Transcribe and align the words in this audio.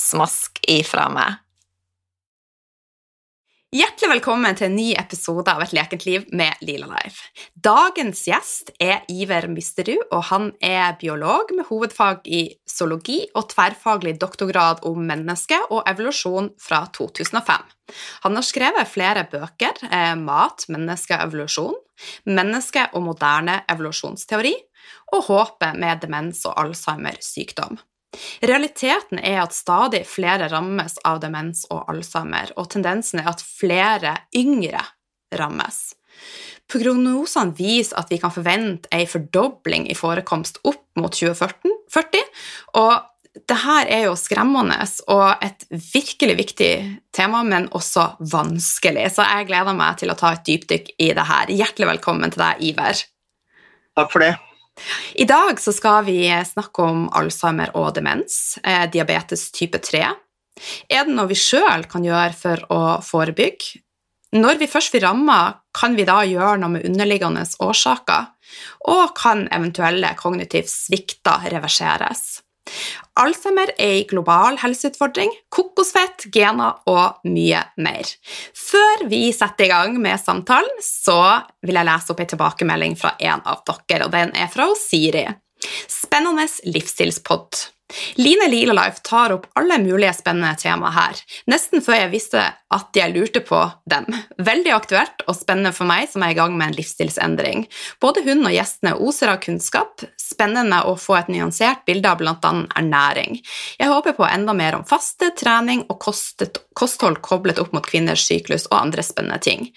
Smask 0.00 0.60
ifra 0.70 1.08
meg. 1.12 1.38
Hjertelig 3.70 4.08
velkommen 4.16 4.56
til 4.58 4.66
en 4.66 4.72
ny 4.74 4.86
episode 4.98 5.52
av 5.52 5.60
Et 5.62 5.74
lekent 5.76 6.02
liv 6.02 6.24
med 6.34 6.62
Lila 6.66 6.88
Life. 6.90 7.28
Dagens 7.54 8.24
gjest 8.26 8.72
er 8.82 9.04
Iver 9.12 9.46
Misterud, 9.52 10.00
og 10.10 10.24
han 10.32 10.48
er 10.64 10.96
biolog 10.98 11.52
med 11.54 11.68
hovedfag 11.68 12.26
i 12.26 12.40
zoologi 12.66 13.20
og 13.38 13.46
tverrfaglig 13.52 14.16
doktorgrad 14.18 14.82
om 14.90 15.04
menneske 15.06 15.60
og 15.68 15.84
evolusjon 15.92 16.50
fra 16.58 16.80
2005. 16.96 17.68
Han 18.24 18.40
har 18.40 18.48
skrevet 18.48 18.90
flere 18.90 19.26
bøker, 19.30 19.78
eh, 19.90 20.16
Mat, 20.18 20.66
menneske 20.68 21.14
og 21.14 21.28
evolusjon, 21.28 21.78
Menneske 22.24 22.86
og 22.96 23.02
moderne 23.04 23.58
evolusjonsteori 23.68 24.54
og 25.12 25.26
Håpet 25.28 25.76
med 25.76 26.00
demens 26.00 26.46
og 26.48 26.56
Alzheimer 26.62 27.20
sykdom. 27.20 27.76
Realiteten 28.42 29.20
er 29.22 29.42
at 29.44 29.54
stadig 29.54 30.02
flere 30.08 30.48
rammes 30.50 30.98
av 31.06 31.20
demens 31.22 31.62
og 31.70 31.84
alzheimer, 31.92 32.50
og 32.58 32.70
tendensen 32.72 33.22
er 33.22 33.30
at 33.30 33.44
flere 33.44 34.16
yngre 34.36 34.82
rammes. 35.38 35.92
Prognosene 36.70 37.54
viser 37.58 37.98
at 37.98 38.10
vi 38.10 38.18
kan 38.22 38.34
forvente 38.34 38.90
en 38.94 39.06
fordobling 39.10 39.86
i 39.90 39.96
forekomst 39.98 40.60
opp 40.66 40.82
mot 40.98 41.14
2040, 41.14 42.26
og 42.78 42.92
dette 43.30 43.86
er 43.86 44.08
jo 44.08 44.16
skremmende 44.18 44.78
og 45.14 45.42
et 45.46 45.62
virkelig 45.70 46.36
viktig 46.40 46.72
tema, 47.14 47.44
men 47.46 47.68
også 47.70 48.08
vanskelig. 48.32 49.06
Så 49.14 49.26
jeg 49.26 49.48
gleder 49.50 49.76
meg 49.78 50.02
til 50.02 50.10
å 50.10 50.18
ta 50.18 50.34
et 50.34 50.44
dypdykk 50.50 50.94
i 50.98 51.12
det 51.14 51.26
her. 51.30 51.54
Hjertelig 51.62 51.92
velkommen 51.94 52.34
til 52.34 52.42
deg, 52.42 52.62
Iver. 52.72 53.06
Takk 53.98 54.10
for 54.10 54.26
det. 54.26 54.34
I 55.14 55.26
dag 55.28 55.60
skal 55.60 56.04
vi 56.06 56.24
snakke 56.46 56.86
om 56.86 57.06
Alzheimer 57.16 57.72
og 57.78 57.94
demens, 57.98 58.58
eh, 58.64 58.86
diabetes 58.90 59.50
type 59.50 59.78
3. 59.78 60.02
Er 60.88 61.06
det 61.06 61.14
noe 61.14 61.30
vi 61.30 61.38
sjøl 61.38 61.86
kan 61.90 62.04
gjøre 62.04 62.34
for 62.36 62.66
å 62.72 62.82
forebygge? 63.04 63.80
Når 64.36 64.60
vi 64.60 64.68
først 64.70 64.92
blir 64.94 65.02
ramma, 65.08 65.54
kan 65.74 65.96
vi 65.98 66.04
da 66.06 66.20
gjøre 66.22 66.60
noe 66.60 66.76
med 66.76 66.84
underliggende 66.86 67.42
årsaker? 67.64 68.28
Og 68.92 69.14
kan 69.18 69.48
eventuelle 69.50 70.12
kognitive 70.18 70.70
svikter 70.70 71.48
reverseres? 71.50 72.42
Alzheimer 73.20 73.72
er 73.76 73.98
en 74.00 74.08
global 74.10 74.58
helseutfordring, 74.62 75.32
kokosfett, 75.52 76.28
gener 76.34 76.78
og 76.90 77.20
mye 77.28 77.62
mer. 77.82 78.14
Før 78.56 79.06
vi 79.10 79.26
setter 79.36 79.66
i 79.66 79.72
gang 79.72 79.98
med 80.00 80.20
samtalen, 80.22 80.80
så 80.84 81.20
vil 81.66 81.80
jeg 81.80 81.88
lese 81.90 82.14
opp 82.14 82.22
en 82.24 82.32
tilbakemelding 82.34 82.96
fra 83.00 83.14
en 83.18 83.44
av 83.44 83.64
dere, 83.66 84.06
og 84.06 84.14
den 84.14 84.32
er 84.38 84.50
fra 84.52 84.68
Siri. 84.78 85.26
Spennende 85.90 86.46
livsstilspod. 86.64 87.66
Line 88.20 88.48
Lilalife 88.50 89.02
tar 89.06 89.34
opp 89.36 89.48
alle 89.58 89.78
mulige 89.82 90.12
spennende 90.18 90.54
temaer 90.60 90.96
her, 90.96 91.20
nesten 91.50 91.84
før 91.84 92.02
jeg 92.02 92.12
visste 92.14 92.44
at 92.70 92.94
jeg 92.94 93.12
lurte 93.14 93.42
på 93.42 93.58
dem. 93.90 94.06
Veldig 94.38 94.72
aktuelt 94.74 95.24
og 95.26 95.34
spennende 95.34 95.72
for 95.74 95.90
meg 95.90 96.06
som 96.10 96.22
er 96.22 96.34
i 96.34 96.38
gang 96.38 96.54
med 96.58 96.70
en 96.70 96.76
livsstilsendring. 96.78 97.66
Både 98.02 98.22
hun 98.26 98.44
og 98.46 98.54
gjestene 98.54 98.94
oser 99.02 99.32
av 99.32 99.40
kunnskap, 99.42 100.04
spennende 100.20 100.82
å 100.86 100.94
få 101.00 101.18
et 101.18 101.30
nyansert 101.32 101.82
bilde 101.88 102.10
av 102.10 102.20
bl.a. 102.22 102.52
ernæring. 102.78 103.40
Jeg 103.80 103.90
håper 103.90 104.14
på 104.18 104.28
enda 104.28 104.54
mer 104.56 104.78
om 104.78 104.86
faste, 104.86 105.32
trening 105.38 105.84
og 105.88 105.98
kostet, 106.06 106.62
kosthold 106.78 107.18
koblet 107.26 107.58
opp 107.62 107.74
mot 107.74 107.86
kvinners 107.86 108.22
syklus 108.28 108.68
og 108.70 108.78
andre 108.80 109.04
spennende 109.06 109.40
ting. 109.42 109.70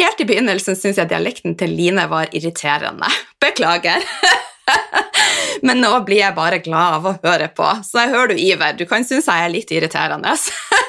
Helt 0.00 0.20
i 0.20 0.28
begynnelsen 0.28 0.76
syns 0.78 1.00
jeg 1.00 1.12
dialekten 1.12 1.56
til 1.60 1.72
Line 1.74 2.08
var 2.12 2.32
irriterende. 2.36 3.08
Beklager. 3.40 4.04
Men 5.66 5.80
nå 5.82 5.92
blir 6.06 6.20
jeg 6.22 6.36
bare 6.36 6.60
glad 6.64 6.98
av 6.98 7.08
å 7.08 7.14
høre 7.24 7.48
på. 7.54 7.66
Så 7.86 8.04
jeg 8.04 8.12
hører 8.14 8.34
du, 8.34 8.40
Iver, 8.40 8.76
du 8.78 8.84
kan 8.90 9.06
synes 9.06 9.28
jeg 9.30 9.46
er 9.46 9.52
litt 9.52 9.72
irriterende. 9.74 10.34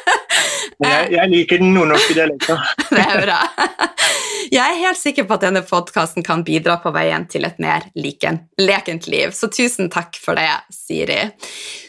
jeg, 0.85 1.11
jeg, 1.15 1.31
liker 1.31 1.61
den 1.61 1.73
nordnorske 1.75 2.17
dialekten. 2.17 2.61
det 2.95 3.05
er 3.05 3.21
bra. 3.23 3.39
Jeg 4.45 4.61
er 4.61 4.81
helt 4.83 4.99
sikker 4.99 5.25
på 5.27 5.37
at 5.37 5.45
denne 5.47 5.63
podkasten 5.65 6.25
kan 6.25 6.43
bidra 6.45 6.77
på 6.83 6.93
veien 6.95 7.25
til 7.31 7.47
et 7.47 7.57
mer 7.61 7.87
liken, 7.97 8.43
lekent 8.61 9.07
liv, 9.09 9.33
så 9.33 9.49
tusen 9.51 9.89
takk 9.91 10.19
for 10.21 10.37
det, 10.37 10.51
Siri. 10.73 11.23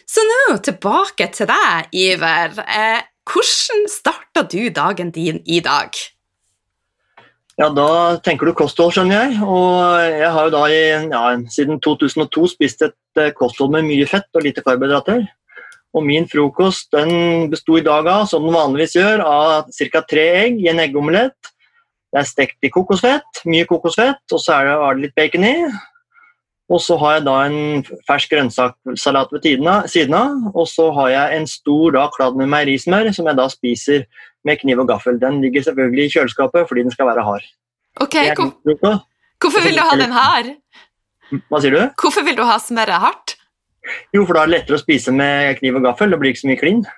Så 0.09 0.25
nå 0.25 0.57
tilbake 0.65 1.29
til 1.35 1.51
deg, 1.51 1.91
Iver. 1.93 2.57
Eh, 2.65 3.05
hvordan 3.27 3.89
starta 3.91 4.47
du 4.47 4.71
dagen 4.71 5.11
din 5.13 5.43
i 5.45 5.61
dag? 5.61 5.99
Ja, 7.57 7.71
Da 7.73 8.19
tenker 8.21 8.51
du 8.51 8.53
kosthold, 8.53 8.93
skjønner 8.93 9.17
jeg. 9.17 9.41
Og 9.41 9.97
jeg 10.13 10.29
har 10.35 10.49
jo 10.49 10.53
da 10.53 10.63
i, 10.69 10.81
ja, 11.09 11.23
siden 11.49 11.81
2002 11.81 12.51
spist 12.53 12.85
et 12.85 13.21
eh, 13.23 13.33
kosthold 13.33 13.73
med 13.73 13.89
mye 13.89 14.05
fett 14.11 14.29
og 14.37 14.45
lite 14.45 14.61
karbohydrater. 14.65 15.25
Og 15.97 16.05
min 16.05 16.29
frokost 16.29 16.91
den 16.93 17.49
besto 17.49 17.79
i 17.81 17.85
dag 17.87 18.05
av, 18.13 18.27
som 18.29 18.45
den 18.45 18.53
vanligvis 18.53 18.99
gjør, 18.99 19.25
av 19.25 19.73
ca. 19.73 20.05
tre 20.05 20.27
egg 20.43 20.61
i 20.61 20.69
en 20.69 20.83
eggeomelett. 20.85 21.53
Det 22.13 22.21
er 22.21 22.29
stekt 22.29 22.69
i 22.69 22.73
kokosfett, 22.73 23.41
mye 23.49 23.65
kokosfett, 23.69 24.21
og 24.33 24.43
så 24.43 24.59
er 24.59 24.69
det, 24.69 24.77
er 24.77 24.99
det 24.99 25.07
litt 25.07 25.17
bacon 25.17 25.49
i. 25.49 25.57
Og 26.67 26.81
så 26.83 26.97
har 27.01 27.17
jeg 27.17 27.27
da 27.29 27.35
en 27.47 27.59
fersk 28.09 28.33
grønnsakssalat 28.35 29.33
ved 29.33 29.49
siden 29.89 30.17
av. 30.19 30.49
Og 30.53 30.69
så 30.69 30.91
har 30.99 31.13
jeg 31.15 31.41
en 31.41 31.49
stor 31.49 31.97
da, 31.97 32.09
kladd 32.13 32.37
med 32.37 32.51
meierismør 32.53 33.13
som 33.17 33.31
jeg 33.31 33.39
da 33.39 33.49
spiser 33.49 34.09
med 34.47 34.61
kniv 34.63 34.83
og 34.85 34.91
gaffel. 34.91 35.19
Den 35.23 35.41
ligger 35.45 35.67
selvfølgelig 35.67 36.07
i 36.07 36.13
kjøleskapet 36.15 36.69
fordi 36.71 36.87
den 36.87 36.95
skal 36.95 37.11
være 37.11 37.27
hard. 37.27 37.49
Ok, 38.01 38.17
hvor, 38.37 39.01
Hvorfor 39.41 39.65
vil 39.65 39.77
du 39.77 39.85
ha 39.85 39.97
den 39.99 40.15
her? 40.15 40.53
Hva 41.51 41.61
sier 41.63 41.75
du? 41.75 41.83
Hvorfor 42.01 42.25
vil 42.27 42.39
du 42.39 42.45
ha 42.47 42.59
smøret 42.63 43.03
hardt? 43.03 43.37
Jo, 44.15 44.25
for 44.25 44.35
da 44.35 44.45
er 44.45 44.51
det 44.51 44.57
lettere 44.57 44.79
å 44.79 44.83
spise 44.83 45.15
med 45.15 45.59
kniv 45.61 45.79
og 45.79 45.87
gaffel. 45.87 46.11
Det 46.13 46.19
blir 46.21 46.33
ikke 46.33 46.43
så 46.45 46.51
mye 46.51 46.61
klin. 46.61 46.83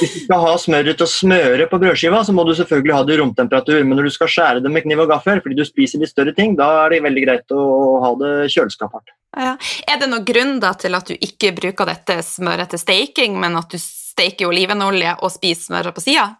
Hvis 0.00 0.14
du 0.14 0.20
skal 0.26 0.42
ha 0.42 0.52
smøret 0.58 0.98
til 0.98 1.06
å 1.06 1.10
smøre 1.10 1.66
på 1.70 1.78
brødskiva, 1.80 2.20
så 2.26 2.34
må 2.34 2.44
du 2.46 2.52
selvfølgelig 2.58 2.94
ha 2.96 3.02
det 3.06 3.14
i 3.14 3.18
romtemperatur. 3.20 3.80
Men 3.82 3.98
når 3.98 4.08
du 4.08 4.14
skal 4.14 4.30
skjære 4.30 4.62
det 4.64 4.72
med 4.74 4.84
kniv 4.86 5.04
og 5.04 5.10
gaffel 5.14 5.42
fordi 5.42 5.58
du 5.58 5.64
spiser 5.66 6.02
litt 6.02 6.12
større 6.12 6.34
ting, 6.36 6.56
da 6.58 6.68
er 6.84 6.94
det 6.94 7.04
veldig 7.06 7.24
greit 7.26 7.54
å 7.54 7.66
ha 8.04 8.10
det 8.20 8.32
kjøleskapshardt. 8.54 9.14
Ja. 9.34 9.54
Er 9.90 10.00
det 10.00 10.10
noen 10.10 10.26
grunn 10.26 10.58
da, 10.62 10.74
til 10.78 10.94
at 10.98 11.10
du 11.10 11.14
ikke 11.16 11.54
bruker 11.56 11.88
dette 11.90 12.20
smøret 12.26 12.74
til 12.74 12.82
steking, 12.82 13.38
men 13.42 13.58
at 13.58 13.70
du 13.74 13.78
steker 14.14 14.48
olivenolje 14.50 15.18
og 15.20 15.32
spiser 15.34 15.68
smøret 15.68 15.96
på 15.96 16.04
sida? 16.04 16.30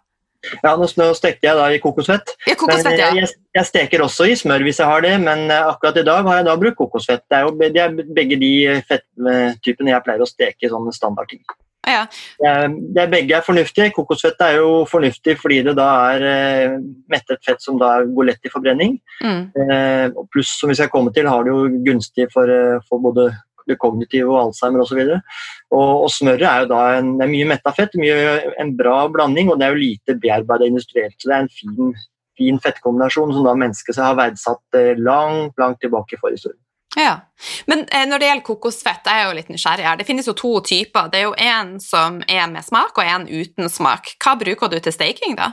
Ja, 0.61 0.75
nå 0.77 0.85
stekte 1.17 1.47
jeg 1.47 1.57
da 1.57 1.67
i 1.73 1.79
kokosfett. 1.81 2.35
Ja, 2.45 2.53
kokosfett 2.59 2.99
ja. 2.99 3.09
jeg, 3.17 3.29
jeg, 3.55 3.65
steker 3.65 4.03
også 4.05 4.27
i 4.29 4.35
smør 4.37 4.65
hvis 4.67 4.77
jeg 4.81 4.89
har 4.89 5.01
det, 5.01 5.15
men 5.23 5.47
eh, 5.49 5.69
akkurat 5.71 5.97
i 5.97 6.05
dag 6.05 6.27
har 6.27 6.39
jeg 6.39 6.47
da 6.49 6.57
brukt 6.61 6.77
kokosfett. 6.77 7.25
Det 7.29 7.39
er 7.39 7.47
jo 7.47 7.53
det 7.61 7.81
er 7.81 7.95
begge 8.17 8.37
de 8.41 8.51
fetttypene 8.89 9.95
jeg 9.95 10.05
pleier 10.05 10.25
å 10.25 10.29
steke 10.29 10.67
i 10.67 10.71
sånne 10.71 10.93
standardting. 10.93 11.41
Ja. 11.85 12.05
Det 12.39 13.01
er, 13.01 13.09
begge 13.11 13.35
er 13.37 13.45
fornuftige. 13.45 13.91
Kokosfett 13.93 14.41
er 14.41 14.57
jo 14.59 14.69
fornuftig 14.89 15.37
fordi 15.41 15.61
det 15.67 15.75
da 15.77 15.89
er 16.15 16.27
eh, 16.29 16.77
mettet 17.11 17.43
fett 17.45 17.61
som 17.61 17.77
da 17.81 17.99
går 18.05 18.31
lett 18.31 18.47
i 18.47 18.53
forbrenning. 18.53 18.97
Mm. 19.21 19.41
Eh, 19.53 20.23
pluss, 20.33 20.55
som 20.59 20.71
vi 20.71 20.77
skal 20.79 20.89
komme 20.93 21.13
til, 21.15 21.29
har 21.29 21.45
det 21.45 21.53
jo 21.53 21.67
gunstig 21.85 22.29
for, 22.33 22.49
eh, 22.49 22.81
for 22.89 23.03
både 23.05 23.29
det 23.69 23.79
kognitive 23.81 24.31
og 24.31 24.41
Alzheimer 24.47 24.83
osv. 24.83 24.99
Og, 25.05 25.37
og, 25.75 25.93
og 26.05 26.11
smøret 26.13 26.45
er 26.49 26.65
jo 26.65 26.71
da 26.73 26.81
en, 26.99 27.15
er 27.21 27.31
mye 27.31 27.47
metta 27.53 27.73
fett, 27.75 27.95
en 27.95 28.75
bra 28.77 28.97
blanding, 29.11 29.51
og 29.51 29.59
det 29.59 29.67
er 29.67 29.75
jo 29.75 29.83
lite 29.83 30.19
bearbeida 30.21 30.69
industrielt. 30.69 31.17
Så 31.19 31.31
det 31.31 31.37
er 31.37 31.47
en 31.47 31.55
fin, 31.55 31.95
fin 32.37 32.61
fettkombinasjon 32.61 33.33
som 33.35 33.47
da 33.47 33.57
mennesket 33.57 34.01
har 34.01 34.19
verdsatt 34.19 34.81
langt, 35.01 35.57
langt 35.61 35.81
tilbake 35.83 36.17
i 36.17 36.21
forhistorien. 36.21 36.61
Ja, 36.95 37.19
Men 37.65 37.83
eh, 37.91 38.05
når 38.07 38.19
det 38.19 38.27
gjelder 38.29 38.45
kokosfett, 38.47 39.07
er 39.11 39.25
jo 39.25 39.35
litt 39.35 39.49
nysgjerrig 39.51 39.83
her. 39.83 39.97
Det 39.99 40.07
finnes 40.07 40.27
jo 40.29 40.35
to 40.37 40.53
typer. 40.63 41.09
Det 41.11 41.19
er 41.19 41.25
jo 41.27 41.35
en 41.35 41.75
som 41.83 42.21
er 42.31 42.47
med 42.51 42.63
smak, 42.63 42.95
og 42.95 43.03
en 43.03 43.27
uten 43.27 43.69
smak. 43.71 44.13
Hva 44.23 44.37
bruker 44.39 44.71
du 44.71 44.77
til 44.79 44.95
staking, 44.95 45.35
da? 45.39 45.51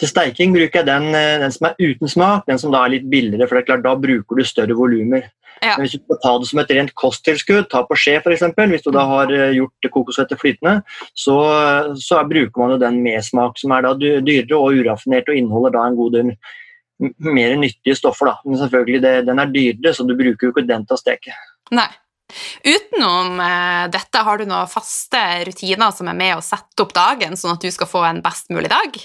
Til 0.00 0.08
steiking 0.08 0.54
bruker 0.54 0.80
jeg 0.80 0.88
den, 0.88 1.10
eh, 1.14 1.38
den, 1.42 1.52
som 1.52 1.68
er 1.68 1.80
uten 1.80 2.08
smak, 2.08 2.46
den 2.48 2.60
som 2.60 2.72
da 2.72 2.84
er 2.84 2.94
litt 2.96 3.10
billigere, 3.10 3.48
for 3.48 3.58
det 3.58 3.66
klart, 3.68 3.84
da 3.84 3.94
bruker 4.00 4.38
du 4.38 4.44
større 4.46 4.76
volumer. 4.76 5.28
Ja. 5.58 5.74
Men 5.74 5.84
hvis 5.84 5.96
du 5.96 6.04
skal 6.04 6.20
ta 6.22 6.32
det 6.38 6.48
som 6.48 6.60
et 6.62 6.70
rent 6.76 6.94
kosttilskudd, 6.94 7.66
ta 7.70 7.82
på 7.84 7.98
skje 7.98 8.18
f.eks., 8.20 8.46
hvis 8.56 8.86
du 8.86 8.92
da 8.94 9.02
mm. 9.02 9.12
har 9.12 9.34
eh, 9.34 9.56
gjort 9.58 9.90
kokosfettet 9.96 10.40
flytende, 10.40 10.78
så, 11.12 11.36
så, 11.98 12.22
bruker 12.28 12.62
man 12.62 12.76
jo 12.76 12.80
den 12.84 13.02
med 13.04 13.24
smak, 13.26 13.58
som 13.60 13.74
er 13.76 13.84
da 13.84 13.94
dyrere 13.98 14.56
og 14.56 14.78
uraffinert 14.78 15.28
og 15.28 15.40
inneholder 15.40 15.76
da 15.76 15.84
en 15.88 15.98
god 15.98 16.16
del 16.16 16.34
mer 16.98 17.56
nyttige 17.58 17.96
stoffer. 17.98 18.32
Da. 18.32 18.36
Men 18.46 18.62
selvfølgelig, 18.62 19.02
det, 19.04 19.14
den 19.28 19.42
er 19.42 19.52
dyrere, 19.54 19.94
så 19.94 20.06
du 20.06 20.16
bruker 20.18 20.48
jo 20.48 20.54
ikke 20.54 20.68
den 20.68 20.86
til 20.86 20.96
å 20.96 21.02
steke. 21.02 21.36
Nei. 21.74 21.90
Utenom 22.64 23.38
eh, 23.40 23.84
dette, 23.92 24.24
har 24.24 24.38
du 24.38 24.48
noen 24.48 24.68
faste 24.70 25.20
rutiner 25.48 25.92
som 25.96 26.10
er 26.10 26.16
med 26.16 26.34
å 26.36 26.44
sette 26.44 26.84
opp 26.84 26.92
dagen, 26.96 27.38
sånn 27.40 27.56
at 27.56 27.64
du 27.64 27.70
skal 27.72 27.88
få 27.88 28.04
en 28.08 28.20
best 28.24 28.52
mulig 28.52 28.70
dag? 28.72 28.98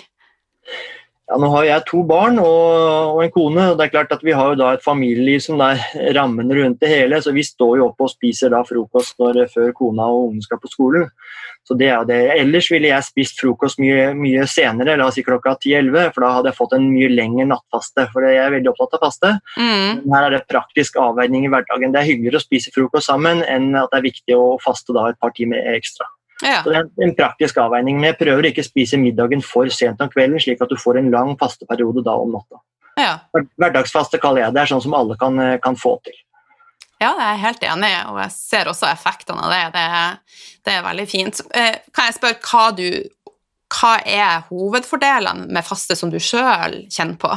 Ja, 1.24 1.38
nå 1.40 1.48
har 1.54 1.64
jeg 1.64 1.84
to 1.88 2.02
barn 2.04 2.36
og, 2.42 3.14
og, 3.16 3.20
en 3.24 3.32
kone, 3.32 3.70
og 3.72 3.78
det 3.80 3.86
er 3.86 3.94
klart 3.94 4.12
at 4.12 4.26
vi 4.28 4.34
har 4.36 4.52
jo 4.52 4.58
da 4.60 4.74
et 4.76 4.84
familieliv 4.84 5.40
som 5.46 5.62
er 5.64 5.80
rammen 6.18 6.52
rundt 6.52 6.82
det 6.84 6.92
hele. 6.92 7.22
Så 7.24 7.32
vi 7.36 7.46
står 7.48 7.78
jo 7.80 7.86
oppe 7.88 8.06
og 8.06 8.12
spiser 8.12 8.52
da 8.52 8.60
frokost 8.68 9.16
når, 9.24 9.46
før 9.54 9.72
kona 9.78 10.10
og 10.12 10.28
ungen 10.28 10.44
skal 10.44 10.60
på 10.60 10.72
skolen. 10.72 11.08
Så 11.64 11.78
det 11.80 11.88
er 11.96 12.04
det. 12.04 12.20
Ellers 12.36 12.68
ville 12.74 12.90
jeg 12.90 13.08
spist 13.08 13.40
frokost 13.40 13.80
mye, 13.80 14.10
mye 14.20 14.44
senere, 14.52 14.98
la 15.00 15.08
oss 15.08 15.16
si 15.16 15.24
klokka 15.24 15.56
10-11, 15.56 16.10
for 16.12 16.26
da 16.26 16.32
hadde 16.36 16.52
jeg 16.52 16.58
fått 16.58 16.76
en 16.76 16.90
mye 16.92 17.12
lengre 17.14 17.46
nattfaste. 17.54 18.10
For 18.12 18.28
jeg 18.28 18.42
er 18.42 18.52
veldig 18.58 18.74
opptatt 18.74 18.98
av 19.00 19.06
faste. 19.06 19.32
Mm. 19.56 20.04
Her 20.12 20.28
er 20.28 20.36
det 20.36 20.42
praktisk 20.52 21.00
avveining 21.00 21.48
i 21.48 21.54
hverdagen. 21.54 21.96
Det 21.96 22.04
er 22.04 22.10
hyggeligere 22.10 22.44
å 22.44 22.44
spise 22.44 22.74
frokost 22.76 23.08
sammen 23.08 23.46
enn 23.48 23.72
at 23.80 23.96
det 23.96 24.02
er 24.02 24.10
viktig 24.10 24.36
å 24.36 24.58
faste 24.64 24.96
da 24.96 25.08
et 25.08 25.22
par 25.24 25.32
timer 25.40 25.72
ekstra. 25.72 26.10
Ja. 26.44 26.60
Så 26.64 26.74
det 26.74 26.82
er 26.82 27.08
en 27.08 27.16
praktisk 27.16 27.58
avveining, 27.64 28.02
men 28.02 28.12
jeg 28.12 28.20
prøver 28.20 28.50
ikke 28.50 28.64
å 28.66 28.68
spise 28.68 29.00
middagen 29.00 29.44
for 29.46 29.72
sent 29.72 30.02
om 30.04 30.12
kvelden, 30.12 30.42
slik 30.44 30.62
at 30.64 30.72
du 30.72 30.78
får 30.80 31.00
en 31.00 31.10
lang 31.14 31.34
fasteperiode 31.40 32.04
da 32.06 32.18
om 32.20 32.36
natta. 32.36 32.60
Ja. 33.00 33.14
Hverdagsfaste 33.34 34.20
kaller 34.22 34.46
jeg 34.46 34.56
det. 34.56 34.62
er 34.62 34.72
sånn 34.74 34.84
som 34.84 34.96
alle 34.98 35.18
kan, 35.18 35.40
kan 35.64 35.80
få 35.80 35.96
til. 36.06 36.18
Ja, 37.04 37.12
jeg 37.18 37.30
er 37.30 37.42
helt 37.42 37.66
enig, 37.68 37.92
og 38.12 38.20
jeg 38.22 38.36
ser 38.36 38.70
også 38.72 38.88
effektene 38.88 39.44
av 39.44 39.52
det. 39.52 39.64
Det 39.74 39.84
er, 40.00 40.44
det 40.64 40.76
er 40.76 40.86
veldig 40.86 41.06
fint. 41.10 41.42
Eh, 41.52 41.76
kan 41.96 42.10
jeg 42.10 42.20
spørre 42.20 42.40
hva 42.48 42.70
du 42.78 42.88
Hva 43.74 43.96
er 44.06 44.44
hovedfordelene 44.52 45.48
med 45.50 45.66
faste 45.66 45.96
som 45.98 46.12
du 46.14 46.20
sjøl 46.22 46.84
kjenner 46.94 47.16
på? 47.18 47.32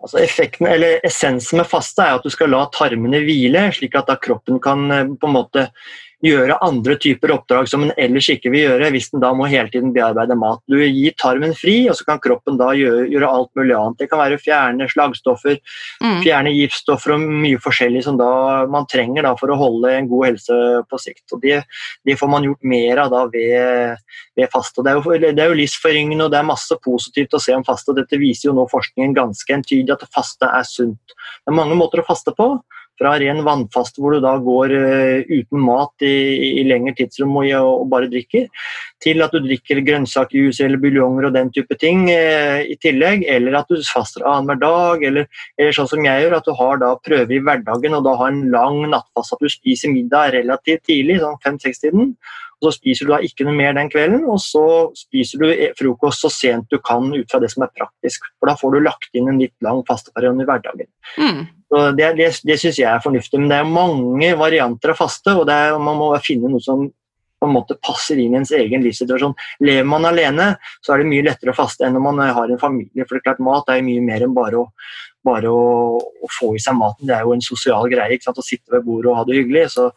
Altså 0.00 0.20
effekten, 0.22 0.68
eller 0.70 1.00
Essensen 1.04 1.58
med 1.58 1.66
faste 1.66 2.04
er 2.04 2.20
at 2.20 2.22
du 2.22 2.30
skal 2.30 2.52
la 2.54 2.60
tarmene 2.70 3.18
hvile, 3.24 3.64
slik 3.74 3.98
at 3.98 4.12
kroppen 4.22 4.60
kan 4.62 4.86
eh, 4.94 5.10
på 5.10 5.28
en 5.28 5.34
måte 5.34 5.66
gjøre 6.24 6.58
andre 6.64 6.96
typer 7.00 7.32
oppdrag 7.32 7.68
som 7.70 7.84
en 7.86 7.92
ellers 8.00 8.28
ikke 8.32 8.52
vil 8.52 8.66
gjøre 8.66 8.90
hvis 8.92 9.08
den 9.12 9.22
da 9.22 9.30
må 9.36 9.46
hele 9.48 9.70
tiden 9.72 9.92
bearbeide 9.94 10.36
mat. 10.38 10.60
Du 10.68 10.76
gir 10.76 11.14
tarmen 11.20 11.54
fri, 11.56 11.76
og 11.88 11.96
så 11.96 12.06
kan 12.08 12.20
kroppen 12.22 12.58
da 12.60 12.70
gjøre, 12.76 13.06
gjøre 13.12 13.30
alt 13.30 13.50
mulig 13.58 13.74
annet. 13.76 13.98
Det 14.02 14.08
kan 14.10 14.20
være 14.20 14.36
å 14.36 14.42
fjerne 14.42 14.88
slagstoffer, 14.92 15.58
mm. 16.04 16.18
fjerne 16.24 16.52
giftstoffer 16.54 17.14
og 17.16 17.24
mye 17.24 17.60
forskjellig 17.62 18.04
som 18.06 18.18
da 18.20 18.30
man 18.70 18.88
trenger 18.90 19.24
da 19.26 19.34
for 19.40 19.52
å 19.52 19.58
holde 19.60 19.94
en 19.96 20.10
god 20.10 20.28
helse 20.28 20.58
på 20.90 21.00
sikt. 21.00 21.24
Og 21.36 21.44
det, 21.44 21.62
det 22.06 22.18
får 22.20 22.32
man 22.32 22.48
gjort 22.48 22.68
mer 22.74 23.04
av 23.06 23.14
da 23.14 23.24
ved, 23.32 24.10
ved 24.36 24.52
faste. 24.52 24.84
Det 24.84 24.92
er, 24.92 25.00
jo, 25.00 25.16
det 25.24 25.44
er 25.46 25.54
jo 25.54 25.60
livsforringende 25.62 26.28
og 26.28 26.34
det 26.34 26.42
er 26.42 26.50
masse 26.50 26.80
positivt 26.84 27.36
å 27.36 27.42
se 27.42 27.56
om 27.56 27.64
faste. 27.66 27.96
Dette 27.96 28.20
viser 28.20 28.50
jo 28.50 28.58
nå 28.58 28.68
forskningen 28.70 29.16
ganske 29.16 29.56
entydig 29.56 29.96
at 29.96 30.04
faste 30.12 30.48
er 30.52 30.68
sunt. 30.68 31.16
Det 31.16 31.52
er 31.52 31.56
mange 31.56 31.78
måter 31.78 32.04
å 32.04 32.06
faste 32.06 32.36
på. 32.36 32.52
Fra 33.00 33.14
ren 33.20 33.40
vannfaste 33.46 34.02
hvor 34.02 34.12
du 34.12 34.20
da 34.20 34.34
går 34.44 34.74
uh, 34.76 35.30
uten 35.30 35.62
mat 35.64 36.04
i, 36.04 36.60
i 36.60 36.64
lengre 36.68 36.92
tidsrom 36.98 37.32
og, 37.40 37.48
og, 37.54 37.86
bare 37.92 38.10
drikker, 38.12 38.50
til 39.00 39.24
at 39.24 39.32
du 39.32 39.40
drikker 39.46 39.80
grønnsakjus 39.86 40.60
eller 40.66 40.82
buljonger 40.82 41.30
og 41.30 41.36
den 41.38 41.48
type 41.54 41.78
ting 41.80 42.04
uh, 42.10 42.60
i 42.60 42.76
tillegg, 42.82 43.24
eller 43.24 43.62
at 43.62 43.72
du 43.72 43.80
faster 43.88 44.26
annenhver 44.28 44.60
dag, 44.60 45.06
eller, 45.08 45.30
eller, 45.56 45.72
sånn 45.76 45.88
som 45.94 46.04
jeg 46.04 46.26
gjør, 46.26 46.36
at 46.40 46.50
du 46.50 46.52
har 46.60 46.84
da 46.84 46.92
prøver 47.00 47.38
i 47.38 47.42
hverdagen 47.46 47.96
og 47.96 48.04
da 48.04 48.18
har 48.20 48.34
en 48.34 48.44
lang 48.52 48.84
nattfast, 48.92 49.38
at 49.38 49.42
du 49.42 49.52
spiser 49.52 49.94
middag 49.94 50.36
relativt 50.36 50.84
tidlig, 50.90 51.22
sånn 51.24 51.40
fem-seks-tiden. 51.46 52.14
Og 52.60 52.68
så 52.68 52.76
spiser 52.76 53.08
du 53.08 53.14
da 53.14 53.20
ikke 53.24 53.46
noe 53.48 53.56
mer 53.56 53.72
den 53.76 53.88
kvelden, 53.92 54.26
og 54.28 54.40
så 54.44 54.64
spiser 54.98 55.40
du 55.40 55.46
e, 55.48 55.70
frokost 55.78 56.26
så 56.26 56.30
sent 56.32 56.68
du 56.68 56.76
kan 56.84 57.08
ut 57.14 57.32
fra 57.32 57.40
det 57.40 57.48
som 57.54 57.64
er 57.64 57.72
praktisk. 57.72 58.28
For 58.36 58.50
da 58.50 58.56
får 58.60 58.74
du 58.74 58.84
lagt 58.84 59.16
inn 59.16 59.30
en 59.32 59.40
litt 59.40 59.56
lang 59.64 59.80
fasteperiode 59.88 60.44
i 60.44 60.50
hverdagen. 60.50 60.90
Mm. 61.16 61.40
Det, 61.70 62.06
det, 62.18 62.30
det 62.46 62.56
syns 62.58 62.80
jeg 62.80 62.88
er 62.90 63.02
fornuftig, 63.02 63.38
men 63.38 63.50
det 63.52 63.60
er 63.60 63.68
mange 63.68 64.32
varianter 64.38 64.90
av 64.90 64.98
faste, 64.98 65.36
og 65.38 65.50
er, 65.54 65.76
man 65.78 66.00
må 66.00 66.08
finne 66.24 66.50
noe 66.50 66.62
som 66.64 66.88
på 67.40 67.48
en 67.48 67.54
måte 67.54 67.76
passer 67.80 68.18
inn 68.20 68.34
i 68.34 68.40
ens 68.40 68.52
egen 68.52 68.82
livssituasjon. 68.84 69.32
Lever 69.64 69.86
man 69.88 70.04
alene, 70.08 70.50
så 70.84 70.92
er 70.92 71.00
det 71.00 71.08
mye 71.08 71.24
lettere 71.24 71.54
å 71.54 71.56
faste 71.56 71.86
enn 71.86 71.96
når 71.96 72.04
man 72.04 72.20
har 72.26 72.52
en 72.52 72.60
familie. 72.60 73.06
For 73.06 73.16
det 73.16 73.22
er 73.22 73.28
klart, 73.30 73.44
mat 73.46 73.70
er 73.72 73.84
mye 73.86 74.02
mer 74.04 74.26
enn 74.26 74.34
bare 74.36 74.60
å, 74.60 74.66
bare 75.24 75.48
å, 75.48 75.96
å 75.96 76.30
få 76.36 76.52
i 76.58 76.60
seg 76.60 76.76
maten. 76.76 77.08
Det 77.08 77.16
er 77.16 77.24
jo 77.24 77.32
en 77.32 77.44
sosial 77.44 77.88
greie. 77.92 78.18
ikke 78.18 78.28
sant? 78.28 78.42
Å 78.42 78.44
sitte 78.44 78.76
ved 78.76 78.84
bordet 78.84 79.12
og 79.12 79.22
ha 79.22 79.24
det 79.28 79.40
hyggelig. 79.40 79.70
Så, 79.72 79.88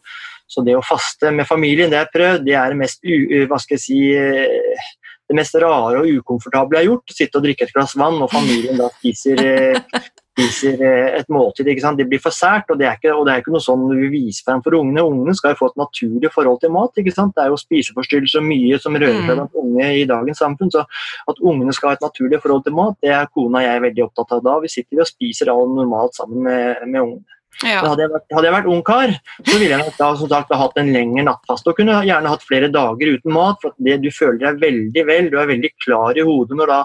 så 0.48 0.64
det 0.64 0.78
å 0.80 0.86
faste 0.88 1.34
med 1.36 1.50
familien, 1.50 1.92
det 1.92 2.00
jeg 2.00 2.14
prøvd. 2.16 2.48
Det 2.48 2.56
er 2.62 2.72
det 2.72 2.80
mest, 2.80 3.04
hva 3.52 3.60
skal 3.60 3.76
jeg 3.76 3.86
si, 3.90 4.02
eh, 4.16 4.90
det 5.28 5.40
mest 5.42 5.60
rare 5.60 6.00
og 6.00 6.20
ukomfortable 6.22 6.80
jeg 6.80 6.86
har 6.86 6.92
gjort. 6.94 7.18
Sitte 7.20 7.42
og 7.42 7.48
drikke 7.50 7.68
et 7.68 7.76
glass 7.76 7.98
vann, 8.00 8.24
og 8.24 8.32
familien 8.32 8.80
da 8.80 8.88
spiser 9.02 9.44
eh, 9.50 10.12
spiser 10.34 10.82
eh, 10.82 11.20
et 11.20 11.30
måltid. 11.32 11.68
ikke 11.70 11.84
sant? 11.84 12.00
Det 12.00 12.08
blir 12.10 12.22
for 12.22 12.36
sært, 12.36 12.72
og 12.74 12.80
det 12.80 12.88
er 12.90 12.98
ikke, 12.98 13.14
og 13.16 13.28
det 13.28 13.34
er 13.34 13.44
ikke 13.44 13.54
noe 13.54 13.64
sånn 13.64 13.86
du 13.92 14.08
viser 14.12 14.48
frem 14.48 14.64
for 14.66 14.78
ungene. 14.80 15.06
Ungene 15.06 15.36
skal 15.38 15.54
jo 15.54 15.62
få 15.62 15.70
et 15.72 15.82
naturlig 15.84 16.32
forhold 16.34 16.62
til 16.64 16.74
mat. 16.74 16.98
ikke 16.98 17.14
sant? 17.16 17.36
Det 17.38 17.46
er 17.46 17.54
jo 17.54 17.60
spiseforstyrrelser 17.62 18.46
mye 18.46 18.80
som 18.82 18.98
rører 18.98 19.20
seg 19.20 19.30
mm. 19.30 19.36
blant 19.36 19.62
unge 19.64 19.92
i 20.00 20.08
dagens 20.10 20.44
samfunn. 20.44 20.74
Så 20.74 20.86
at 21.34 21.44
ungene 21.44 21.76
skal 21.76 21.92
ha 21.94 22.00
et 22.00 22.08
naturlig 22.08 22.42
forhold 22.44 22.66
til 22.68 22.78
mat, 22.80 22.98
det 23.04 23.14
er 23.14 23.30
kona 23.34 23.62
og 23.62 23.68
jeg 23.68 23.86
veldig 23.88 24.08
opptatt 24.08 24.36
av 24.38 24.44
da. 24.50 24.58
Vi 24.64 24.74
sitter 24.74 25.06
og 25.06 25.10
spiser 25.10 25.54
all 25.54 25.70
normalt 25.78 26.18
sammen 26.18 26.46
med, 26.50 26.84
med 26.88 27.02
ungene. 27.06 27.40
Ja. 27.62 27.84
Hadde, 27.86 28.02
jeg 28.02 28.12
vært, 28.12 28.26
hadde 28.34 28.48
jeg 28.48 28.56
vært 28.56 28.70
ungkar, 28.74 29.12
så 29.46 29.58
ville 29.62 29.76
jeg 29.78 29.92
da, 30.00 30.08
som 30.18 30.30
sagt, 30.32 30.56
hatt 30.58 30.80
en 30.82 30.90
lengre 30.92 31.26
nattfaste 31.28 31.70
og 31.70 31.78
kunne 31.78 32.00
gjerne 32.08 32.32
hatt 32.32 32.46
flere 32.48 32.70
dager 32.74 33.12
uten 33.14 33.36
mat. 33.36 33.60
for 33.62 33.76
det 33.78 34.00
Du 34.02 34.10
føler 34.12 34.40
deg 34.42 34.64
veldig 34.64 35.04
vel, 35.08 35.30
du 35.30 35.38
er 35.38 35.52
veldig 35.52 35.72
klar 35.84 36.18
i 36.18 36.26
hodet 36.26 36.58
når 36.58 36.74
da 36.74 36.80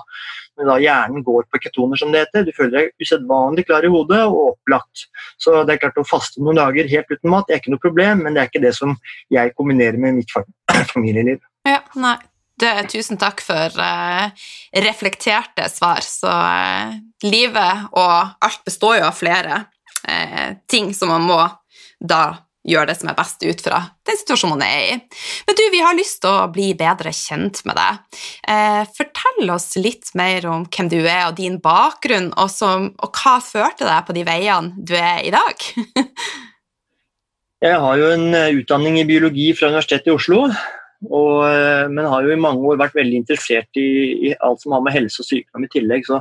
da 0.67 0.79
hjernen 0.83 1.23
går 1.27 1.47
på 1.53 1.61
ketoner, 1.63 1.99
som 2.01 2.11
det 2.13 2.25
heter. 2.25 2.47
Du 2.47 2.55
føler 2.57 2.75
deg 2.75 3.05
usedvanlig 3.05 3.67
klar 3.69 3.87
i 3.87 3.93
hodet 3.93 4.25
og 4.27 4.55
opplagt. 4.55 5.07
Så 5.39 5.55
det 5.69 5.77
er 5.77 5.83
klart 5.85 6.01
å 6.01 6.07
faste 6.09 6.43
noen 6.43 6.59
dager 6.59 6.91
helt 6.91 7.13
uten 7.13 7.31
mat 7.31 7.47
det 7.49 7.57
er 7.57 7.63
ikke 7.63 7.75
noe 7.75 7.85
problem, 7.85 8.25
men 8.25 8.35
det 8.35 8.43
er 8.43 8.51
ikke 8.51 8.65
det 8.65 8.75
som 8.77 8.97
jeg 9.33 9.55
kombinerer 9.59 10.01
med 10.01 10.19
mitt 10.19 10.35
familieliv. 10.95 11.41
Ja, 11.69 11.83
nei. 11.99 12.19
Det, 12.59 12.73
tusen 12.91 13.21
takk 13.21 13.39
for 13.47 13.77
uh, 13.79 14.27
reflekterte 14.83 15.69
svar. 15.71 16.03
Så 16.03 16.27
uh, 16.27 16.97
livet 17.23 17.87
og 17.93 18.35
alt 18.43 18.65
består 18.67 18.99
jo 18.99 19.07
av 19.07 19.15
flere 19.15 19.61
uh, 20.03 20.59
ting 20.67 20.91
som 20.97 21.13
man 21.15 21.29
må 21.29 21.39
da 22.03 22.48
gjør 22.69 22.89
det 22.89 22.97
som 22.99 23.11
er 23.11 23.17
best 23.19 23.45
ut 23.45 23.63
fra 23.65 23.81
den 24.09 24.19
situasjonen 24.21 24.59
hun 24.59 24.65
er 24.67 24.83
i. 24.85 24.97
Men 25.49 25.59
du, 25.59 25.63
vi 25.73 25.83
har 25.85 25.97
lyst 25.97 26.21
til 26.25 26.33
å 26.33 26.49
bli 26.53 26.71
bedre 26.79 27.13
kjent 27.17 27.63
med 27.69 27.79
deg. 27.79 28.21
Eh, 28.55 28.83
fortell 28.97 29.55
oss 29.55 29.71
litt 29.81 30.13
mer 30.19 30.47
om 30.51 30.67
hvem 30.69 30.91
du 30.93 30.99
er 31.03 31.29
og 31.29 31.39
din 31.41 31.59
bakgrunn, 31.65 32.33
og, 32.37 32.51
som, 32.53 32.91
og 32.99 33.23
hva 33.23 33.39
førte 33.45 33.89
deg 33.89 34.05
på 34.07 34.17
de 34.17 34.27
veiene 34.29 34.75
du 34.77 34.95
er 34.99 35.25
i 35.27 35.35
dag? 35.35 35.69
Jeg 37.59 37.79
har 37.83 37.97
jo 37.99 38.11
en 38.15 38.29
eh, 38.39 38.53
utdanning 38.61 39.01
i 39.01 39.07
biologi 39.09 39.51
fra 39.59 39.73
Universitetet 39.73 40.13
i 40.13 40.15
Oslo. 40.15 40.45
Og, 41.09 41.33
eh, 41.47 41.87
men 41.91 42.07
har 42.11 42.27
jo 42.27 42.35
i 42.35 42.41
mange 42.41 42.63
år 42.71 42.79
vært 42.81 42.97
veldig 42.99 43.19
interessert 43.23 43.79
i, 43.79 43.89
i 44.31 44.33
alt 44.43 44.63
som 44.63 44.75
har 44.75 44.85
med 44.85 44.95
helse 44.95 45.23
og 45.23 45.29
sykdom 45.29 45.67
i 45.67 45.71
tillegg. 45.73 46.07
Så 46.07 46.21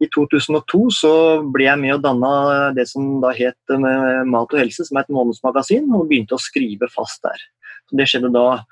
i 0.00 0.08
2002 0.08 0.82
så 0.96 1.12
ble 1.52 1.66
jeg 1.66 1.80
med 1.80 1.98
og 1.98 2.04
danna 2.04 2.32
det 2.76 2.86
som 2.88 3.18
da 3.22 3.34
het 3.36 3.74
eh, 3.74 4.22
Mat 4.26 4.52
og 4.54 4.60
helse, 4.60 4.86
som 4.86 4.96
er 4.96 5.04
et 5.04 5.14
månedsmagasin, 5.14 5.88
og 5.92 6.08
begynte 6.08 6.38
å 6.38 6.40
skrive 6.40 6.88
fast 6.92 7.20
der. 7.26 7.42
Så 7.90 7.98
det 7.98 8.08
skjedde 8.08 8.32
da 8.32 8.62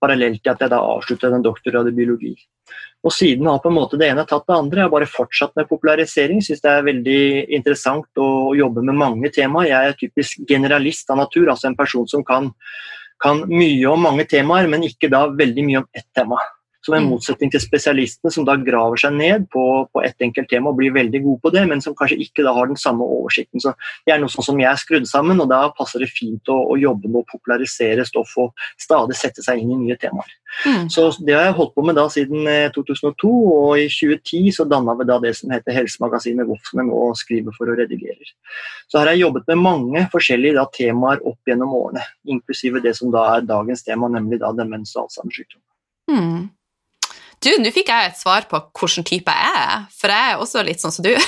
parallelt 0.00 0.40
til 0.42 0.52
at 0.54 0.62
jeg 0.62 0.72
da 0.72 0.78
avsluttet 0.80 1.34
en 1.34 1.44
doktorgrad 1.44 1.90
i 1.90 1.94
biologi. 1.96 2.32
Og 3.06 3.12
siden 3.14 3.48
har 3.50 3.60
på 3.62 3.70
en 3.70 3.76
måte 3.78 3.98
det 4.00 4.08
ene 4.10 4.24
tatt 4.28 4.46
det 4.48 4.56
andre. 4.56 4.80
Jeg 4.80 4.88
har 4.88 4.94
bare 4.94 5.10
fortsatt 5.10 5.54
med 5.58 5.68
popularisering. 5.70 6.42
Syns 6.44 6.62
det 6.64 6.70
er 6.72 6.86
veldig 6.86 7.22
interessant 7.58 8.22
å 8.22 8.54
jobbe 8.58 8.84
med 8.86 8.98
mange 8.98 9.32
temaer. 9.34 9.70
Jeg 9.70 9.90
er 9.90 9.98
typisk 9.98 10.44
generalist 10.50 11.10
av 11.12 11.20
natur, 11.22 11.48
altså 11.52 11.70
en 11.70 11.78
person 11.78 12.08
som 12.10 12.24
kan, 12.26 12.50
kan 13.22 13.44
mye 13.50 13.90
om 13.90 14.06
mange 14.08 14.26
temaer, 14.30 14.70
men 14.70 14.86
ikke 14.86 15.10
da 15.12 15.26
veldig 15.30 15.66
mye 15.68 15.82
om 15.82 15.90
ett 15.92 16.08
tema. 16.16 16.40
Som 16.88 16.96
en 16.96 17.04
Mm. 17.04 17.10
motsetning 17.12 17.50
til 17.52 17.60
spesialistene, 17.60 18.32
som 18.32 18.46
da 18.48 18.54
graver 18.56 18.96
seg 18.96 19.12
ned 19.12 19.48
på, 19.52 19.64
på 19.92 20.02
ett 20.04 20.16
enkelt 20.24 20.48
tema 20.48 20.70
og 20.70 20.78
blir 20.78 20.94
veldig 20.94 21.20
gode 21.22 21.40
på 21.44 21.52
det, 21.52 21.66
men 21.68 21.82
som 21.84 21.94
kanskje 21.94 22.16
ikke 22.24 22.44
da 22.46 22.54
har 22.56 22.66
den 22.70 22.80
samme 22.80 23.04
oversikten. 23.04 23.60
Så 23.60 23.74
Det 24.06 24.14
er 24.14 24.18
noe 24.22 24.32
sånn 24.32 24.46
som 24.46 24.58
jeg 24.58 24.70
er 24.70 24.80
skrudd 24.80 25.06
sammen, 25.06 25.40
og 25.40 25.50
da 25.50 25.68
passer 25.76 26.00
det 26.00 26.08
fint 26.08 26.48
å, 26.48 26.56
å 26.72 26.78
jobbe 26.80 27.10
med 27.12 27.20
å 27.20 27.28
popularisere 27.28 28.06
stoff 28.08 28.32
og 28.40 28.54
stadig 28.80 29.18
sette 29.20 29.44
seg 29.44 29.60
inn 29.60 29.74
i 29.74 29.80
nye 29.84 29.98
temaer. 30.00 30.32
Mm. 30.64 30.88
Så 30.88 31.12
Det 31.20 31.34
har 31.34 31.44
jeg 31.44 31.58
holdt 31.58 31.74
på 31.74 31.84
med 31.84 31.96
da 32.00 32.08
siden 32.08 32.46
eh, 32.48 32.70
2002, 32.72 33.28
og 33.28 33.78
i 33.78 33.88
2010 33.92 34.50
så 34.56 34.64
danna 34.64 34.96
vi 34.96 35.04
da 35.04 35.18
det 35.20 35.36
som 35.36 35.50
heter 35.52 35.76
Helsemagasinet 35.76 36.48
Voff, 36.48 36.64
som 36.70 36.80
jeg 36.80 36.88
nå 36.88 37.14
skriver 37.20 37.52
for 37.52 37.68
og 37.68 37.78
redigerer. 37.78 38.32
Så 38.88 38.98
her 38.98 39.10
har 39.10 39.14
jeg 39.14 39.26
jobbet 39.26 39.48
med 39.52 39.64
mange 39.66 40.06
forskjellige 40.12 40.56
da, 40.56 40.64
temaer 40.72 41.20
opp 41.28 41.38
gjennom 41.46 41.74
årene, 41.76 42.04
inklusive 42.24 42.80
det 42.80 42.96
som 42.96 43.12
da 43.12 43.26
er 43.36 43.48
dagens 43.48 43.84
tema, 43.84 44.08
nemlig 44.08 44.40
da 44.40 44.54
demens 44.56 44.96
og 44.96 45.06
Alzheimers 45.06 45.42
sykdom. 45.42 45.60
Mm. 46.08 46.48
Du, 47.44 47.50
nå 47.62 47.70
fikk 47.70 47.90
jeg 47.92 48.10
et 48.10 48.18
svar 48.18 48.48
på 48.50 48.58
hvilken 48.80 49.06
type 49.06 49.30
jeg 49.30 49.58
er, 49.62 49.84
for 49.94 50.10
jeg 50.10 50.32
er 50.32 50.40
også 50.42 50.64
litt 50.66 50.82
sånn 50.82 50.94
som 50.94 51.06
du. 51.06 51.12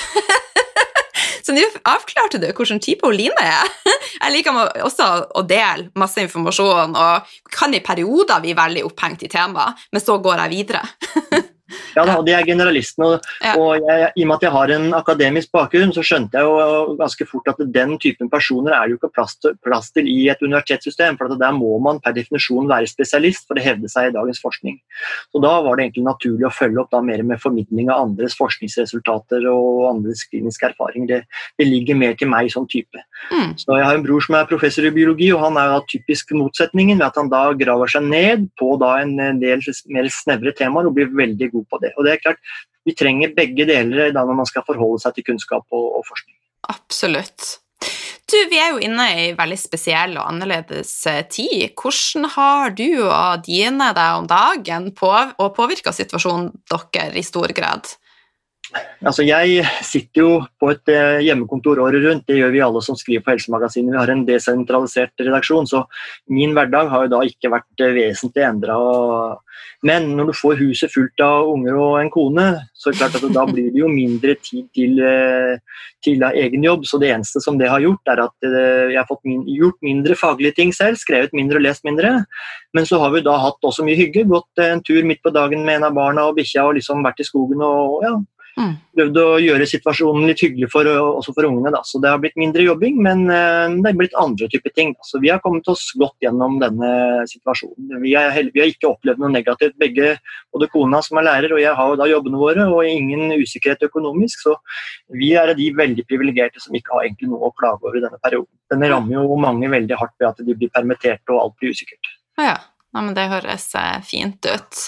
Så 1.41 1.55
nå 1.55 1.63
avklarte 1.89 2.37
du 2.41 2.49
hvilken 2.51 2.81
type 2.83 3.07
Oline 3.07 3.41
er. 3.41 3.69
Jeg 4.21 4.33
liker 4.35 4.57
også 4.85 5.05
å 5.33 5.41
dele 5.49 5.87
masse 5.97 6.21
informasjon, 6.21 6.93
og 6.93 7.31
kan 7.49 7.73
i 7.73 7.81
perioder 7.81 8.43
bli 8.43 8.53
veldig 8.57 8.83
opphengt 8.85 9.23
i 9.25 9.29
temaet, 9.31 9.79
men 9.89 10.03
så 10.03 10.19
går 10.21 10.43
jeg 10.43 10.53
videre. 10.53 10.83
Ja, 11.95 12.05
da, 12.05 12.17
de 12.25 12.33
er 12.35 12.45
generalisten. 12.47 13.05
Og, 13.05 13.27
Ja. 13.41 13.55
og 13.57 13.81
jeg, 13.87 14.11
I 14.15 14.23
og 14.23 14.27
med 14.27 14.35
at 14.35 14.45
jeg 14.47 14.51
har 14.51 14.71
en 14.75 14.93
akademisk 14.93 15.51
bakgrunn, 15.51 15.93
så 15.93 16.03
skjønte 16.05 16.37
jeg 16.37 16.43
jo 16.43 16.95
ganske 16.99 17.27
fort 17.27 17.47
at 17.47 17.61
den 17.73 17.97
typen 17.99 18.29
personer 18.29 18.73
er 18.73 18.87
det 18.87 18.95
jo 18.95 18.99
ikke 19.01 19.13
plass 19.15 19.35
til, 19.41 19.55
plass 19.63 19.91
til 19.91 20.07
i 20.07 20.29
et 20.29 20.41
universitetssystem. 20.41 21.17
for 21.17 21.31
at 21.31 21.39
Der 21.39 21.51
må 21.51 21.79
man 21.79 21.99
per 21.99 22.13
definisjon 22.13 22.67
være 22.67 22.87
spesialist 22.87 23.47
for 23.47 23.55
å 23.55 23.63
hevde 23.63 23.89
seg 23.89 24.09
i 24.09 24.15
dagens 24.15 24.41
forskning. 24.41 24.79
Så 25.31 25.41
Da 25.41 25.61
var 25.61 25.75
det 25.75 25.85
egentlig 25.85 26.05
naturlig 26.05 26.47
å 26.47 26.53
følge 26.53 26.79
opp 26.81 26.91
da 26.91 27.01
mer 27.01 27.23
med 27.23 27.41
formidling 27.41 27.89
av 27.89 28.07
andres 28.07 28.35
forskningsresultater 28.37 29.47
og 29.49 29.89
andres 29.95 30.23
kliniske 30.29 30.71
erfaringer. 30.71 31.07
Det, 31.07 31.21
det 31.59 31.67
ligger 31.67 31.95
mer 31.95 32.13
til 32.15 32.29
meg 32.31 32.51
som 32.51 32.67
type. 32.67 32.97
Mm. 33.31 33.57
Så 33.57 33.77
Jeg 33.77 33.85
har 33.85 33.95
en 33.95 34.03
bror 34.05 34.21
som 34.21 34.35
er 34.35 34.45
professor 34.49 34.85
i 34.85 34.93
biologi, 34.93 35.31
og 35.33 35.41
han 35.41 35.57
er 35.57 35.73
jo 35.75 35.85
typisk 35.97 36.31
motsetningen 36.37 36.99
ved 36.99 37.07
at 37.07 37.19
han 37.19 37.29
da 37.31 37.43
graver 37.57 37.87
seg 37.91 38.03
ned 38.03 38.49
på 38.59 38.77
da 38.81 38.97
en 39.01 39.15
del 39.41 39.61
mer 39.89 40.09
snevre 40.11 40.53
temaer 40.57 40.87
og 40.87 40.95
blir 40.95 41.11
veldig 41.15 41.51
god 41.51 41.60
på 41.69 41.81
det. 41.83 41.93
Og 41.97 42.07
det 42.07 42.15
er 42.15 42.23
klart, 42.27 42.53
Vi 42.81 42.95
trenger 42.97 43.35
begge 43.37 43.67
deler 43.69 44.09
da 44.09 44.23
når 44.25 44.39
man 44.39 44.47
skal 44.49 44.63
forholde 44.65 44.97
seg 45.03 45.13
til 45.13 45.27
kunnskap 45.27 45.67
og, 45.69 45.99
og 45.99 46.05
forskning. 46.07 46.33
Absolutt. 46.73 47.59
Du, 48.31 48.37
vi 48.49 48.57
er 48.57 48.71
jo 48.71 48.79
inne 48.81 49.05
i 49.11 49.23
en 49.27 49.37
veldig 49.37 49.57
spesiell 49.59 50.15
og 50.15 50.25
annerledes 50.29 50.91
eh, 51.09 51.21
tid. 51.29 51.75
Hvordan 51.77 52.29
har 52.33 52.73
du 52.77 53.03
og 53.03 53.43
dine 53.45 53.91
deg 53.97 54.17
om 54.17 54.29
dagen 54.29 54.89
på, 54.97 55.11
og 55.11 55.53
påvirka 55.57 55.93
situasjonen 55.93 56.49
dere 56.71 57.19
i 57.19 57.25
stor 57.27 57.53
grad? 57.53 57.91
Altså, 59.01 59.23
Jeg 59.25 59.65
sitter 59.81 60.21
jo 60.21 60.33
på 60.61 60.69
et 60.71 60.89
eh, 60.93 61.23
hjemmekontor 61.25 61.79
året 61.81 62.03
rundt, 62.05 62.27
det 62.29 62.37
gjør 62.37 62.51
vi 62.53 62.61
alle 62.63 62.81
som 62.85 62.97
skriver 62.97 63.23
på 63.25 63.33
Helsemagasinet. 63.33 63.91
Vi 63.95 63.97
har 63.97 64.11
en 64.13 64.25
desentralisert 64.27 65.23
redaksjon, 65.25 65.67
så 65.67 65.83
min 66.29 66.53
hverdag 66.53 66.91
har 66.91 67.07
jo 67.07 67.13
da 67.15 67.21
ikke 67.25 67.49
vært 67.51 67.81
eh, 67.81 67.95
vesentlig 67.97 68.45
endra. 68.45 68.77
Men 69.81 70.11
når 70.13 70.29
du 70.29 70.33
får 70.37 70.59
huset 70.61 70.93
fullt 70.93 71.23
av 71.25 71.49
unger 71.49 71.79
og 71.81 71.95
en 71.97 72.11
kone, 72.13 72.45
så 72.77 72.91
er 72.91 72.93
det 72.93 73.01
klart 73.01 73.17
at 73.17 73.33
da 73.33 73.45
blir 73.49 73.71
det 73.73 73.81
jo 73.81 73.89
mindre 73.89 74.35
tid 74.37 74.67
til, 74.77 75.01
eh, 75.01 75.87
til 76.05 76.21
egen 76.29 76.67
jobb. 76.67 76.85
Så 76.85 76.99
det 77.01 77.09
eneste 77.15 77.41
som 77.41 77.57
det 77.57 77.71
har 77.73 77.81
gjort, 77.81 78.05
er 78.13 78.21
at 78.27 78.49
jeg 78.51 78.99
har 78.99 79.09
fått 79.09 79.25
min, 79.25 79.41
gjort 79.49 79.81
mindre 79.81 80.13
faglige 80.19 80.59
ting 80.59 80.75
selv, 80.77 81.01
skrevet 81.01 81.33
mindre 81.33 81.57
og 81.57 81.65
lest 81.65 81.83
mindre. 81.89 82.19
Men 82.77 82.85
så 82.85 83.01
har 83.01 83.09
vi 83.17 83.25
da 83.25 83.33
hatt 83.41 83.65
også 83.65 83.81
mye 83.87 83.97
hygge. 83.97 84.27
Gått 84.29 84.61
en 84.61 84.85
tur 84.85 85.01
midt 85.01 85.25
på 85.25 85.33
dagen 85.33 85.65
med 85.65 85.81
en 85.81 85.89
av 85.89 85.97
barna 85.97 86.29
og 86.29 86.37
bikkja 86.37 86.67
og 86.69 86.77
liksom 86.77 87.01
vært 87.01 87.25
i 87.25 87.27
skogen 87.27 87.65
og 87.65 88.05
ja, 88.05 88.13
Mm. 88.59 88.73
prøvd 88.97 89.17
å 89.21 89.25
gjøre 89.39 89.67
situasjonen 89.69 90.27
litt 90.27 90.41
hyggelig 90.43 90.67
for, 90.73 90.87
også 90.87 91.33
for 91.35 91.47
ungene. 91.47 91.71
Da. 91.73 91.81
Så 91.87 92.01
det 92.03 92.11
har 92.11 92.19
blitt 92.21 92.37
mindre 92.39 92.65
jobbing, 92.65 92.97
men 93.03 93.23
det 93.27 93.91
er 93.91 93.97
blitt 93.97 94.17
andre 94.19 94.49
typer 94.51 94.73
ting. 94.75 94.91
Da. 94.97 95.07
Så 95.07 95.21
vi 95.23 95.31
har 95.31 95.41
kommet 95.43 95.67
oss 95.71 95.85
godt 95.99 96.17
gjennom 96.23 96.57
denne 96.61 96.91
situasjonen. 97.31 98.01
Vi, 98.03 98.15
er, 98.19 98.51
vi 98.51 98.63
har 98.63 98.71
ikke 98.71 98.91
opplevd 98.91 99.23
noe 99.23 99.31
negativt. 99.33 99.77
Begge, 99.81 100.15
både 100.51 100.69
kona 100.73 100.99
som 101.05 101.21
er 101.21 101.27
lærer 101.29 101.55
og 101.55 101.61
jeg 101.63 101.75
har 101.77 101.93
jo 101.93 101.99
da 101.99 102.09
jobbene 102.11 102.41
våre, 102.41 102.67
og 102.67 102.87
ingen 102.87 103.35
usikkerhet 103.39 103.87
økonomisk. 103.87 104.43
Så 104.43 104.57
vi 105.15 105.31
er 105.39 105.53
de 105.57 105.69
veldig 105.77 106.05
privilegerte 106.09 106.63
som 106.63 106.75
ikke 106.77 106.95
har 106.95 107.07
egentlig 107.07 107.31
noe 107.31 107.49
å 107.49 107.55
klage 107.55 107.87
over 107.87 107.99
i 107.99 108.03
denne 108.03 108.19
perioden. 108.23 108.51
Den 108.71 108.87
rammer 108.91 109.17
jo 109.19 109.39
mange 109.39 109.71
veldig 109.71 109.99
hardt 109.99 110.17
ved 110.19 110.31
at 110.31 110.43
de 110.43 110.57
blir 110.57 110.71
permittert 110.73 111.23
og 111.31 111.45
alt 111.45 111.57
blir 111.61 111.75
usikkert. 111.75 112.13
Ja, 112.39 112.53
ja. 112.53 112.59
Nei, 112.91 113.05
men 113.05 113.15
det 113.15 113.29
høres 113.31 113.69
eh, 113.79 114.01
fint 114.03 114.45
ut. 114.45 114.81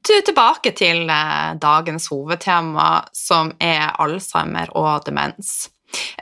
Du, 0.00 0.14
tilbake 0.24 0.72
til 0.76 1.04
eh, 1.12 1.52
dagens 1.60 2.08
hovedtema, 2.12 3.04
som 3.12 3.52
er 3.60 3.92
Alzheimer 4.00 4.72
og 4.78 5.04
demens. 5.08 5.68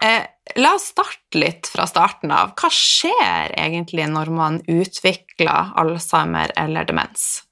Eh, 0.03 0.25
la 0.59 0.75
oss 0.77 0.91
starte 0.93 1.39
litt 1.39 1.71
fra 1.71 1.87
starten 1.89 2.35
av. 2.35 2.57
Hva 2.59 2.73
skjer 2.75 3.55
egentlig 3.55 4.09
når 4.11 4.33
man 4.35 4.59
utvikler 4.67 5.73
Alzheimer 5.79 6.53
eller 6.59 6.91
demens? 6.91 7.45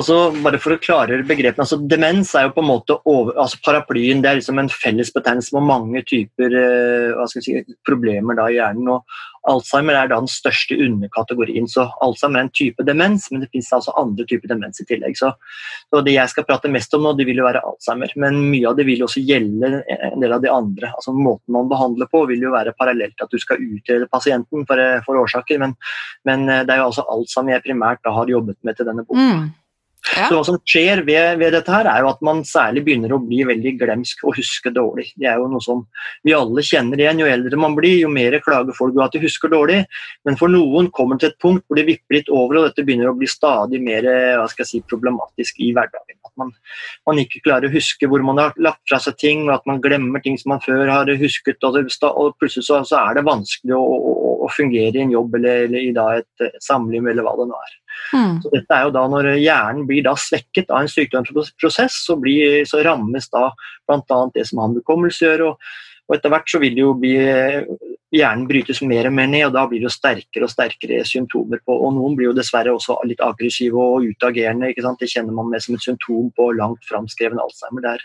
Altså, 0.00 0.30
bare 0.40 0.56
for 0.62 0.72
å 0.72 0.80
klargjøre 0.80 1.26
begrepene, 1.28 1.66
altså 1.66 1.76
Demens 1.90 2.30
er 2.38 2.46
jo 2.46 2.54
på 2.56 2.62
en 2.62 2.70
måte 2.70 2.96
over, 3.10 3.34
altså 3.42 3.58
paraplyen. 3.66 4.22
Det 4.24 4.30
er 4.30 4.38
liksom 4.38 4.60
en 4.62 4.70
felles 4.72 5.10
betegnelse 5.12 5.52
med 5.56 5.66
mange 5.68 6.00
typer 6.08 6.54
eh, 6.56 7.34
si, 7.34 7.58
problemer 7.84 8.38
da 8.38 8.46
i 8.48 8.56
hjernen. 8.56 8.88
og 8.94 9.50
Alzheimer 9.50 9.96
er 9.96 10.08
da 10.08 10.18
den 10.20 10.28
største 10.28 10.76
underkategorien. 10.80 11.68
så 11.68 11.86
Alzheimer 12.04 12.40
er 12.40 12.46
en 12.46 12.52
type 12.56 12.84
demens, 12.88 13.28
men 13.30 13.44
det 13.44 13.50
finnes 13.52 13.70
altså 13.76 13.92
andre 14.00 14.24
typer 14.28 14.52
demens 14.52 14.80
i 14.80 14.86
tillegg. 14.88 15.16
Så, 15.20 15.32
så 15.92 16.02
Det 16.04 16.16
jeg 16.16 16.32
skal 16.32 16.48
prate 16.48 16.72
mest 16.72 16.96
om 16.96 17.04
nå, 17.04 17.14
det 17.18 17.28
vil 17.28 17.40
jo 17.40 17.48
være 17.48 17.64
Alzheimer. 17.64 18.12
Men 18.16 18.40
mye 18.52 18.72
av 18.72 18.80
det 18.80 18.88
vil 18.88 19.04
også 19.04 19.24
gjelde 19.24 19.72
en 19.84 20.20
del 20.24 20.36
av 20.36 20.44
de 20.44 20.52
andre. 20.52 20.92
altså 20.96 21.12
Måten 21.16 21.56
man 21.56 21.68
behandler 21.68 22.08
på 22.08 22.24
vil 22.30 22.48
jo 22.48 22.56
være 22.56 22.76
parallelt 22.78 23.20
at 23.20 23.32
du 23.32 23.40
skal 23.40 23.60
utrede 23.60 24.08
pasienten 24.08 24.64
for, 24.68 24.80
eh, 24.80 25.00
for 25.04 25.20
årsaker. 25.20 25.60
Men, 25.60 25.76
men 26.24 26.48
eh, 26.48 26.64
det 26.64 26.76
er 26.76 26.84
jo 26.84 26.90
altså 26.90 27.08
Alzheimer 27.08 27.58
jeg 27.58 27.68
primært 27.68 28.04
da 28.04 28.16
har 28.16 28.32
jobbet 28.32 28.60
med 28.64 28.80
til 28.80 28.88
denne 28.88 29.04
boken. 29.04 29.44
Mm. 29.44 29.48
Ja. 30.00 30.26
Så 30.28 30.36
hva 30.38 30.44
som 30.48 30.56
skjer 30.64 31.02
ved, 31.04 31.38
ved 31.40 31.52
dette, 31.52 31.72
her 31.72 31.88
er 31.90 32.00
jo 32.02 32.10
at 32.10 32.22
man 32.24 32.40
særlig 32.48 32.82
begynner 32.86 33.12
å 33.12 33.20
bli 33.20 33.42
veldig 33.46 33.74
glemsk 33.82 34.22
og 34.24 34.38
huske 34.38 34.72
dårlig. 34.72 35.10
Det 35.20 35.28
er 35.28 35.40
jo 35.40 35.50
noe 35.52 35.60
som 35.64 35.82
vi 36.26 36.32
alle 36.36 36.64
kjenner 36.64 37.00
igjen. 37.00 37.20
Jo 37.20 37.28
eldre 37.28 37.58
man 37.60 37.76
blir, 37.76 37.98
jo 38.00 38.12
mer 38.12 38.38
klager 38.44 38.76
folk 38.76 38.94
over 38.94 39.06
at 39.06 39.16
de 39.16 39.22
husker 39.22 39.52
dårlig. 39.52 39.82
Men 40.24 40.38
for 40.40 40.52
noen 40.52 40.88
kommer 40.96 41.18
det 41.18 41.26
til 41.26 41.34
et 41.34 41.42
punkt 41.44 41.66
hvor 41.68 41.78
det 41.78 41.86
vipper 41.90 42.16
litt 42.16 42.32
over, 42.32 42.58
og 42.58 42.68
dette 42.68 42.86
begynner 42.86 43.12
å 43.12 43.18
bli 43.18 43.28
stadig 43.30 43.82
mer 43.84 44.08
hva 44.40 44.46
skal 44.50 44.64
jeg 44.64 44.70
si, 44.70 44.82
problematisk 44.88 45.60
i 45.60 45.70
hverdagen. 45.76 46.16
At 46.26 46.32
man, 46.40 46.54
man 47.08 47.20
ikke 47.20 47.44
klarer 47.44 47.68
å 47.68 47.74
huske 47.74 48.08
hvor 48.08 48.24
man 48.24 48.40
har 48.40 48.56
lagt 48.62 48.82
fra 48.88 49.02
seg 49.04 49.18
ting, 49.20 49.44
og 49.50 49.58
at 49.58 49.68
man 49.68 49.82
glemmer 49.84 50.24
ting 50.24 50.40
som 50.40 50.54
man 50.54 50.64
før 50.64 50.88
har 50.88 51.12
husket. 51.20 51.60
Og, 51.60 51.76
det, 51.76 51.86
og 52.08 52.32
plutselig 52.40 52.66
så, 52.70 52.80
så 52.88 53.04
er 53.04 53.20
det 53.20 53.28
vanskelig 53.28 53.76
å, 53.76 53.84
å, 53.84 54.32
å 54.46 54.50
fungere 54.56 54.96
i 54.96 55.04
en 55.04 55.14
jobb 55.14 55.36
eller, 55.36 55.66
eller 55.68 55.84
i 55.84 55.92
et, 55.92 56.32
et 56.48 56.64
samliv, 56.64 57.04
eller 57.04 57.26
hva 57.26 57.36
det 57.36 57.50
nå 57.52 57.60
er. 57.60 57.76
Mm. 58.14 58.40
Så 58.42 58.50
dette 58.54 58.74
er 58.74 58.88
jo 58.88 58.94
da 58.94 59.04
Når 59.10 59.28
hjernen 59.38 59.86
blir 59.86 60.02
da 60.06 60.16
svekket 60.18 60.72
av 60.72 60.82
en 60.82 60.90
sykdomsprosess, 60.90 62.00
så, 62.06 62.16
blir, 62.20 62.64
så 62.68 62.82
rammes 62.86 63.30
da 63.30 63.50
bl.a. 63.88 64.20
det 64.34 64.46
som 64.48 64.62
har 64.62 64.72
med 64.72 64.82
hukommelse 64.82 65.24
å 65.24 65.30
gjøre. 65.30 65.52
Og, 65.52 65.72
og 66.10 66.16
etter 66.16 66.32
hvert 66.34 66.50
så 66.50 66.58
vil 66.62 66.78
jo 66.80 66.92
bli, 66.98 67.14
hjernen 68.10 68.48
brytes 68.50 68.80
mer 68.82 69.06
og 69.06 69.14
mer 69.14 69.28
ned, 69.30 69.44
og 69.46 69.54
da 69.54 69.62
blir 69.70 69.82
det 69.82 69.86
jo 69.86 69.94
sterkere 69.94 70.46
og 70.46 70.50
sterkere 70.52 71.04
symptomer 71.06 71.62
på. 71.62 71.76
Og 71.76 71.94
noen 71.94 72.16
blir 72.18 72.30
jo 72.30 72.36
dessverre 72.36 72.74
også 72.74 72.98
litt 73.06 73.22
aggressive 73.22 73.78
og 73.78 74.08
utagerende. 74.10 74.72
ikke 74.72 74.84
sant? 74.86 74.98
Det 75.02 75.10
kjenner 75.12 75.36
man 75.36 75.50
med 75.52 75.62
som 75.62 75.76
et 75.78 75.86
symptom 75.86 76.32
på 76.34 76.50
langt 76.58 76.82
framskreven 76.90 77.38
Alzheimer. 77.42 77.86
Der 77.86 78.04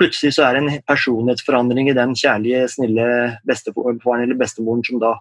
plutselig 0.00 0.34
så 0.36 0.46
er 0.46 0.56
det 0.56 0.64
en 0.64 0.80
personlighetsforandring 0.88 1.92
i 1.92 1.96
den 1.96 2.16
kjærlige, 2.18 2.64
snille 2.72 3.06
bestefaren 3.48 4.24
eller 4.24 4.40
bestemoren 4.40 4.84
som 4.86 5.02
da 5.02 5.14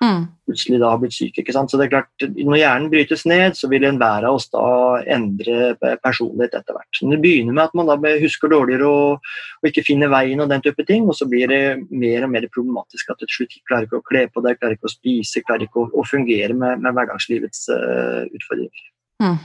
Mm. 0.00 0.22
plutselig 0.48 0.78
da 0.80 0.88
har 0.94 1.00
blitt 1.02 1.12
syk. 1.12 1.38
ikke 1.38 1.52
sant? 1.52 1.70
Så 1.70 1.76
det 1.76 1.86
er 1.86 1.90
klart, 1.92 2.24
Når 2.24 2.56
hjernen 2.56 2.88
brytes 2.90 3.26
ned, 3.28 3.52
så 3.56 3.68
vil 3.68 3.84
enhver 3.84 4.24
av 4.24 4.38
oss 4.38 4.48
da 4.48 4.64
endre 5.04 5.74
personlighet 6.00 6.56
etter 6.56 6.72
hvert. 6.72 6.88
Så 6.96 7.10
Det 7.10 7.20
begynner 7.20 7.52
med 7.52 7.64
at 7.64 7.74
man 7.76 7.86
da 7.86 8.14
husker 8.22 8.48
dårligere 8.48 8.88
og, 8.88 9.20
og 9.60 9.68
ikke 9.68 9.84
finner 9.84 10.08
veien 10.08 10.40
og 10.40 10.48
den 10.48 10.64
type 10.64 10.86
ting, 10.88 11.04
og 11.04 11.14
så 11.18 11.28
blir 11.28 11.52
det 11.52 11.62
mer 11.90 12.24
og 12.24 12.32
mer 12.32 12.48
problematisk 12.48 13.10
at 13.12 13.20
du 13.20 13.26
til 13.26 13.42
slutt 13.42 13.58
klarer 13.68 13.88
ikke 13.88 14.00
å 14.00 14.08
kle 14.08 14.26
på 14.32 14.44
deg, 14.46 14.58
klarer 14.58 14.78
ikke 14.78 14.88
å 14.88 14.96
spise, 14.96 15.44
klarer 15.44 15.68
ikke 15.68 15.84
å, 15.84 15.90
å 15.92 16.06
fungere 16.08 16.56
med, 16.56 16.80
med 16.80 16.96
hverdagslivets 16.96 17.68
uh, 17.68 18.24
utfordringer. 18.32 18.86
Mm. 19.20 19.36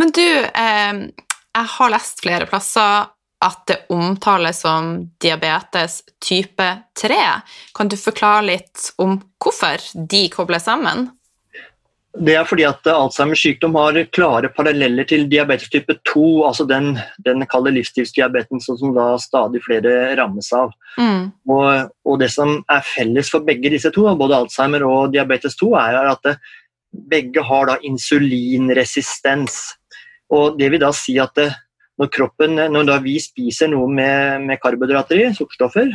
Men 0.00 0.12
du, 0.16 0.24
eh, 0.24 1.00
jeg 1.52 1.68
har 1.76 1.92
lest 1.92 2.22
flere 2.24 2.48
plasser 2.48 3.12
at 3.42 3.64
det 3.70 3.80
omtales 3.92 4.62
som 4.64 4.94
diabetes 5.22 6.02
type 6.22 6.68
3. 7.00 7.18
Kan 7.74 7.90
du 7.90 7.98
forklare 7.98 8.46
litt 8.46 8.92
om 9.02 9.18
hvorfor 9.42 9.82
de 10.08 10.28
kobler 10.32 10.62
sammen? 10.62 11.10
Det 12.12 12.34
er 12.36 12.44
fordi 12.44 12.66
at 12.68 12.84
Alzheimers 12.92 13.40
sykdom 13.40 13.76
har 13.78 13.96
klare 14.12 14.50
paralleller 14.52 15.06
til 15.08 15.24
diabetes 15.32 15.70
type 15.72 15.94
2, 16.10 16.24
altså 16.44 16.66
den, 16.68 16.90
den 17.24 17.46
kalde 17.48 17.72
livsstilsdiabeten 17.72 18.60
som 18.60 18.92
da 18.92 19.14
stadig 19.20 19.62
flere 19.64 20.12
rammes 20.20 20.50
av. 20.52 20.74
Mm. 21.00 21.30
Og, 21.48 21.88
og, 22.04 22.18
det 22.20 22.28
som 22.34 22.58
er 22.68 22.84
felles 22.84 23.32
for 23.32 23.46
begge 23.46 23.72
disse 23.72 23.88
to, 23.96 24.04
både 24.20 24.42
Alzheimer 24.42 24.84
og 24.84 25.14
diabetes 25.14 25.56
2, 25.56 25.70
er 25.80 26.10
at 26.10 26.28
det, 26.28 26.36
begge 26.92 27.40
har 27.48 27.70
da 27.70 27.78
insulinresistens. 27.88 29.56
Og 30.32 30.58
det 30.60 30.68
vil 30.72 30.82
da 30.82 30.92
si 30.96 31.16
at 31.20 31.32
det, 31.38 31.48
når, 32.00 32.08
kroppen, 32.14 32.56
når 32.72 32.92
vi 33.04 33.18
spiser 33.22 33.70
noe 33.72 33.90
med, 33.90 34.46
med 34.48 34.60
karbohydrater 34.62 35.20
i, 35.20 35.30
sukkerstoffer, 35.36 35.92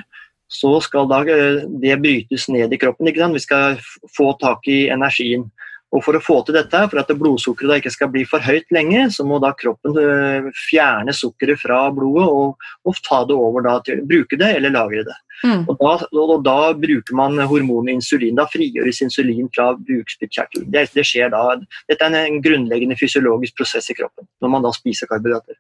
så 0.48 0.78
skal 0.84 1.10
da 1.12 1.22
det 1.28 1.98
brytes 2.00 2.48
ned 2.54 2.72
i 2.72 2.80
kroppen. 2.80 3.10
Vi 3.34 3.44
skal 3.44 3.80
få 4.16 4.32
tak 4.40 4.68
i 4.72 4.88
energien. 4.94 5.50
Og 5.96 6.04
For 6.04 6.18
å 6.18 6.24
få 6.24 6.42
til 6.44 6.58
dette, 6.58 6.82
for 6.92 7.00
at 7.00 7.12
blodsukkeret 7.16 7.80
ikke 7.80 7.94
skal 7.94 8.10
bli 8.12 8.26
for 8.28 8.44
høyt 8.44 8.68
lenge, 8.76 9.06
så 9.16 9.24
må 9.24 9.40
da 9.40 9.54
kroppen 9.56 9.96
øh, 9.96 10.50
fjerne 10.68 11.16
sukkeret 11.16 11.62
fra 11.62 11.86
blodet 11.96 12.26
og, 12.28 12.68
og 12.84 13.00
ta 13.08 13.22
det 13.28 13.38
over 13.38 13.64
da, 13.64 13.78
til 13.86 14.04
bruke 14.08 14.40
det 14.40 14.50
eller 14.58 14.76
lagre 14.76 15.06
det. 15.08 15.16
Mm. 15.46 15.64
Og, 15.70 15.80
da, 15.80 15.94
og, 16.12 16.34
da, 16.44 16.58
bruker 16.76 17.16
man 17.16 17.40
hormonet 17.40 17.98
insulin. 18.02 18.36
Da 18.36 18.48
frigjøres 18.52 19.00
insulin 19.06 19.48
fra 19.56 19.70
bukspyttkjertelen. 19.78 20.68
Det, 20.74 20.88
det, 20.98 21.06
skjer 21.08 21.32
da. 21.32 21.44
Dette 21.88 22.10
er 22.10 22.18
en 22.26 22.42
grunnleggende 22.44 22.98
fysiologisk 23.00 23.56
prosess 23.62 23.88
i 23.94 23.98
kroppen 23.98 24.28
når 24.44 24.54
man 24.54 24.66
da 24.66 24.74
spiser 24.76 25.10
karbohydrater. 25.10 25.56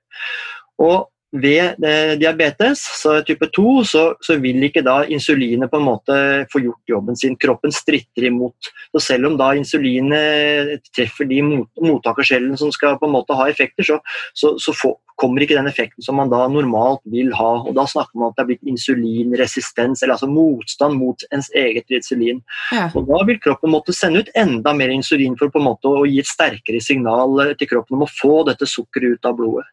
Og 0.84 1.08
ved 1.42 1.84
eh, 1.86 2.14
diabetes 2.20 2.82
så 3.02 3.18
type 3.28 3.50
2 3.56 3.84
så, 3.88 4.04
så, 4.24 4.38
vil 4.42 4.64
ikke 4.68 4.84
da 4.86 5.00
insulinet 5.12 5.72
på 5.72 5.80
en 5.80 5.88
måte 5.88 6.20
få 6.52 6.62
gjort 6.64 6.94
jobben 6.94 7.18
sin. 7.20 7.38
Kroppen 7.40 7.74
stritter 7.74 8.30
imot. 8.30 8.72
Så 8.96 9.04
selv 9.12 9.32
om 9.32 9.38
da 9.40 9.54
insulinet 9.58 10.86
treffer 10.96 11.30
de 11.30 11.42
mot, 11.46 11.70
mottakercellene 11.82 12.58
som 12.60 12.72
skal 12.74 13.00
på 13.02 13.10
en 13.10 13.16
måte 13.18 13.38
ha 13.38 13.50
effekter, 13.50 13.88
så, 13.88 14.00
så, 14.38 14.56
så 14.62 14.76
få, 14.76 14.94
kommer 15.18 15.44
ikke 15.44 15.58
den 15.58 15.70
effekten 15.70 16.06
som 16.06 16.20
man 16.20 16.32
da 16.32 16.44
normalt 16.52 17.02
vil 17.10 17.32
ha. 17.38 17.52
og 17.66 17.74
Da 17.78 17.88
snakker 17.90 18.18
man 18.18 18.30
om 18.30 18.34
at 18.34 18.38
det 18.38 18.46
er 18.46 18.50
blitt 18.52 18.72
insulinresistens, 18.74 20.04
eller 20.04 20.16
altså 20.18 20.30
motstand 20.32 21.00
mot 21.00 21.26
ens 21.34 21.50
eget 21.58 21.90
insulin. 21.94 22.44
Ja. 22.76 22.88
Og 22.94 23.08
Da 23.10 23.24
vil 23.30 23.42
kroppen 23.42 23.74
måtte 23.74 23.96
sende 23.98 24.22
ut 24.24 24.34
enda 24.38 24.76
mer 24.78 24.94
insulin 24.94 25.38
for 25.40 25.54
på 25.54 25.62
en 25.62 25.70
måte 25.72 25.90
å 25.90 26.06
gi 26.06 26.22
et 26.22 26.30
sterkere 26.30 26.82
signal 26.84 27.56
til 27.58 27.72
kroppen 27.72 27.98
om 27.98 28.06
å 28.06 28.12
få 28.12 28.44
dette 28.48 28.70
sukkeret 28.70 29.18
ut 29.18 29.30
av 29.30 29.40
blodet. 29.40 29.66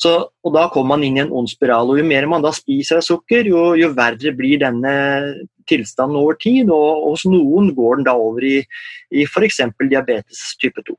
Så, 0.00 0.14
og 0.44 0.54
Da 0.54 0.68
kommer 0.72 0.96
man 0.96 1.04
inn 1.06 1.18
i 1.18 1.24
en 1.24 1.32
ond 1.32 1.50
spiral. 1.50 1.90
og 1.90 2.00
Jo 2.00 2.06
mer 2.06 2.26
man 2.26 2.42
da 2.42 2.52
spiser 2.56 3.00
av 3.00 3.06
sukker, 3.06 3.46
jo, 3.46 3.74
jo 3.76 3.92
verre 3.96 4.32
blir 4.36 4.62
denne 4.62 4.94
tilstanden 5.68 6.18
over 6.20 6.38
tid. 6.40 6.70
og, 6.70 7.10
Hos 7.10 7.26
noen 7.28 7.74
går 7.76 8.00
den 8.00 8.08
da 8.10 8.16
over 8.16 8.44
i, 8.44 8.58
i 9.12 9.26
f.eks. 9.28 9.62
diabetes 9.82 10.56
type 10.60 10.82
2. 10.86 10.96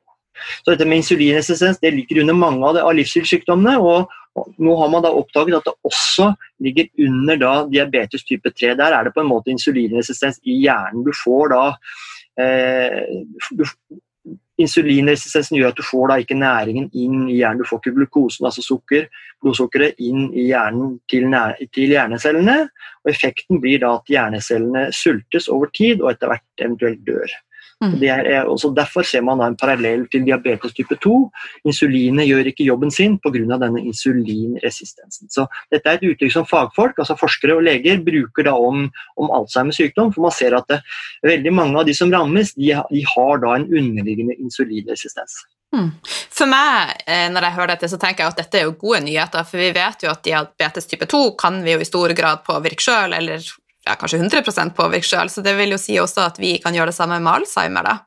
Så 0.63 0.73
dette 0.73 0.87
med 0.87 1.01
Insulinresistens 1.01 1.79
det 1.81 1.93
ligger 1.93 2.23
under 2.23 2.37
mange 2.37 2.65
av, 2.65 2.79
av 2.81 2.95
livsstilssykdommene. 2.97 3.77
og 3.79 4.09
nå 4.31 4.75
har 4.79 4.91
man 4.91 5.03
da 5.03 5.11
oppdaget 5.11 5.57
at 5.57 5.67
det 5.67 5.73
også 5.87 6.29
ligger 6.63 6.87
under 7.05 7.39
da 7.39 7.51
diabetes 7.67 8.23
type 8.27 8.49
3. 8.49 8.75
Der 8.79 8.95
er 8.95 9.03
det 9.03 9.13
på 9.15 9.23
en 9.23 9.31
måte 9.31 9.51
insulinresistens 9.51 10.39
i 10.43 10.61
hjernen. 10.63 11.03
Du 11.03 11.11
får 11.23 11.51
da 11.51 11.63
eh, 12.39 13.01
du, 13.51 13.65
Insulinresistensen 14.61 15.57
gjør 15.57 15.73
at 15.73 15.79
du 15.79 15.83
får 15.85 16.11
da 16.11 16.17
ikke 16.21 16.37
næringen 16.39 16.89
inn 16.93 17.27
i 17.27 17.39
hjernen. 17.39 17.61
Du 17.61 17.69
får 17.69 17.81
ikke 17.81 17.95
glukosen, 17.97 18.47
altså 18.47 18.63
sukker, 18.65 19.07
blodsukkeret, 19.43 19.99
inn 19.99 20.29
i 20.31 20.47
hjernen 20.49 20.97
til, 21.11 21.27
til, 21.73 21.93
hjernecellene. 21.93 22.57
og 23.03 23.13
Effekten 23.13 23.61
blir 23.63 23.81
da 23.83 23.95
at 23.99 24.11
hjernecellene 24.11 24.87
sultes 24.95 25.49
over 25.49 25.71
tid 25.75 26.01
og 26.01 26.13
etter 26.13 26.33
hvert 26.33 26.65
eventuelt 26.65 27.01
dør. 27.07 27.37
Mm. 27.81 27.95
Er, 28.05 28.45
også 28.45 28.69
derfor 28.77 29.05
ser 29.07 29.23
man 29.25 29.41
en 29.41 29.55
parallell 29.57 30.03
til 30.11 30.25
diabetes 30.27 30.75
type 30.77 30.95
2. 31.01 31.15
Insulinet 31.65 32.27
gjør 32.29 32.51
ikke 32.51 32.67
jobben 32.67 32.91
sin 32.93 33.17
pga. 33.19 33.57
denne 33.57 33.81
insulinresistensen. 33.81 35.29
Så 35.29 35.47
Dette 35.71 35.89
er 35.89 35.97
et 35.97 36.05
uttrykk 36.11 36.35
som 36.35 36.45
fagfolk, 36.45 36.99
altså 36.99 37.17
forskere 37.17 37.55
og 37.57 37.63
leger, 37.65 38.03
bruker 38.05 38.45
da 38.45 38.53
om, 38.53 38.85
om 39.17 39.31
Alzheimers 39.33 39.81
sykdom. 39.81 40.13
for 40.13 40.21
Man 40.21 40.31
ser 40.31 40.57
at 40.57 40.67
det, 40.69 40.81
veldig 41.23 41.53
mange 41.53 41.79
av 41.79 41.85
de 41.85 41.95
som 41.97 42.11
rammes, 42.13 42.53
de, 42.53 42.75
de 42.91 43.01
har 43.15 43.41
da 43.41 43.55
en 43.57 43.65
underliggende 43.65 44.37
insulinresistens. 44.37 45.41
Mm. 45.75 45.91
For 46.03 46.49
meg, 46.51 46.97
eh, 47.07 47.29
når 47.31 47.47
jeg 47.47 47.55
hører 47.55 47.73
dette, 47.73 47.89
så 47.89 47.97
tenker 47.99 48.25
jeg 48.25 48.33
at 48.33 48.41
dette 48.43 48.59
er 48.59 48.67
jo 48.67 48.75
gode 48.79 49.01
nyheter. 49.05 49.45
For 49.47 49.61
vi 49.61 49.71
vet 49.75 50.03
jo 50.03 50.11
at 50.11 50.23
diabetes 50.25 50.89
type 50.89 51.07
2 51.07 51.23
kan 51.39 51.61
vi 51.63 51.75
jo 51.75 51.81
i 51.81 51.87
stor 51.87 52.13
grad 52.17 52.43
påvirke 52.47 52.83
sjøl, 52.83 53.15
eller 53.15 53.45
ja, 53.87 53.95
kanskje 53.95 54.21
100% 54.21 54.75
påvirke 54.77 55.07
sjøl, 55.07 55.29
så 55.29 55.43
det 55.45 55.55
vil 55.57 55.73
jo 55.75 55.81
si 55.81 55.97
også 56.01 56.27
at 56.29 56.39
vi 56.41 56.57
kan 56.63 56.75
gjøre 56.75 56.91
det 56.91 56.97
samme 56.97 57.19
med 57.19 57.41
Alzheimer. 57.41 57.87
da. 57.87 57.97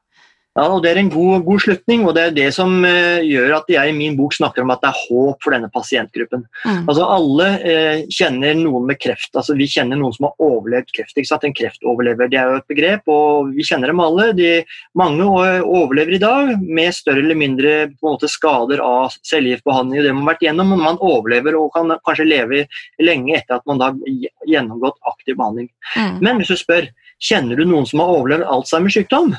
Ja, 0.55 0.69
og 0.71 0.85
Det 0.85 0.93
er 0.93 1.01
en 1.01 1.11
god, 1.11 1.43
god, 1.43 1.63
slutning, 1.65 2.05
og 2.07 2.15
det 2.15 2.23
er 2.29 2.35
det 2.35 2.47
som 2.55 2.77
eh, 2.87 3.25
gjør 3.27 3.57
at 3.57 3.71
jeg 3.73 3.91
i 3.91 3.95
min 3.97 4.15
bok 4.15 4.37
snakker 4.37 4.63
om 4.63 4.71
at 4.71 4.85
det 4.85 4.91
er 4.93 5.01
håp 5.09 5.43
for 5.43 5.55
denne 5.55 5.71
pasientgruppen. 5.75 6.45
Mm. 6.63 6.85
Altså 6.85 7.07
Alle 7.11 7.49
eh, 7.59 8.03
kjenner 8.07 8.55
noen 8.61 8.87
med 8.87 9.01
kreft. 9.03 9.33
altså 9.35 9.57
Vi 9.59 9.67
kjenner 9.71 9.99
noen 9.99 10.15
som 10.15 10.29
har 10.29 10.47
overlevd 10.47 10.93
kreft. 10.95 11.17
ikke 11.19 11.31
sant? 11.33 11.47
En 11.49 11.57
kreftoverlever 11.59 12.31
det 12.31 12.39
er 12.39 12.53
jo 12.53 12.61
et 12.61 12.71
begrep, 12.71 13.11
og 13.11 13.51
vi 13.57 13.67
kjenner 13.67 13.91
dem 13.91 14.03
alle. 14.05 14.29
De, 14.39 14.53
mange 14.95 15.27
overlever 15.27 16.15
i 16.15 16.23
dag 16.23 16.53
med 16.63 16.95
større 16.95 17.25
eller 17.25 17.41
mindre 17.41 17.73
måte, 18.05 18.31
skader 18.31 18.83
av 18.85 19.17
cellegiftbehandling 19.27 20.01
og 20.01 20.07
det 20.07 20.13
man 20.15 20.23
har 20.23 20.35
vært 20.37 20.45
gjennom, 20.47 20.71
men 20.71 20.85
man 20.85 21.01
overlever 21.03 21.59
og 21.59 21.73
kan 21.75 21.91
kanskje 22.07 22.29
leve 22.29 22.63
lenge 23.03 23.41
etter 23.41 23.59
at 23.59 23.67
man 23.67 23.83
har 23.83 23.99
gjennomgått 24.47 25.03
aktiv 25.11 25.35
behandling. 25.35 25.67
Mm. 25.97 26.23
Men 26.23 26.39
hvis 26.39 26.55
du 26.55 26.63
spør 26.63 26.87
kjenner 27.25 27.59
du 27.59 27.67
noen 27.67 27.91
som 27.91 28.05
har 28.05 28.15
overlevd 28.15 28.47
Alzheimers 28.55 28.95
sykdom, 29.01 29.35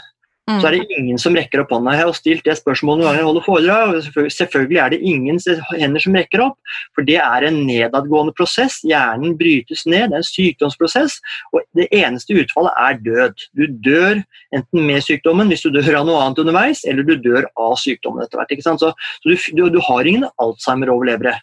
Mm. 0.45 0.60
Så 0.62 0.67
er 0.67 0.75
det 0.75 0.97
ingen 0.99 1.17
som 1.17 1.34
rekker 1.34 1.63
opp 1.63 1.71
hånda. 1.73 1.95
Jeg 1.95 2.05
har 2.05 2.13
stilt 2.13 2.45
det 2.45 2.53
spørsmålet 2.60 3.01
noen 3.01 3.08
ganger 3.08 3.21
jeg 3.23 3.27
holder 3.27 3.45
foredrag. 3.47 4.27
Selvfølgelig 4.36 4.79
er 4.84 4.91
det 4.93 4.99
ingen 5.10 5.39
hender 5.71 6.03
som 6.03 6.17
rekker 6.19 6.43
opp, 6.45 6.75
for 6.93 7.08
det 7.08 7.15
er 7.17 7.47
en 7.47 7.58
nedadgående 7.65 8.36
prosess. 8.38 8.77
Hjernen 8.86 9.34
brytes 9.39 9.88
ned, 9.89 10.12
det 10.12 10.19
er 10.19 10.21
en 10.21 10.27
sykdomsprosess, 10.27 11.17
og 11.49 11.65
det 11.79 11.88
eneste 11.97 12.38
utfallet 12.38 12.77
er 12.84 13.01
død. 13.08 13.47
Du 13.58 13.65
dør 13.88 14.21
enten 14.53 14.86
med 14.86 15.01
sykdommen, 15.08 15.49
hvis 15.49 15.65
du 15.65 15.71
dør 15.73 16.03
av 16.03 16.05
noe 16.12 16.21
annet 16.21 16.43
underveis, 16.45 16.84
eller 16.86 17.08
du 17.08 17.15
dør 17.25 17.49
av 17.58 17.73
sykdommen 17.81 18.21
etter 18.21 18.43
hvert. 18.43 18.53
Så, 18.62 18.77
så 18.86 18.93
du, 19.25 19.34
du, 19.58 19.65
du 19.73 19.81
har 19.89 20.05
ingen 20.05 20.29
Alzheimer-overlevere 20.45 21.39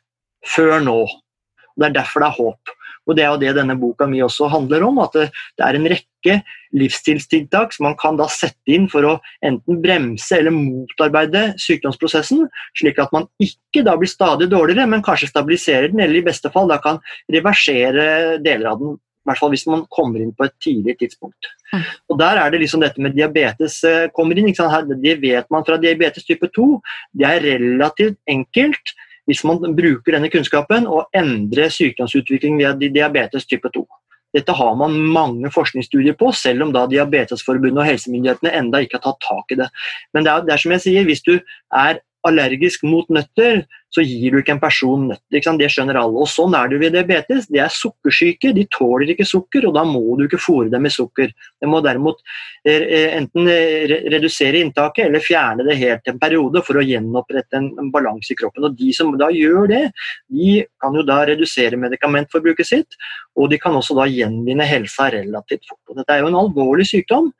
før 0.46 0.78
nå. 0.84 1.00
Og 1.72 1.82
Det 1.82 1.90
er 1.90 1.98
derfor 1.98 2.22
det 2.22 2.30
er 2.30 2.38
håp. 2.38 2.76
Og 3.08 3.16
Det 3.16 3.24
er 3.24 3.32
jo 3.32 3.40
det 3.42 3.54
denne 3.58 3.76
boka 3.78 4.06
mi 4.06 4.22
også 4.22 4.48
handler 4.52 4.84
om. 4.86 5.00
At 5.02 5.16
det, 5.16 5.28
det 5.58 5.66
er 5.66 5.78
en 5.78 5.88
rekke 5.90 6.38
livsstilstiltak 6.78 7.74
som 7.74 7.88
man 7.88 7.96
kan 8.00 8.18
da 8.20 8.28
sette 8.30 8.72
inn 8.72 8.88
for 8.92 9.06
å 9.08 9.14
enten 9.44 9.80
bremse 9.82 10.38
eller 10.38 10.54
motarbeide 10.54 11.44
sykdomsprosessen, 11.60 12.46
slik 12.78 13.00
at 13.02 13.12
man 13.14 13.26
ikke 13.42 13.84
da 13.86 13.96
blir 13.98 14.10
stadig 14.10 14.48
dårligere, 14.52 14.88
men 14.88 15.04
kanskje 15.04 15.32
stabiliserer 15.32 15.92
den, 15.92 16.04
eller 16.04 16.20
i 16.20 16.26
beste 16.26 16.52
fall 16.54 16.70
da 16.70 16.78
kan 16.82 17.02
reversere 17.32 18.38
deler 18.44 18.70
av 18.72 18.82
den. 18.82 19.00
I 19.22 19.30
hvert 19.30 19.38
fall 19.38 19.52
hvis 19.52 19.68
man 19.70 19.84
kommer 19.94 20.22
inn 20.22 20.32
på 20.34 20.48
et 20.48 20.54
tidlig 20.62 20.96
tidspunkt. 20.98 21.46
Mm. 21.70 21.84
Og 22.10 22.18
Der 22.18 22.40
er 22.42 22.50
det 22.50 22.58
liksom 22.58 22.82
dette 22.82 23.02
med 23.02 23.14
diabetes 23.14 23.78
eh, 23.86 24.08
kommer 24.16 24.38
inn. 24.38 24.50
Det 24.50 25.14
vet 25.22 25.46
man 25.50 25.62
fra 25.66 25.78
diabetes 25.78 26.26
type 26.26 26.50
2. 26.50 26.66
Det 27.14 27.28
er 27.28 27.46
relativt 27.46 28.18
enkelt 28.26 28.94
hvis 29.30 29.42
man 29.46 29.62
bruker 29.76 30.16
denne 30.16 30.30
kunnskapen 30.32 30.88
og 30.90 31.12
endrer 31.16 31.72
sykdomsutvikling 31.72 32.58
via 32.60 32.72
diabetes 32.74 33.46
type 33.46 33.70
2. 33.74 33.84
Dette 34.32 34.54
har 34.56 34.76
man 34.80 34.94
mange 35.12 35.50
forskningsstudier 35.52 36.16
på, 36.16 36.30
selv 36.32 36.64
om 36.64 36.72
da 36.72 36.86
Diabetesforbundet 36.88 37.82
og 37.82 37.88
helsemyndighetene 37.88 38.54
enda 38.56 38.80
ikke 38.80 38.96
har 38.98 39.04
tatt 39.10 39.20
tak 39.26 39.52
i 39.52 39.58
det. 39.60 39.68
Men 40.16 40.24
det 40.24 40.32
er, 40.32 40.46
det 40.46 40.54
er 40.54 40.62
som 40.62 40.72
jeg 40.72 40.84
sier, 40.86 41.04
hvis 41.08 41.24
du 41.26 41.34
er 41.36 42.00
allergisk 42.28 42.84
mot 42.86 43.08
nøtter, 43.12 43.64
så 43.92 44.00
gir 44.06 44.32
du 44.32 44.38
ikke 44.40 44.54
en 44.54 44.62
person 44.62 45.08
nøtter. 45.10 45.56
Det 45.58 45.68
skjønner 45.72 45.98
alle. 46.00 46.22
Og 46.24 46.30
Sånn 46.30 46.54
er 46.56 46.70
det 46.70 46.78
ved 46.80 46.94
diabetes. 46.96 47.48
De 47.52 47.60
er 47.60 47.72
sukkersyke, 47.72 48.54
de 48.56 48.64
tåler 48.72 49.12
ikke 49.12 49.26
sukker, 49.28 49.66
og 49.68 49.74
da 49.76 49.82
må 49.88 50.16
du 50.16 50.24
ikke 50.24 50.40
fôre 50.40 50.70
dem 50.72 50.86
med 50.86 50.94
sukker. 50.94 51.32
De 51.32 51.68
må 51.68 51.82
derimot 51.84 52.22
eh, 52.64 52.86
eh, 52.86 53.08
enten 53.18 53.50
eh, 53.52 53.96
redusere 54.14 54.62
inntaket 54.62 55.08
eller 55.08 55.24
fjerne 55.24 55.66
det 55.68 55.78
helt 55.80 56.08
en 56.08 56.20
periode 56.22 56.62
for 56.64 56.80
å 56.80 56.86
gjenopprette 56.86 57.60
en 57.60 57.90
balanse 57.92 58.32
i 58.32 58.38
kroppen. 58.38 58.68
Og 58.70 58.78
De 58.78 58.92
som 58.96 59.12
da 59.20 59.28
gjør 59.34 59.68
det, 59.72 59.82
de 60.32 60.62
kan 60.80 60.96
jo 60.96 61.04
da 61.06 61.22
redusere 61.28 61.80
medikamentforbruket 61.80 62.68
sitt, 62.68 62.96
og 63.36 63.50
de 63.52 63.60
kan 63.60 63.76
også 63.76 63.98
da 63.98 64.08
gjenvinne 64.08 64.66
helsa 64.68 65.10
relativt 65.12 65.68
fort. 65.68 65.82
Og 65.90 66.00
dette 66.00 66.16
er 66.16 66.24
jo 66.24 66.32
en 66.32 66.40
alvorlig 66.46 66.88
sykdom. 66.88 67.32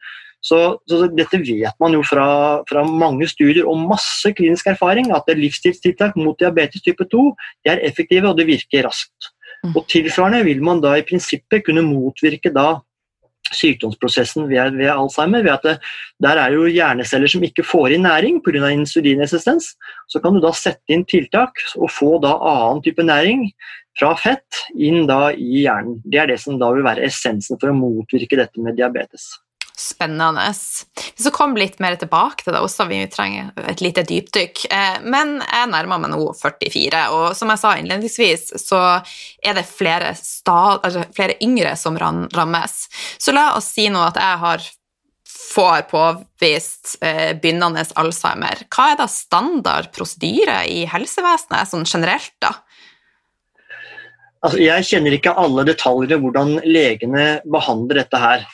Så, 0.42 0.59
så, 0.90 1.05
dette 1.14 1.38
vet 1.38 1.76
man 1.81 1.94
jo 1.94 2.02
fra, 2.02 2.26
fra, 2.66 2.83
mange 2.83 3.28
studier 3.31 3.68
og 3.70 3.78
masse 3.87 4.33
klinisk 4.35 4.72
erfaring, 4.72 5.12
at 5.14 5.31
livsstilstiltak 5.38 6.16
mot 6.18 6.38
diabetes 6.40 6.83
type 6.83 7.07
2 7.12 7.28
er 7.70 7.83
effektive 7.87 8.33
og 8.33 8.40
det 8.40 8.48
virker 8.50 8.88
raskt. 8.88 9.31
Mm. 9.62 9.76
Og 9.76 9.85
Tilsvarende 9.90 10.42
vil 10.48 10.64
man 10.66 10.83
da 10.83 10.96
i 10.98 11.05
prinsippet 11.07 11.62
kunne 11.68 11.85
motvirke 11.87 12.50
da 12.50 12.81
sykdomsprosessen 13.52 14.48
ved, 14.50 14.76
ved 14.78 14.90
Alzheimer. 14.90 15.42
ved 15.42 15.52
at 15.52 15.62
det, 15.62 15.78
Der 16.22 16.38
er 16.38 16.52
jo 16.52 16.66
hjerneceller 16.66 17.28
som 17.28 17.42
ikke 17.42 17.62
får 17.62 17.94
inn 17.94 18.02
næring 18.02 18.42
pga. 18.42 18.70
insulinresistens. 18.70 19.76
Så 20.09 20.20
kan 20.20 20.35
du 20.35 20.40
da 20.40 20.52
sette 20.52 20.88
inn 20.88 21.05
tiltak 21.05 21.52
og 21.76 21.90
få 21.90 22.18
da 22.22 22.35
annen 22.38 22.83
type 22.83 23.02
næring 23.02 23.52
fra 23.98 24.14
fett 24.16 24.66
inn 24.74 25.07
da 25.07 25.31
i 25.33 25.64
hjernen. 25.66 26.00
Det 26.05 26.18
er 26.18 26.26
det 26.26 26.40
som 26.40 26.59
da 26.59 26.72
vil 26.72 26.85
være 26.85 27.05
essensen 27.07 27.61
for 27.61 27.70
å 27.70 27.76
motvirke 27.76 28.37
dette 28.37 28.61
med 28.61 28.76
diabetes. 28.76 29.38
Spennende. 29.83 30.45
Så 30.55 31.31
kom 31.35 31.57
litt 31.59 31.81
mer 31.83 31.97
tilbake 31.99 32.45
til 32.45 32.55
det 32.55 32.61
også, 32.62 32.87
vi 32.87 33.01
trenger 33.11 33.51
et 33.66 33.83
lite 33.83 34.05
dypdykk. 34.07 34.66
Eh, 34.71 35.01
men 35.03 35.40
jeg 35.40 35.71
nærmer 35.73 36.05
meg 36.05 36.12
nå 36.12 36.29
44, 36.38 37.01
og 37.16 37.25
som 37.38 37.51
jeg 37.51 37.62
sa 37.62 37.73
innledningsvis, 37.79 38.53
så 38.62 38.83
er 39.42 39.59
det 39.59 39.66
flere, 39.66 40.12
stad, 40.18 40.85
altså 40.87 41.03
flere 41.16 41.38
yngre 41.42 41.75
som 41.81 41.99
rammes. 41.99 42.77
Så 43.18 43.35
la 43.35 43.51
oss 43.57 43.73
si 43.75 43.88
nå 43.90 44.05
at 44.07 44.21
jeg 44.23 44.40
har 44.45 44.71
får 45.53 45.83
påvist 45.90 46.97
eh, 47.05 47.33
begynnende 47.37 47.85
Alzheimer, 48.01 48.64
hva 48.73 48.92
er 48.92 49.01
da 49.03 49.09
standard 49.11 49.90
prosedyre 49.92 50.62
i 50.71 50.85
helsevesenet 50.88 51.68
sånn 51.68 51.88
generelt, 51.88 52.35
da? 52.40 52.55
Altså, 54.42 54.59
jeg 54.59 54.87
kjenner 54.88 55.14
ikke 55.14 55.35
alle 55.38 55.64
detaljer 55.68 56.16
i 56.16 56.21
hvordan 56.23 56.57
legene 56.66 57.27
behandler 57.47 58.03
dette 58.03 58.18
her. 58.18 58.47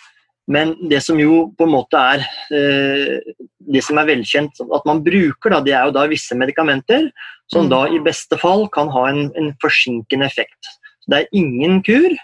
Men 0.48 0.74
det 0.88 1.02
som 1.04 1.18
jo 1.20 1.48
på 1.58 1.66
en 1.66 1.74
måte 1.74 2.00
er 2.14 2.24
eh, 2.56 3.34
det 3.68 3.82
som 3.84 4.00
er 4.00 4.08
velkjent 4.08 4.62
at 4.64 4.86
man 4.88 5.02
bruker, 5.04 5.52
da, 5.52 5.60
det 5.64 5.74
er 5.76 5.88
jo 5.88 5.96
da 5.98 6.06
visse 6.08 6.36
medikamenter 6.38 7.10
som 7.52 7.66
mm. 7.66 7.72
da 7.72 7.82
i 7.92 8.00
beste 8.04 8.38
fall 8.40 8.66
kan 8.72 8.88
ha 8.94 9.08
en, 9.10 9.28
en 9.36 9.52
forsinkende 9.62 10.28
effekt. 10.28 10.72
Så 11.04 11.12
det 11.12 11.20
er 11.20 11.36
ingen 11.36 11.82
kur, 11.84 12.16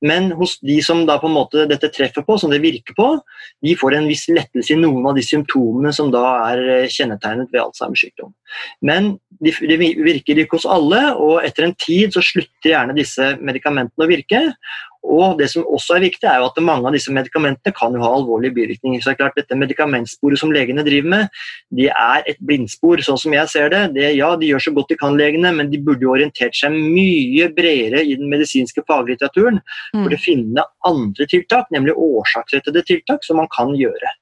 men 0.00 0.30
hos 0.32 0.56
de 0.64 0.78
som 0.84 1.02
da 1.08 1.18
på 1.20 1.28
en 1.28 1.36
måte 1.36 1.66
dette 1.68 1.90
treffer 1.92 2.24
på, 2.24 2.38
som 2.40 2.52
det 2.52 2.62
virker 2.62 2.96
på, 2.96 3.08
de 3.64 3.74
får 3.76 3.96
en 3.98 4.08
viss 4.08 4.26
lettelse 4.32 4.72
i 4.72 4.80
noen 4.80 5.10
av 5.10 5.16
de 5.18 5.24
symptomene 5.24 5.92
som 5.96 6.08
da 6.12 6.22
er 6.50 6.62
eh, 6.76 6.92
kjennetegnet 6.92 7.52
ved 7.52 7.60
Alzheimers 7.66 8.04
sykdom. 8.06 8.32
Men 8.84 9.12
de, 9.44 9.52
de 9.52 9.76
virker 9.80 10.40
ikke 10.40 10.56
hos 10.56 10.68
alle, 10.68 11.02
og 11.20 11.44
etter 11.44 11.68
en 11.68 11.76
tid 11.80 12.16
så 12.16 12.24
slutter 12.24 12.72
gjerne 12.72 12.96
disse 12.96 13.34
medikamentene 13.44 14.06
å 14.06 14.10
virke. 14.10 14.42
Og 15.06 15.38
det 15.38 15.48
som 15.52 15.64
også 15.64 15.96
er 15.96 16.04
viktig, 16.04 16.26
er 16.28 16.42
jo 16.42 16.48
at 16.50 16.58
mange 16.62 16.88
av 16.88 16.94
disse 16.94 17.12
medikamentene 17.14 17.72
kan 17.76 17.94
jo 17.96 18.02
ha 18.02 18.10
alvorlige 18.18 18.54
bivirkninger. 18.58 19.00
Så 19.00 19.10
det 19.10 19.14
er 19.14 19.20
klart 19.22 19.38
Dette 19.40 19.56
medikamentsporet 19.56 20.40
som 20.40 20.52
legene 20.52 20.84
driver 20.84 21.08
med, 21.08 21.38
de 21.76 21.86
er 21.88 22.26
et 22.28 22.40
blindspor, 22.44 23.00
sånn 23.04 23.18
som 23.20 23.32
jeg 23.32 23.48
ser 23.48 23.70
det. 23.72 23.80
det. 23.96 24.10
Ja, 24.18 24.34
de 24.36 24.50
gjør 24.50 24.64
så 24.66 24.74
godt 24.76 24.92
de 24.92 24.98
kan, 25.00 25.16
legene, 25.16 25.52
men 25.56 25.70
de 25.72 25.80
burde 25.82 26.04
jo 26.04 26.12
orientert 26.12 26.56
seg 26.56 26.76
mye 26.76 27.48
bredere 27.56 28.02
i 28.04 28.16
den 28.20 28.28
medisinske 28.30 28.84
faglitteraturen 28.88 29.62
mm. 29.62 30.02
for 30.02 30.14
å 30.14 30.20
finne 30.20 30.66
andre 30.88 31.26
tiltak, 31.30 31.70
nemlig 31.74 31.96
årsaksrettede 31.96 32.84
tiltak, 32.88 33.24
som 33.26 33.40
man 33.40 33.48
kan 33.54 33.72
gjøre. 33.78 34.12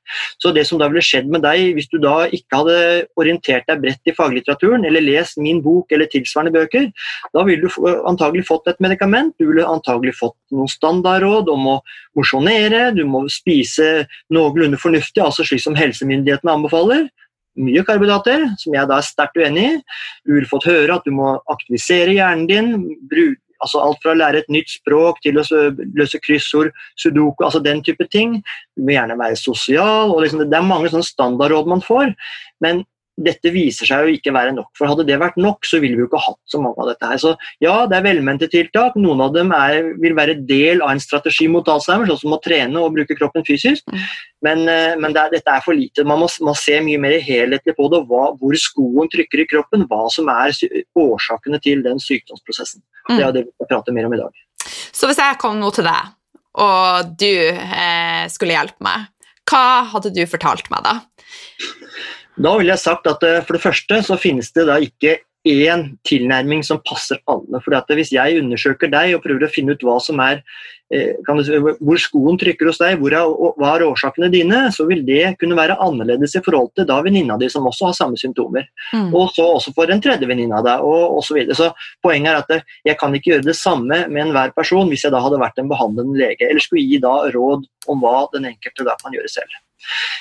Så 0.43 0.53
det 0.55 0.65
som 0.69 0.81
da 0.81 0.89
ville 0.89 1.05
skjedd 1.05 1.29
med 1.33 1.45
deg 1.45 1.75
hvis 1.77 1.91
du 1.93 1.99
da 2.03 2.29
ikke 2.31 2.63
hadde 2.63 2.79
orientert 3.21 3.67
deg 3.69 3.83
bredt 3.83 4.09
i 4.11 4.15
faglitteraturen, 4.17 4.87
eller 4.89 5.05
lest 5.05 5.41
min 5.43 5.61
bok 5.65 5.93
eller 5.93 6.09
tilsvarende 6.13 6.55
bøker, 6.55 6.89
da 7.35 7.45
ville 7.49 7.67
du 7.67 7.91
antagelig 8.09 8.47
fått 8.49 8.71
et 8.71 8.81
medikament, 8.85 9.35
du 9.39 9.51
ville 9.51 9.67
antagelig 9.67 10.15
fått 10.21 10.39
noen 10.55 10.68
noen 10.69 10.75
standardråd 10.75 11.49
om 11.51 11.67
å 11.75 11.77
mosjonere, 12.17 12.93
du 12.95 13.05
må 13.09 13.27
spise 13.29 14.07
noenlunde 14.31 14.79
fornuftig, 14.79 15.23
altså 15.23 15.45
slik 15.45 15.63
som 15.65 15.77
helsemyndighetene 15.79 16.55
anbefaler. 16.55 17.09
Mye 17.59 17.83
karbohydrater, 17.83 18.47
som 18.61 18.75
jeg 18.75 18.87
da 18.87 18.99
er 18.99 19.07
sterkt 19.07 19.39
uenig 19.39 19.67
i. 19.67 19.77
Du 20.25 20.37
ville 20.37 20.49
fått 20.49 20.69
høre 20.69 20.95
at 20.95 21.07
du 21.07 21.11
må 21.11 21.39
aktivisere 21.51 22.15
hjernen 22.15 22.47
din. 22.47 23.37
altså 23.61 23.81
Alt 23.83 23.99
fra 24.03 24.13
å 24.13 24.19
lære 24.19 24.45
et 24.45 24.53
nytt 24.53 24.71
språk 24.71 25.19
til 25.25 25.39
å 25.41 25.45
løse 25.99 26.21
kryssord, 26.23 26.71
sudoku, 26.97 27.43
altså 27.45 27.59
den 27.59 27.83
type 27.83 28.07
ting. 28.13 28.39
Du 28.77 28.85
må 28.85 28.95
gjerne 28.95 29.19
være 29.19 29.37
sosial. 29.37 30.13
og 30.13 30.23
liksom, 30.23 30.45
Det 30.49 30.57
er 30.57 30.63
mange 30.63 30.89
sånne 30.93 31.09
standardråd 31.09 31.67
man 31.67 31.83
får. 31.83 32.15
Men 32.61 32.85
dette 33.19 33.51
viser 33.53 33.89
seg 33.89 34.07
jo 34.07 34.17
ikke 34.17 34.33
være 34.35 34.53
nok. 34.57 34.71
For 34.79 34.91
hadde 34.91 35.07
det 35.09 35.19
vært 35.21 35.39
nok, 35.41 35.67
så 35.67 35.81
ville 35.83 35.99
vi 35.99 36.05
jo 36.05 36.09
ikke 36.09 36.21
hatt 36.23 36.39
så 36.51 36.61
mange 36.63 36.79
av 36.83 36.91
dette 36.93 37.11
her. 37.11 37.21
Så 37.23 37.33
ja, 37.65 37.75
det 37.91 37.99
er 37.99 38.07
velmente 38.07 38.49
tiltak. 38.53 38.97
Noen 39.01 39.23
av 39.25 39.35
dem 39.35 39.53
er, 39.57 39.93
vil 40.03 40.17
være 40.19 40.39
del 40.49 40.83
av 40.85 40.95
en 40.95 41.03
strategi 41.03 41.49
mot 41.51 41.69
Alzheimer, 41.69 42.09
sånn 42.11 42.23
som 42.23 42.37
å 42.37 42.41
trene 42.45 42.83
og 42.83 42.95
bruke 42.97 43.17
kroppen 43.19 43.47
fysisk. 43.47 43.87
Mm. 43.91 44.05
Men, 44.47 44.63
eh, 44.71 44.95
men 45.01 45.17
det 45.17 45.25
er, 45.25 45.35
dette 45.39 45.55
er 45.55 45.65
for 45.65 45.77
lite. 45.77 46.07
Man 46.07 46.23
må, 46.23 46.31
må, 46.47 46.55
se 46.59 46.79
mye 46.85 47.01
mer 47.03 47.17
helhetlig 47.25 47.75
på 47.79 47.89
det, 47.93 48.05
hva, 48.11 48.29
hvor 48.39 48.59
skoen 48.61 49.11
trykker 49.13 49.43
i 49.43 49.49
kroppen, 49.51 49.87
hva 49.91 50.07
som 50.15 50.31
er 50.33 50.55
årsakene 50.99 51.61
til 51.65 51.83
den 51.87 52.03
sykdomsprosessen. 52.03 52.85
Det 53.09 53.23
er 53.25 53.35
det 53.35 53.47
vi 53.47 53.55
skal 53.57 53.73
prate 53.73 53.95
mer 53.97 54.09
om 54.09 54.15
i 54.15 54.21
dag. 54.21 54.45
Så 54.93 55.09
hvis 55.09 55.21
jeg 55.21 55.41
kom 55.41 55.59
nå 55.59 55.71
til 55.75 55.87
deg, 55.89 56.15
og 56.59 57.15
du 57.19 57.33
eh, 57.55 58.25
skulle 58.33 58.55
hjelpe 58.55 58.85
meg, 58.85 59.09
hva 59.49 59.89
hadde 59.95 60.13
du 60.13 60.23
fortalt 60.29 60.69
meg 60.73 60.85
da? 60.85 60.99
Da 62.39 62.55
ville 62.59 62.75
jeg 62.75 62.85
sagt 62.85 63.09
at 63.11 63.25
eh, 63.27 63.41
for 63.47 63.59
det 63.59 63.65
første 63.65 64.03
så 64.07 64.19
finnes 64.21 64.53
det 64.55 64.69
da 64.69 64.79
ikke 64.83 65.19
én 65.49 65.85
tilnærming 66.07 66.65
som 66.67 66.81
passer 66.87 67.21
alle. 67.31 67.61
For 67.65 67.95
Hvis 67.95 68.13
jeg 68.13 68.41
undersøker 68.43 68.91
deg 68.91 69.15
og 69.17 69.23
prøver 69.25 69.47
å 69.47 69.53
finne 69.53 69.75
ut 69.75 69.83
hva 69.87 69.97
som 70.03 70.21
er, 70.21 70.43
eh, 70.93 71.15
si, 71.45 71.59
hvor 71.59 71.99
skoen 71.99 72.39
trykker 72.39 72.67
hos 72.67 72.79
deg, 72.79 72.99
hvor 72.99 73.15
er, 73.15 73.55
hva 73.59 73.75
er 73.75 73.87
årsakene 73.87 74.31
dine, 74.31 74.69
så 74.75 74.87
vil 74.87 75.05
det 75.07 75.39
kunne 75.41 75.57
være 75.59 75.79
annerledes 75.83 76.37
i 76.37 76.43
forhold 76.45 76.71
til 76.77 76.87
da 76.87 77.01
venninna 77.03 77.39
di 77.39 77.49
som 77.49 77.67
også 77.67 77.91
har 77.91 77.97
samme 77.99 78.19
symptomer. 78.21 78.67
Mm. 78.93 79.15
Og 79.15 79.31
så 79.35 79.47
også 79.47 79.75
for 79.75 79.91
en 79.91 80.03
tredje 80.03 80.29
venninne 80.29 80.59
av 80.59 80.67
deg, 80.67 80.83
og 80.83 81.19
osv. 81.19 81.29
Så, 81.29 81.39
videre. 81.39 81.55
så 81.55 81.73
poenget 82.03 82.35
er 82.35 82.43
at 82.43 82.75
jeg 82.85 82.99
kan 82.99 83.15
ikke 83.15 83.35
gjøre 83.35 83.49
det 83.51 83.57
samme 83.57 84.05
med 84.09 84.29
enhver 84.29 84.55
person 84.55 84.89
hvis 84.89 85.07
jeg 85.07 85.15
da 85.15 85.23
hadde 85.23 85.41
vært 85.43 85.59
en 85.59 85.71
behandlende 85.71 86.19
lege, 86.19 86.47
eller 86.47 86.63
skulle 86.63 86.87
gi 86.87 87.01
da 87.03 87.17
råd 87.35 87.67
om 87.89 88.05
hva 88.05 88.29
den 88.35 88.51
enkelte 88.53 88.87
da 88.87 88.99
kan 89.03 89.15
gjøre 89.17 89.33
selv. 89.33 89.63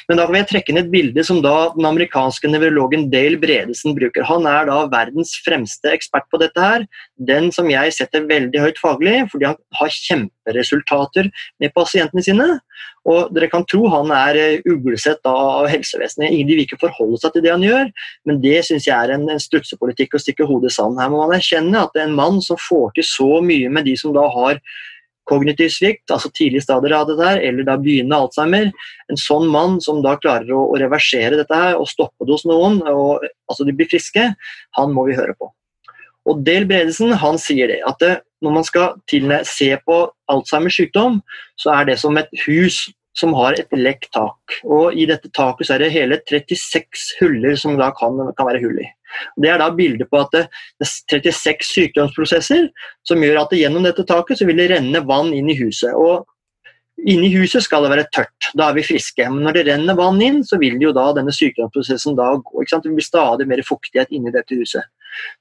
Men 0.07 0.19
da 0.19 0.25
kan 0.27 0.35
vi 0.37 0.43
trekke 0.51 0.71
inn 0.71 0.81
et 0.81 0.91
bilde 0.91 1.23
som 1.27 1.41
da 1.43 1.55
den 1.75 1.87
amerikanske 1.89 2.49
nevrologen 2.51 3.07
Dale 3.11 3.39
Bredesen 3.41 3.95
bruker. 3.97 4.25
Han 4.29 4.47
er 4.49 4.69
da 4.69 4.83
verdens 4.91 5.33
fremste 5.45 5.91
ekspert 5.91 6.27
på 6.31 6.39
dette 6.41 6.61
her. 6.61 6.85
Den 7.29 7.49
som 7.55 7.69
jeg 7.71 7.95
setter 7.95 8.27
veldig 8.29 8.61
høyt 8.63 8.81
faglig, 8.81 9.17
fordi 9.31 9.49
han 9.49 9.59
har 9.79 9.95
kjemperesultater 9.97 11.31
med 11.61 11.75
pasientene 11.75 12.23
sine. 12.23 12.47
Og 13.07 13.31
dere 13.35 13.49
kan 13.51 13.65
tro 13.67 13.85
han 13.91 14.11
er 14.11 14.39
eh, 14.39 14.65
uglesett 14.67 15.23
av 15.27 15.67
helsevesenet. 15.71 16.31
Ingen 16.31 16.51
vil 16.51 16.63
ikke 16.65 16.79
forholde 16.81 17.19
seg 17.21 17.35
til 17.35 17.45
det 17.45 17.53
han 17.53 17.63
gjør, 17.65 17.93
men 18.27 18.41
det 18.43 18.59
syns 18.67 18.87
jeg 18.89 18.95
er 18.95 19.15
en, 19.15 19.27
en 19.31 19.41
strutsepolitikk 19.41 20.17
å 20.17 20.21
stikke 20.21 20.47
hodet 20.49 20.73
i 20.73 20.77
sanden. 20.77 20.99
Her 21.03 21.13
må 21.13 21.23
man 21.23 21.37
erkjenne 21.37 21.85
at 21.85 21.95
det 21.95 22.03
er 22.03 22.11
en 22.11 22.19
mann 22.19 22.41
som 22.43 22.59
får 22.59 22.97
til 22.97 23.07
så 23.07 23.31
mye 23.43 23.71
med 23.71 23.87
de 23.87 23.95
som 23.99 24.15
da 24.15 24.27
har 24.33 24.59
kognitiv 25.27 25.71
svikt, 25.73 26.05
altså 26.13 26.31
tidlige 26.33 26.65
stadier 26.65 26.95
av 26.97 27.07
dette 27.09 27.25
her, 27.27 27.41
eller 27.49 27.67
da 27.67 27.77
begynnende 27.81 28.19
Alzheimer. 28.23 28.71
En 29.11 29.19
sånn 29.21 29.47
mann 29.51 29.77
som 29.83 30.01
da 30.05 30.15
klarer 30.21 30.51
å, 30.55 30.63
å 30.71 30.79
reversere 30.81 31.39
dette 31.39 31.61
her 31.61 31.77
og 31.79 31.89
stoppe 31.91 32.27
det 32.27 32.35
hos 32.35 32.47
noen, 32.49 32.79
og, 32.91 33.27
altså 33.51 33.67
de 33.67 33.75
blir 33.75 33.89
friske, 33.91 34.29
han 34.79 34.95
må 34.95 35.07
vi 35.09 35.17
høre 35.19 35.35
på. 35.37 35.51
Og 36.27 36.43
Del 36.47 36.67
Bredesen 36.67 37.13
han 37.21 37.39
sier 37.39 37.71
det, 37.71 37.79
at 37.87 37.99
det, 38.03 38.13
når 38.43 38.59
man 38.59 38.67
skal 38.67 38.97
se 39.47 39.69
på 39.87 39.99
Alzheimers 40.31 40.77
sykdom, 40.79 41.21
så 41.59 41.73
er 41.77 41.87
det 41.91 41.99
som 42.01 42.19
et 42.19 42.31
hus 42.45 42.85
som 43.17 43.33
har 43.37 43.57
et 43.57 43.71
lekk 43.73 44.09
tak. 44.13 44.59
Og 44.63 44.93
I 44.93 45.07
dette 45.09 45.31
taket 45.33 45.67
så 45.67 45.75
er 45.75 45.85
det 45.85 45.95
hele 45.95 46.19
36 46.29 47.07
huller 47.21 47.57
som 47.57 47.77
da 47.79 47.89
kan, 47.97 48.19
kan 48.37 48.49
være 48.49 48.61
hull 48.65 48.83
i. 48.83 48.89
Det 49.38 49.51
er 49.51 49.62
da 49.62 49.69
bildet 49.75 50.10
på 50.12 50.21
at 50.21 50.34
det 50.34 50.45
er 50.45 50.89
36 50.89 51.67
sykdomsprosesser 51.67 52.69
som 53.08 53.23
gjør 53.23 53.43
at 53.43 53.53
det 53.53 53.62
gjennom 53.63 53.86
dette 53.88 54.06
taket 54.08 54.39
så 54.39 54.47
vil 54.49 54.60
det 54.60 54.71
renne 54.73 55.03
vann 55.08 55.34
inn 55.36 55.51
i 55.51 55.58
huset. 55.60 55.93
Og 55.95 56.25
Inni 57.06 57.27
huset 57.30 57.62
skal 57.62 57.84
det 57.86 57.91
være 57.91 58.08
tørt, 58.10 58.47
da 58.58 58.71
er 58.71 58.77
vi 58.80 58.84
friske. 58.88 59.21
Men 59.30 59.43
når 59.45 59.60
det 59.60 59.63
renner 59.67 59.97
vann 59.99 60.17
inn, 60.25 60.39
så 60.41 60.58
vil 60.58 60.80
jo 60.82 60.89
da 60.97 61.12
denne 61.13 61.34
sykdomsprosessen 61.36 62.17
da 62.17 62.32
gå. 62.41 62.63
Det 62.65 62.89
blir 62.89 63.06
stadig 63.06 63.45
mer 63.45 63.62
fuktighet 63.65 64.10
inni 64.10 64.34
dette 64.34 64.58
huset. 64.58 64.88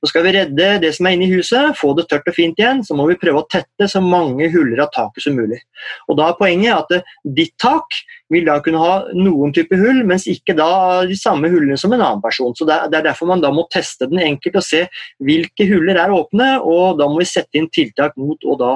Så 0.01 0.11
skal 0.11 0.27
vi 0.27 0.35
redde 0.37 0.69
det 0.83 0.93
som 0.97 1.09
er 1.09 1.17
inni 1.17 1.29
huset, 1.31 1.77
få 1.79 1.93
det 1.99 2.07
tørt 2.11 2.29
og 2.31 2.37
fint 2.37 2.59
igjen, 2.61 2.83
så 2.87 2.97
må 2.99 3.09
vi 3.11 3.19
prøve 3.21 3.43
å 3.43 3.49
tette 3.51 3.89
så 3.91 4.03
mange 4.05 4.49
huller 4.53 4.85
av 4.85 4.93
taket 4.95 5.27
som 5.27 5.37
mulig. 5.39 5.61
Og 6.09 6.19
Da 6.21 6.31
er 6.31 6.39
poenget 6.39 6.75
at 6.75 6.95
eh, 6.99 7.17
ditt 7.39 7.55
tak 7.63 7.99
vil 8.33 8.47
da 8.49 8.59
kunne 8.65 8.83
ha 8.83 8.95
noen 9.15 9.53
type 9.57 9.77
hull, 9.79 10.03
mens 10.09 10.27
ikke 10.31 10.57
da 10.59 10.71
de 11.07 11.17
samme 11.19 11.51
hullene 11.53 11.79
som 11.81 11.93
en 11.95 12.03
annen 12.03 12.23
person. 12.25 12.55
Så 12.57 12.67
Det 12.69 12.79
er 12.87 13.09
derfor 13.11 13.31
man 13.31 13.45
da 13.45 13.53
må 13.55 13.67
teste 13.73 14.09
den 14.11 14.23
enkelt 14.23 14.61
og 14.61 14.67
se 14.67 14.87
hvilke 15.23 15.69
huller 15.69 16.01
er 16.01 16.15
åpne, 16.15 16.57
og 16.63 16.99
da 17.01 17.11
må 17.11 17.23
vi 17.23 17.29
sette 17.31 17.61
inn 17.61 17.71
tiltak 17.73 18.17
mot 18.21 18.43
å 18.45 18.59
da 18.61 18.73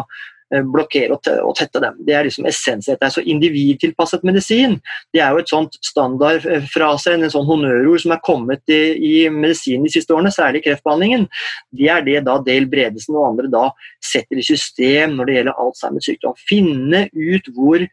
blokkere 0.50 1.14
og 1.14 1.54
tette 1.58 1.82
dem. 1.82 1.98
Det 2.06 2.14
er 2.16 2.26
liksom 2.26 2.48
essensen. 2.50 2.98
Så 3.00 3.22
individtilpasset 3.22 4.24
medisin 4.26 4.78
det 5.14 5.22
er 5.22 5.34
jo 5.34 5.42
et 5.42 5.52
sånt 5.52 5.76
standardfrase, 5.86 7.14
en 7.14 7.32
sånn 7.32 7.46
honnørord 7.48 8.02
som 8.02 8.14
er 8.16 8.22
kommet 8.26 8.72
i, 8.72 8.80
i 8.96 9.14
medisinen 9.32 9.86
de 9.86 9.94
siste 9.94 10.14
årene, 10.16 10.32
særlig 10.34 10.64
kreftbehandlingen. 10.66 11.28
Det 11.76 11.90
er 11.92 12.06
det 12.06 12.18
da 12.26 12.38
Dale 12.42 12.70
Bredesen 12.70 13.18
og 13.18 13.28
andre 13.32 13.50
da 13.52 13.66
setter 14.04 14.40
i 14.40 14.46
system 14.46 15.16
når 15.18 15.28
det 15.28 15.38
gjelder 15.38 15.62
Alzheimers 15.64 16.10
sykdom. 16.10 16.38
Finne 16.50 17.06
ut 17.14 17.52
hvor 17.54 17.86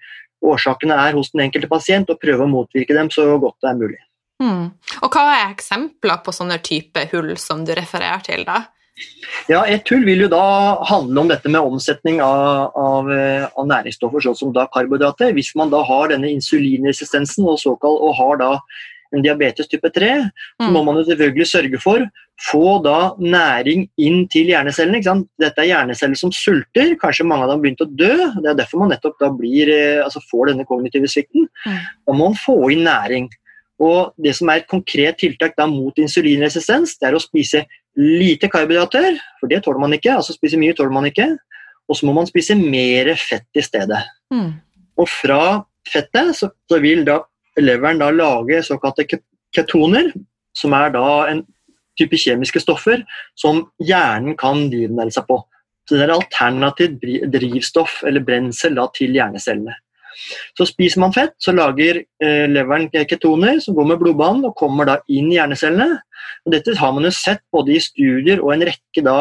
årsakene 0.48 0.98
er 1.08 1.18
hos 1.18 1.32
den 1.34 1.48
enkelte 1.48 1.70
pasient, 1.70 2.12
og 2.14 2.22
prøve 2.22 2.46
å 2.46 2.52
motvirke 2.52 2.96
dem 2.98 3.10
så 3.14 3.26
godt 3.42 3.58
det 3.64 3.72
er 3.72 3.80
mulig. 3.80 4.02
Mm. 4.44 4.66
Og 5.02 5.14
Hva 5.14 5.24
er 5.34 5.48
eksempler 5.50 6.20
på 6.26 6.34
sånne 6.36 6.60
type 6.62 7.08
hull 7.14 7.34
som 7.42 7.64
du 7.66 7.74
refererer 7.78 8.22
til? 8.26 8.46
da? 8.46 8.68
Ja, 9.48 9.62
Et 9.66 9.88
hull 9.94 10.04
vil 10.08 10.26
jo 10.26 10.30
da 10.32 10.44
handle 10.90 11.22
om 11.24 11.32
dette 11.32 11.50
med 11.52 11.62
omsetning 11.62 12.22
av, 12.24 12.74
av, 12.76 13.10
av 13.56 13.70
næringsstoffer, 13.70 14.24
sånn 14.26 14.38
som 14.40 14.54
da 14.56 14.66
karbohydrater. 14.74 15.32
Hvis 15.38 15.54
man 15.56 15.72
da 15.72 15.84
har 15.88 16.12
denne 16.12 16.32
insulinresistensen 16.34 17.48
og, 17.48 17.60
såkalt, 17.62 18.02
og 18.04 18.18
har 18.18 18.42
da 18.42 18.52
en 19.16 19.24
diabetes 19.24 19.70
type 19.72 19.90
3, 19.96 20.10
så 20.60 20.68
må 20.68 20.82
mm. 20.82 20.88
man 20.90 21.00
jo 21.00 21.06
selvfølgelig 21.08 21.48
sørge 21.48 21.80
for 21.80 22.08
få 22.46 22.78
da 22.86 22.98
næring 23.18 23.88
inn 24.04 24.28
til 24.30 24.52
hjernecellene. 24.52 25.00
ikke 25.00 25.10
sant? 25.10 25.30
Dette 25.42 25.64
er 25.64 25.72
hjerneceller 25.72 26.20
som 26.20 26.34
sulter, 26.36 26.94
kanskje 27.02 27.26
mange 27.26 27.48
av 27.48 27.52
dem 27.52 27.58
har 27.58 27.64
begynt 27.66 27.84
å 27.86 27.90
dø. 27.90 28.14
Det 28.44 28.52
er 28.52 28.60
derfor 28.60 28.84
man 28.84 28.94
nettopp 28.94 29.18
da 29.24 29.32
blir, 29.34 29.72
eh, 29.74 30.04
altså 30.04 30.22
får 30.30 30.52
denne 30.52 30.68
kognitive 30.70 31.10
svikten. 31.10 31.48
Mm. 31.66 31.80
Da 32.06 32.14
må 32.14 32.30
man 32.30 32.38
få 32.38 32.60
inn 32.74 32.86
næring. 32.86 33.30
Og 33.80 34.14
Det 34.18 34.36
som 34.36 34.50
er 34.50 34.62
et 34.62 34.68
konkret 34.68 35.18
tiltak 35.18 35.56
da 35.58 35.68
mot 35.68 35.94
insulinresistens, 35.98 36.98
det 37.00 37.10
er 37.10 37.18
å 37.18 37.22
spise 37.22 37.66
lite 37.98 38.50
karbohydrater, 38.54 39.18
for 39.40 39.50
det 39.50 39.64
tåler 39.66 39.82
man 39.82 39.96
ikke. 39.98 40.14
altså 40.20 40.36
Spise 40.36 40.60
mye 40.62 40.76
tåler 40.78 40.94
man 40.94 41.10
ikke. 41.10 41.32
Og 41.88 41.98
så 41.98 42.08
må 42.08 42.14
man 42.14 42.28
spise 42.28 42.56
mer 42.60 43.10
fett 43.18 43.48
i 43.58 43.64
stedet. 43.64 44.04
Mm. 44.34 44.54
Og 45.00 45.10
fra 45.10 45.42
fettet 45.88 46.36
så, 46.36 46.50
så, 46.70 46.80
vil 46.84 47.06
da 47.08 47.22
leveren 47.58 48.02
da 48.02 48.12
lage 48.12 48.60
såkalte 48.66 49.08
ketoner, 49.56 50.12
som 50.58 50.76
er 50.76 50.92
da 50.94 51.08
en 51.32 51.46
type 51.98 52.18
kjemiske 52.20 52.62
stoffer 52.62 53.02
som 53.40 53.64
hjernen 53.82 54.38
kan 54.38 54.68
livnære 54.70 55.16
seg 55.16 55.26
på. 55.30 55.40
Så 55.88 55.96
Det 55.96 56.04
er 56.04 56.14
alternativt 56.14 57.32
drivstoff 57.32 58.02
eller 58.06 58.26
brensel 58.28 58.76
da, 58.76 58.90
til 58.94 59.16
hjernecellene. 59.16 59.78
Så 60.58 60.66
Spiser 60.68 61.00
man 61.00 61.14
fett, 61.16 61.36
så 61.40 61.54
lager 61.56 62.02
eh, 62.02 62.46
leveren 62.50 62.90
ketoner 62.92 63.62
som 63.64 63.78
går 63.78 63.92
med 63.94 64.02
blodbanen 64.02 64.48
og 64.50 64.58
kommer 64.58 64.90
da 64.90 64.98
inn 65.08 65.30
i 65.32 65.38
hjernecellene. 65.38 66.02
Dette 66.52 66.78
har 66.80 66.96
man 66.96 67.08
jo 67.08 67.14
sett 67.16 67.44
både 67.54 67.76
i 67.76 67.84
studier 67.84 68.44
og 68.44 68.54
en 68.56 68.68
rekke 68.70 69.04
da 69.06 69.20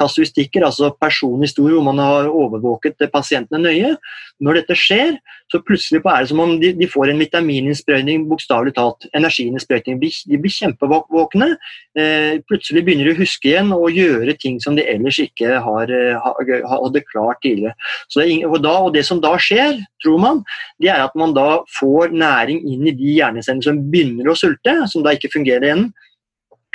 kasuistikker, 0.00 0.64
altså 0.64 0.90
personhistorier 1.00 1.76
hvor 1.78 1.86
man 1.90 2.00
har 2.02 2.30
overvåket 2.30 3.00
pasientene 3.12 3.60
nøye. 3.64 3.92
Når 4.40 4.60
dette 4.60 4.76
skjer, 4.78 5.18
så 5.52 5.60
plutselig 5.66 6.00
er 6.00 6.22
det 6.22 6.30
som 6.30 6.40
om 6.42 6.54
de, 6.62 6.72
de 6.78 6.88
får 6.88 7.10
en 7.12 7.20
vitamininnsprøytning, 7.20 8.24
bokstavelig 8.30 8.74
talt. 8.78 9.08
Energiinnsprøytning. 9.16 9.98
De, 10.00 10.38
blir 10.40 10.54
kjempevåkne. 10.54 11.50
Eh, 11.98 12.40
plutselig 12.48 12.84
begynner 12.86 13.10
de 13.10 13.16
å 13.16 13.20
huske 13.20 13.50
igjen 13.50 13.72
og 13.76 13.96
gjøre 13.96 14.36
ting 14.40 14.60
som 14.62 14.78
de 14.78 14.86
ellers 14.88 15.20
ikke 15.22 15.60
har, 15.66 15.92
eh, 15.92 16.30
hadde 16.70 17.04
klart 17.10 17.42
tidligere. 17.44 17.76
Det, 18.14 18.28
og, 18.46 18.60
da, 18.64 18.76
og 18.86 18.94
det 18.96 19.04
som 19.08 19.20
da 19.22 19.34
skjer, 19.40 19.80
tror 20.04 20.22
man, 20.22 20.44
det 20.80 20.92
er 20.94 21.04
at 21.04 21.16
man 21.18 21.34
da 21.36 21.64
får 21.78 22.14
næring 22.14 22.62
inn 22.64 22.86
i 22.88 22.96
de 22.96 23.18
hjernecellene 23.18 23.66
som 23.66 23.82
begynner 23.90 24.30
å 24.30 24.38
sulte, 24.38 24.80
som 24.90 25.04
da 25.04 25.16
ikke 25.16 25.34
fungerer 25.34 25.68
igjen 25.68 25.90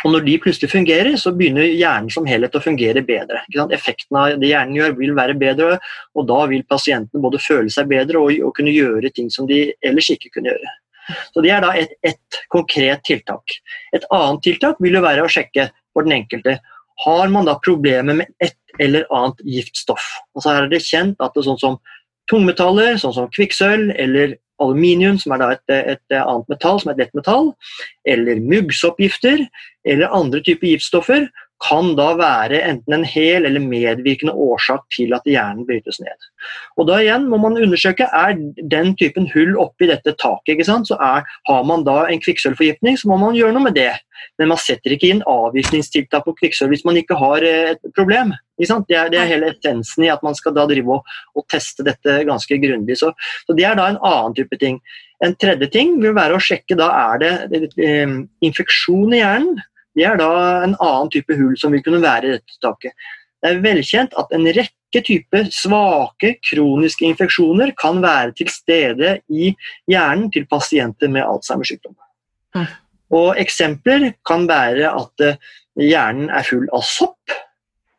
og 0.06 0.14
når 0.14 0.26
de 0.28 0.38
plutselig 0.38 0.70
fungerer, 0.70 1.16
så 1.18 1.32
begynner 1.34 1.66
hjernen 1.66 2.12
som 2.14 2.28
helhet 2.30 2.54
å 2.54 2.62
fungere 2.62 3.02
bedre. 3.06 3.42
Effekten 3.74 4.20
av 4.22 4.36
det 4.38 4.52
hjernen 4.52 4.78
gjør, 4.78 4.94
vil 5.00 5.16
være 5.18 5.34
bedre, 5.42 5.80
og 6.14 6.28
da 6.30 6.44
vil 6.52 6.66
pasientene 6.70 7.24
både 7.24 7.42
føle 7.42 7.74
seg 7.74 7.90
bedre 7.90 8.22
og, 8.22 8.30
og 8.46 8.54
kunne 8.58 8.74
gjøre 8.76 9.10
ting 9.16 9.32
som 9.34 9.50
de 9.50 9.72
ellers 9.82 10.12
ikke 10.14 10.30
kunne 10.36 10.54
gjøre. 10.54 10.76
Så 11.34 11.42
Det 11.42 11.52
er 11.54 11.66
da 11.66 11.74
et, 11.78 11.98
et, 12.06 12.40
konkret 12.54 13.02
tiltak. 13.06 13.58
Et 13.94 14.06
annet 14.14 14.46
tiltak 14.46 14.78
vil 14.82 14.98
jo 14.98 15.04
være 15.06 15.26
å 15.26 15.32
sjekke 15.32 15.72
for 15.94 16.06
den 16.06 16.20
enkelte 16.22 16.60
har 17.04 17.28
man 17.28 17.50
da 17.50 17.58
problemer 17.60 18.22
med 18.22 18.32
et 18.44 18.56
eller 18.80 19.06
annet 19.14 19.42
giftstoff. 19.44 20.06
Altså 20.36 20.54
Her 20.54 20.64
er 20.64 20.72
det 20.72 20.86
kjent 20.86 21.20
at 21.20 21.34
det 21.36 21.44
er 21.44 21.50
sånn 21.50 21.62
som 21.62 21.78
tungmetaller, 22.32 22.96
sånn 23.02 23.14
som 23.16 23.30
kvikksølv 23.34 23.94
eller 24.00 24.38
aluminium, 24.64 25.18
som 25.20 25.34
er 25.36 25.42
da 25.42 25.50
et, 25.56 25.74
et 25.76 26.16
annet 26.16 26.52
metall, 26.52 26.80
som 26.80 26.92
er 26.92 26.96
et 26.96 27.04
lett 27.04 27.18
metall, 27.18 27.50
eller 28.08 28.40
muggsoppgifter, 28.40 29.44
eller 29.86 30.14
andre 30.14 30.42
typer 30.46 30.74
giftstoffer, 30.74 31.28
kan 31.64 31.94
da 31.96 32.10
være 32.20 32.60
enten 32.68 32.98
en 32.98 33.06
hel 33.08 33.46
eller 33.48 33.64
medvirkende 33.64 34.34
årsak 34.34 34.84
til 34.94 35.14
at 35.16 35.26
hjernen 35.30 35.66
brytes 35.68 36.02
ned. 36.04 36.28
Og 36.78 36.88
Da 36.90 37.00
igjen 37.00 37.30
må 37.32 37.40
man 37.42 37.58
undersøke 37.58 38.08
er 38.12 38.36
den 38.72 38.96
typen 39.00 39.30
hull 39.34 39.56
oppi 39.62 39.88
dette 39.88 40.16
taket. 40.20 40.56
ikke 40.56 40.66
sant? 40.68 40.88
Så 40.88 40.96
er, 41.00 41.24
Har 41.48 41.64
man 41.64 41.84
da 41.84 42.06
en 42.08 42.20
kvikksølvforgiftning, 42.20 42.98
så 42.98 43.08
må 43.08 43.18
man 43.18 43.36
gjøre 43.36 43.54
noe 43.54 43.64
med 43.64 43.76
det. 43.76 43.94
Men 44.38 44.50
man 44.50 44.58
setter 44.58 44.92
ikke 44.92 45.10
inn 45.10 45.24
avgiftningstiltak 45.28 46.26
på 46.26 46.36
kvikksølv 46.40 46.70
hvis 46.70 46.86
man 46.86 46.98
ikke 46.98 47.16
har 47.16 47.44
eh, 47.44 47.76
et 47.76 47.96
problem. 47.96 48.34
Det 48.58 48.70
er, 48.70 49.10
det, 49.12 49.20
er, 49.20 49.28
hele 49.28 49.52
essensen 49.52 50.06
i 50.06 50.12
at 50.12 50.24
man 50.24 50.36
skal 50.36 50.54
da 50.56 50.64
drive 50.66 51.00
og, 51.00 51.04
og 51.36 51.44
teste 51.52 51.84
dette 51.84 52.24
ganske 52.24 52.58
grundig. 52.58 52.98
Så, 52.98 53.12
så, 53.48 53.54
Det 53.54 53.66
er 53.66 53.76
da 53.76 53.90
en 53.90 54.00
annen 54.00 54.36
type 54.36 54.58
ting. 54.60 54.80
En 55.24 55.36
tredje 55.36 55.68
ting 55.72 56.02
vil 56.02 56.16
være 56.16 56.36
å 56.36 56.44
sjekke 56.44 56.76
da 56.80 56.90
er 57.12 57.20
det, 57.24 57.34
det, 57.52 57.62
det 57.76 57.88
eh, 57.88 58.20
infeksjon 58.44 59.16
i 59.16 59.24
hjernen 59.24 59.64
det 59.96 60.06
er 60.08 60.18
da 60.20 60.32
en 60.66 60.76
annen 60.76 61.12
type 61.14 61.36
hull 61.38 61.56
som 61.60 61.74
vil 61.76 61.84
kunne 61.86 62.04
være 62.04 62.28
i 62.28 62.34
dette 62.36 62.60
taket. 62.64 62.96
Det 63.42 63.52
er 63.52 63.62
velkjent 63.64 64.16
at 64.20 64.32
en 64.36 64.48
rekke 64.58 65.02
typer 65.06 65.48
svake, 65.54 66.36
kroniske 66.50 67.06
infeksjoner 67.08 67.74
kan 67.80 68.02
være 68.04 68.34
til 68.40 68.50
stede 68.52 69.18
i 69.30 69.52
hjernen 69.92 70.32
til 70.34 70.48
pasienter 70.52 71.12
med 71.12 71.26
Alzheimers 71.26 71.72
sykdom. 71.72 71.96
Og 73.14 73.36
Eksempler 73.40 74.12
kan 74.28 74.48
være 74.50 74.90
at 74.90 75.24
eh, 75.24 75.40
hjernen 75.78 76.32
er 76.34 76.48
full 76.48 76.66
av 76.74 76.84
sopp, 76.88 77.36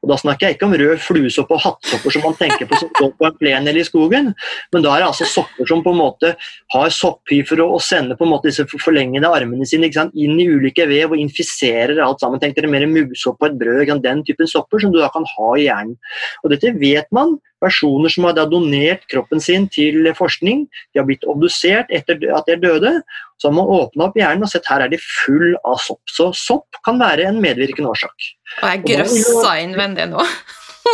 og 0.06 0.12
Da 0.12 0.18
snakker 0.20 0.46
jeg 0.46 0.56
ikke 0.56 0.68
om 0.68 0.76
rød 0.78 1.00
fluesopp 1.02 1.50
og 1.50 1.62
hattsopper 1.64 2.14
som 2.14 2.22
man 2.22 2.36
tenker 2.38 2.68
på 2.70 2.78
som 2.78 2.90
står 2.94 3.10
på 3.18 3.26
en 3.26 3.38
plen 3.40 3.66
eller 3.66 3.82
i 3.82 3.86
skogen, 3.86 4.30
men 4.72 4.84
da 4.84 4.92
er 4.94 5.02
det 5.02 5.08
altså 5.10 5.26
sopper 5.26 5.66
som 5.66 5.82
på 5.82 5.90
en 5.90 5.98
måte 5.98 6.30
har 6.76 6.92
sopphyfer 6.94 7.64
og, 7.64 7.80
sender 7.82 8.18
på 8.18 8.26
en 8.26 8.30
måte 8.30 8.46
disse 8.46 8.62
forlengede 8.70 9.26
armene 9.26 9.66
sine 9.66 9.90
inn 9.90 10.38
i 10.38 10.46
ulike 10.46 10.86
vev 10.86 11.16
og 11.16 11.18
infiserer 11.18 11.98
alt 12.04 12.22
sammen. 12.22 12.38
Tenk 12.42 12.54
dere 12.54 12.70
mer 12.70 12.86
musopp 12.86 13.40
på 13.40 13.50
et 13.50 13.58
brød, 13.58 13.90
den 14.04 14.22
typen 14.26 14.46
sopper 14.50 14.82
som 14.82 14.94
du 14.94 15.00
da 15.02 15.10
kan 15.10 15.26
ha 15.26 15.50
i 15.56 15.66
hjernen. 15.66 15.98
Og 16.44 16.54
Dette 16.54 16.70
vet 16.78 17.10
man 17.10 17.34
personer 17.66 18.12
som 18.12 18.26
har 18.28 18.38
donert 18.50 19.04
kroppen 19.12 19.42
sin 19.42 19.68
til 19.72 20.06
forskning. 20.16 20.64
De 20.94 21.02
har 21.02 21.08
blitt 21.08 21.26
obdusert 21.28 21.90
etter 21.94 22.18
at 22.32 22.48
de 22.48 22.56
er 22.56 22.62
døde. 22.62 22.94
Så 23.36 23.50
har 23.50 23.56
man 23.58 23.68
åpna 23.68 24.08
opp 24.08 24.16
hjernen 24.18 24.46
og 24.46 24.52
sett 24.52 24.68
her 24.70 24.86
er 24.86 24.92
de 24.92 25.00
full 25.02 25.56
av 25.66 25.78
sopp. 25.84 26.02
Så 26.08 26.30
sopp 26.38 26.80
kan 26.86 27.00
være 27.02 27.28
en 27.28 27.42
medvirkende 27.42 27.92
årsak. 27.92 28.30
Og 28.62 28.68
jeg 28.70 28.84
grøssa 28.86 29.58
innvendig 29.64 30.08
nå. 30.14 30.24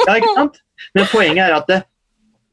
ja, 0.06 0.18
ikke 0.18 0.36
sant? 0.40 0.62
Men 0.96 1.08
poenget 1.12 1.46
er 1.46 1.56
at 1.60 1.70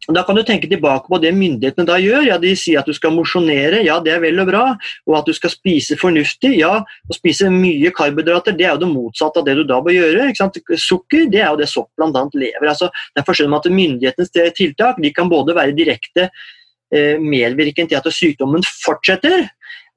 det, 0.10 0.16
da 0.18 0.24
kan 0.26 0.38
du 0.38 0.42
tenke 0.46 0.70
tilbake 0.70 1.10
på 1.10 1.20
det 1.22 1.32
myndighetene 1.38 1.88
da 1.88 1.98
gjør. 2.02 2.26
Ja, 2.28 2.38
De 2.42 2.54
sier 2.58 2.82
at 2.82 2.90
du 2.90 2.96
skal 2.98 3.14
mosjonere, 3.16 3.84
ja 3.86 4.00
det 4.04 4.16
er 4.16 4.24
vel 4.24 4.42
og 4.42 4.50
bra. 4.50 4.64
Og 5.08 5.18
at 5.20 5.30
du 5.30 5.36
skal 5.38 5.54
spise 5.54 5.98
fornuftig. 6.00 6.56
Ja, 6.60 6.80
å 6.82 7.18
spise 7.18 7.52
mye 7.54 7.94
karbohydrater 7.96 8.58
det 8.58 8.68
er 8.68 8.76
jo 8.76 8.84
det 8.84 8.92
motsatte 8.94 9.42
av 9.42 9.48
det 9.48 9.58
du 9.60 9.64
da 9.70 9.80
bør 9.86 9.96
gjøre. 9.96 10.30
ikke 10.30 10.44
sant? 10.44 10.60
Sukker 10.80 11.30
det 11.32 11.44
er 11.44 11.52
jo 11.54 11.62
det 11.62 11.70
sopp 11.72 11.92
bl.a. 11.98 12.26
lever. 12.34 12.68
altså 12.68 12.90
Derfor 13.18 13.38
skjønner 13.38 13.56
man 13.56 13.64
at 13.64 13.72
myndighetenes 13.80 14.34
tiltak 14.58 15.00
de 15.02 15.14
kan 15.14 15.30
både 15.32 15.56
være 15.58 15.78
direkte 15.78 16.28
eh, 16.28 17.16
medvirkende 17.22 17.94
til 17.94 18.02
at 18.02 18.14
sykdommen 18.14 18.66
fortsetter, 18.84 19.48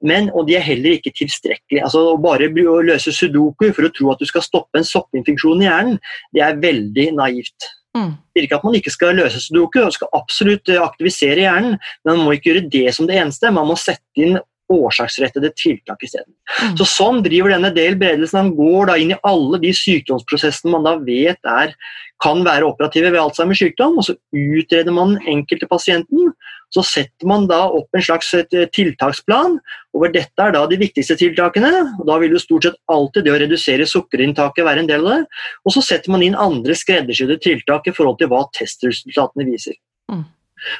men, 0.03 0.27
og 0.35 0.47
de 0.49 0.57
er 0.57 0.65
heller 0.65 0.97
ikke 0.97 1.13
tilstrekkelige. 1.15 1.83
Altså, 1.85 2.01
å 2.11 2.19
bare 2.21 2.49
å 2.51 2.79
løse 2.83 3.13
sudoku 3.15 3.69
for 3.71 3.87
å 3.87 3.93
tro 3.95 4.11
at 4.11 4.19
du 4.19 4.27
skal 4.27 4.43
stoppe 4.43 4.79
en 4.79 4.87
soppinfeksjon 4.87 5.63
i 5.63 5.69
hjernen, 5.69 6.01
det 6.35 6.43
er 6.43 6.59
veldig 6.59 7.07
naivt. 7.19 7.69
Mm. 7.93 8.15
Det 8.33 8.47
ikke 8.47 8.57
at 8.57 8.65
man 8.65 8.77
ikke 8.77 8.93
skal 8.93 9.17
løse 9.17 9.41
sudoku, 9.43 9.83
og 9.83 9.93
skal 9.93 10.09
absolutt 10.17 10.71
eh, 10.71 10.81
aktivisere 10.81 11.45
hjernen, 11.45 11.77
men 12.05 12.17
man 12.17 12.25
må 12.25 12.33
ikke 12.37 12.51
gjøre 12.51 12.71
det 12.73 12.87
som 12.97 13.09
det 13.09 13.19
eneste. 13.21 13.53
Man 13.53 13.69
må 13.69 13.77
sette 13.79 14.25
inn 14.25 14.39
årsaksrettede 14.73 15.51
tiltak 15.59 16.01
isteden. 16.05 16.33
Mm. 16.61 16.77
Så 16.79 16.87
sånn 16.89 17.21
driver 17.25 17.53
denne 17.53 17.73
del 17.75 17.97
bredelsen. 17.99 18.39
Han 18.39 18.55
går 18.57 18.89
da 18.89 18.97
inn 18.99 19.13
i 19.13 19.19
alle 19.27 19.59
de 19.61 19.73
sykdomsprosessene 19.77 20.73
man 20.73 20.87
da 20.87 20.95
vet 21.03 21.39
er, 21.49 21.75
kan 22.23 22.43
være 22.45 22.69
operative 22.69 23.11
ved 23.11 23.19
Alzheimers 23.19 23.59
sykdom, 23.59 23.99
og 23.99 24.07
så 24.07 24.15
utreder 24.31 24.95
man 24.95 25.17
den 25.17 25.33
enkelte 25.37 25.67
pasienten. 25.69 26.31
Så 26.73 26.83
setter 26.87 27.29
man 27.29 27.47
da 27.49 27.61
opp 27.69 27.93
en 27.93 28.05
slags 28.05 28.31
eh, 28.37 28.67
tiltaksplan, 28.73 29.59
og 29.93 30.01
hvor 30.01 30.13
dette 30.13 30.41
er 30.41 30.55
da 30.55 30.63
de 30.69 30.79
viktigste 30.81 31.17
tiltakene. 31.19 31.71
og 31.99 32.05
Da 32.09 32.19
vil 32.21 32.33
jo 32.33 32.41
stort 32.41 32.67
sett 32.67 32.79
alltid 32.91 33.27
det 33.27 33.33
å 33.35 33.39
redusere 33.43 33.89
sukkerinntaket 33.89 34.65
være 34.65 34.85
en 34.85 34.89
del 34.89 35.05
av 35.05 35.17
det. 35.17 35.41
Og 35.65 35.75
så 35.75 35.85
setter 35.85 36.13
man 36.13 36.25
inn 36.25 36.39
andre 36.39 36.77
skreddersydde 36.77 37.39
tiltak 37.43 37.89
i 37.89 37.95
forhold 37.95 38.19
til 38.21 38.31
hva 38.33 38.45
testresultatene 38.57 39.49
viser. 39.51 39.77
Mm. 40.11 40.25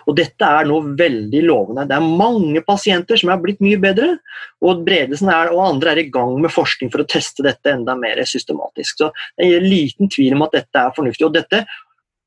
Og 0.08 0.18
Dette 0.18 0.48
er 0.48 0.68
nå 0.68 0.80
veldig 1.00 1.42
lovende. 1.46 1.86
Det 1.90 1.98
er 1.98 2.18
mange 2.24 2.64
pasienter 2.66 3.20
som 3.20 3.34
er 3.34 3.42
blitt 3.44 3.62
mye 3.64 3.80
bedre, 3.82 4.16
og 4.64 4.84
Bredesen 4.88 5.32
er, 5.34 5.52
og 5.54 5.64
andre 5.66 5.94
er 5.94 6.04
i 6.04 6.10
gang 6.14 6.38
med 6.42 6.54
forskning 6.54 6.92
for 6.94 7.04
å 7.04 7.10
teste 7.10 7.46
dette 7.46 7.74
enda 7.74 7.96
mer 8.00 8.22
systematisk. 8.28 9.02
Så 9.04 9.12
Det 9.38 9.50
er 9.50 9.66
liten 9.66 10.10
tvil 10.10 10.38
om 10.38 10.46
at 10.48 10.56
dette 10.56 10.80
er 10.80 10.96
fornuftig. 10.96 11.26
og 11.26 11.34
dette 11.34 11.66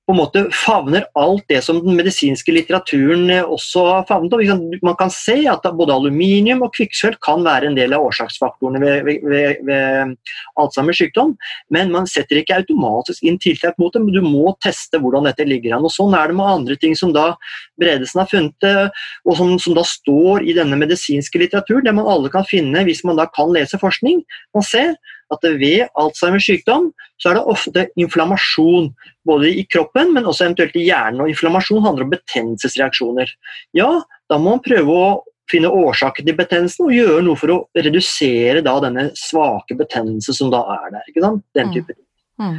på 0.07 0.14
en 0.14 0.21
måte 0.21 0.42
favner 0.55 1.09
alt 1.19 1.42
det 1.51 1.59
som 1.66 1.81
den 1.83 1.97
medisinske 1.99 2.53
litteraturen 2.55 3.25
eh, 3.33 3.42
også 3.42 3.83
har 3.88 4.05
favnet. 4.07 4.37
Og 4.37 4.77
man 4.87 4.99
kan 4.99 5.11
se 5.11 5.40
at 5.51 5.66
både 5.75 5.97
aluminium 5.97 6.62
og 6.62 6.71
kvikksølv 6.77 7.19
kan 7.25 7.42
være 7.47 7.71
en 7.71 7.79
del 7.79 7.97
av 7.97 8.07
årsaksfaktorene 8.07 8.83
ved, 8.83 9.11
ved, 9.27 9.64
ved, 9.66 10.14
Alzheimers 10.62 11.01
sykdom, 11.03 11.35
men 11.75 11.90
man 11.95 12.07
setter 12.11 12.38
ikke 12.38 12.61
automatisk 12.61 13.27
inn 13.27 13.40
tiltak 13.42 13.75
mot 13.83 13.92
det, 13.95 14.05
men 14.05 14.14
du 14.14 14.23
må 14.23 14.55
teste 14.62 15.01
hvordan 15.03 15.27
dette 15.27 15.47
ligger 15.49 15.75
an. 15.77 15.88
Og 15.88 15.95
Sånn 15.97 16.14
er 16.14 16.31
det 16.31 16.38
med 16.38 16.53
andre 16.53 16.79
ting 16.79 16.95
som 16.99 17.11
da 17.16 17.33
Bredesen 17.81 18.23
har 18.23 18.31
funnet, 18.31 18.69
eh, 18.69 19.03
og 19.27 19.40
som, 19.40 19.57
som 19.62 19.75
da 19.75 19.83
står 19.87 20.47
i 20.47 20.55
denne 20.57 20.79
medisinske 20.79 21.42
litteraturen, 21.42 21.85
det 21.88 21.97
man 21.99 22.07
alle 22.09 22.31
kan 22.33 22.47
finne 22.47 22.87
hvis 22.87 23.03
man 23.09 23.19
da 23.19 23.27
kan 23.35 23.51
lese 23.55 23.81
forskning. 23.83 24.23
Man 24.55 24.66
ser 24.66 24.95
at 25.35 25.47
ved 25.61 25.87
Alzheimers 25.99 26.47
sykdom 26.47 26.91
så 27.23 27.31
er 27.31 27.39
det 27.39 27.47
ofte 27.51 27.87
inflammasjon. 27.99 28.91
Både 29.27 29.51
i 29.51 29.65
kroppen, 29.73 30.12
men 30.15 30.29
også 30.29 30.47
eventuelt 30.47 30.77
i 30.79 30.87
hjernen. 30.87 31.23
Og 31.25 31.33
inflammasjon 31.33 31.85
handler 31.85 32.07
om 32.07 32.12
betennelsesreaksjoner. 32.12 33.33
Ja, 33.77 33.91
da 34.31 34.39
må 34.39 34.57
man 34.57 34.65
prøve 34.65 34.95
å 34.95 35.09
finne 35.51 35.71
årsaken 35.71 36.27
til 36.27 36.37
betennelsen 36.39 36.89
og 36.89 36.95
gjøre 36.95 37.23
noe 37.27 37.39
for 37.39 37.55
å 37.55 37.61
redusere 37.79 38.65
denne 38.65 39.09
svake 39.19 39.77
betennelsen 39.79 40.37
som 40.37 40.51
da 40.55 40.65
er 40.75 40.91
der. 40.97 41.07
ikke 41.11 41.25
sant? 41.25 41.45
Den 41.57 41.73
type 41.75 41.95
ting. 41.95 42.05
Mm. 42.43 42.59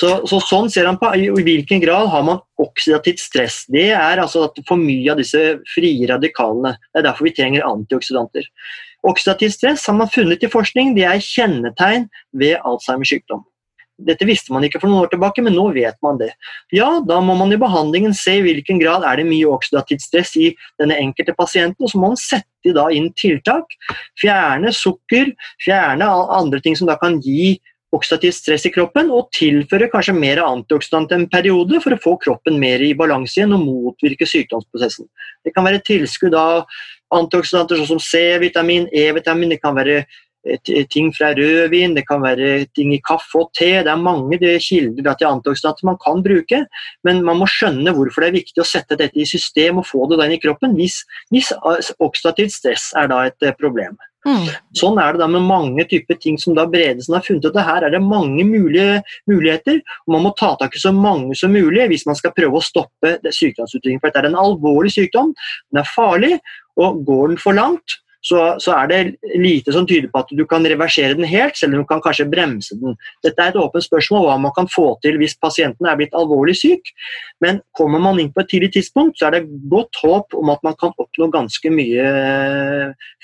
Så, 0.00 0.08
så, 0.26 0.40
sånn 0.42 0.70
ser 0.72 0.88
han 0.88 0.98
på 0.98 1.12
i, 1.14 1.28
hvilken 1.30 1.82
grad 1.82 2.08
har 2.10 2.24
man 2.26 2.40
oksidativt 2.60 3.22
stress. 3.22 3.60
Det 3.70 3.92
er 3.94 4.18
altså 4.22 4.48
at 4.48 4.58
for 4.66 4.80
mye 4.80 5.12
av 5.12 5.20
disse 5.22 5.42
frie 5.70 6.08
radikalene. 6.10 6.74
Det 6.90 7.00
er 7.00 7.06
derfor 7.06 7.28
vi 7.28 7.34
trenger 7.36 7.66
antioksidanter. 7.68 8.48
Oksidativt 9.06 9.54
stress 9.58 9.86
har 9.86 9.98
man 9.98 10.10
funnet 10.10 10.42
i 10.42 10.50
forskning, 10.50 10.94
det 10.96 11.04
er 11.06 11.22
kjennetegn 11.22 12.08
ved 12.40 12.56
Alzheimers 12.64 13.12
sykdom. 13.12 13.44
dette 13.94 14.26
visste 14.26 14.50
man 14.50 14.64
ikke 14.66 14.80
for 14.82 14.90
noen 14.90 15.04
år 15.04 15.10
tilbake, 15.12 15.42
men 15.44 15.54
nå 15.54 15.68
vet 15.76 15.94
man 16.02 16.16
det. 16.18 16.32
Ja, 16.74 16.88
da 17.06 17.20
må 17.22 17.36
man 17.38 17.52
i 17.54 17.58
behandlingen 17.60 18.16
se 18.16 18.40
i 18.40 18.42
hvilken 18.42 18.80
grad 18.80 19.04
er 19.06 19.20
det 19.20 19.26
mye 19.28 19.46
oksidativt 19.46 20.02
stress 20.02 20.32
i 20.34 20.48
denne 20.82 20.96
enkelte 20.98 21.36
pasienten, 21.38 21.84
og 21.84 21.92
så 21.92 22.00
må 22.00 22.10
man 22.10 22.18
sette 22.18 22.74
inn 22.96 23.12
tiltak. 23.14 23.76
Fjerne 24.18 24.72
sukker, 24.74 25.30
fjerne 25.62 26.08
andre 26.10 26.58
ting 26.64 26.74
som 26.74 26.90
da 26.90 26.98
kan 26.98 27.20
gi 27.22 27.60
oksidativt 27.94 28.38
stress 28.38 28.66
i 28.68 28.72
kroppen, 28.74 29.12
og 29.14 29.30
tilfører 29.36 29.90
kanskje 29.92 30.16
mer 30.16 30.42
antioksidant 30.44 31.14
en 31.14 31.28
periode 31.30 31.80
for 31.84 31.94
å 31.94 32.02
få 32.02 32.16
kroppen 32.24 32.58
mer 32.60 32.82
i 32.84 32.94
balanse 32.98 33.38
igjen 33.38 33.56
og 33.56 33.64
motvirke 33.64 34.28
sykdomsprosessen. 34.28 35.08
Det 35.44 35.54
kan 35.54 35.66
være 35.66 35.82
tilskudd 35.86 36.36
av 36.38 36.64
antioksidanter 37.14 37.80
sånn 37.80 37.94
som 37.94 38.02
C-vitamin, 38.02 38.88
E-vitamin, 38.92 39.54
det 39.54 39.62
kan 39.62 39.76
være 39.78 40.04
ting 40.92 41.12
fra 41.14 41.32
rødvin, 41.34 41.94
det 41.96 42.04
kan 42.06 42.22
være 42.22 42.66
ting 42.76 42.92
i 42.94 43.00
kaffe 43.00 43.40
og 43.40 43.50
te. 43.56 43.82
Det 43.84 43.90
er 43.90 44.00
mange 44.00 44.38
det 44.40 44.58
kilder 44.62 45.16
til 45.16 45.30
antioksidanter 45.30 45.88
man 45.88 45.98
kan 46.02 46.22
bruke, 46.24 46.64
men 47.04 47.22
man 47.24 47.40
må 47.40 47.48
skjønne 47.48 47.94
hvorfor 47.96 48.24
det 48.24 48.30
er 48.30 48.40
viktig 48.40 48.62
å 48.62 48.68
sette 48.68 48.98
dette 49.00 49.20
i 49.20 49.28
system 49.28 49.80
og 49.80 49.88
få 49.88 50.04
det 50.10 50.20
inn 50.26 50.36
i 50.36 50.42
kroppen 50.42 50.76
hvis, 50.78 51.02
hvis 51.32 51.52
oksidativt 51.98 52.52
stress 52.52 52.92
er 52.98 53.08
da 53.12 53.24
et 53.28 53.46
eh, 53.46 53.56
problem. 53.56 53.96
Mm. 54.24 54.46
Sånn 54.76 54.98
er 55.02 55.14
det 55.14 55.20
da 55.20 55.28
med 55.28 55.44
mange 55.44 55.84
typer 55.88 56.16
ting 56.20 56.38
som 56.40 56.56
da 56.56 56.64
Bredesen 56.70 57.16
har 57.16 57.24
funnet 57.26 57.44
ut. 57.44 57.58
Her 57.66 57.86
er 57.86 57.92
det 57.92 58.00
mange 58.02 58.46
mulige 58.48 59.02
muligheter, 59.30 59.82
og 60.06 60.14
man 60.16 60.24
må 60.26 60.34
ta 60.38 60.54
tak 60.60 60.76
i 60.76 60.82
så 60.82 60.94
mange 60.96 61.36
som 61.38 61.52
mulig 61.52 61.88
hvis 61.92 62.06
man 62.08 62.16
skal 62.18 62.32
prøve 62.36 62.60
å 62.60 62.64
stoppe 62.64 63.18
sykdomsutviklingen. 63.24 64.00
For 64.00 64.08
dette 64.08 64.24
er 64.24 64.30
en 64.30 64.40
alvorlig 64.40 64.94
sykdom, 64.96 65.34
den 65.72 65.82
er 65.82 65.92
farlig, 65.92 66.38
og 66.80 67.04
går 67.06 67.34
den 67.34 67.42
for 67.42 67.56
langt, 67.56 68.00
så, 68.24 68.56
så, 68.62 68.72
er 68.72 68.88
det 68.88 69.00
lite 69.36 69.72
som 69.74 69.86
tyder 69.86 70.08
på 70.08 70.22
at 70.22 70.30
du 70.32 70.44
kan 70.48 70.64
reversere 70.64 71.16
den 71.16 71.26
helt, 71.28 71.58
selv 71.58 71.74
om 71.76 71.82
du 71.82 71.88
kan 71.88 72.00
kanskje 72.04 72.24
bremse 72.32 72.76
den. 72.80 72.96
Dette 73.24 73.42
er 73.42 73.52
et 73.52 73.60
åpent 73.60 73.84
spørsmål 73.84 74.24
hva 74.24 74.38
man 74.40 74.54
kan 74.56 74.68
få 74.72 74.94
til 75.04 75.18
hvis 75.20 75.36
pasienten 75.36 75.88
er 75.90 75.98
blitt 76.00 76.16
alvorlig 76.16 76.56
syk. 76.56 76.88
Men 77.44 77.60
kommer 77.76 78.00
man 78.00 78.20
inn 78.22 78.32
på 78.32 78.40
et 78.40 78.50
tidlig 78.54 78.72
tidspunkt, 78.78 79.18
så 79.20 79.28
er 79.28 79.36
det 79.36 79.68
godt 79.70 80.00
håp 80.00 80.36
om 80.40 80.52
at 80.54 80.64
man 80.64 80.78
kan 80.80 80.96
oppnå 80.96 81.28
ganske 81.34 81.72
mye 81.74 82.08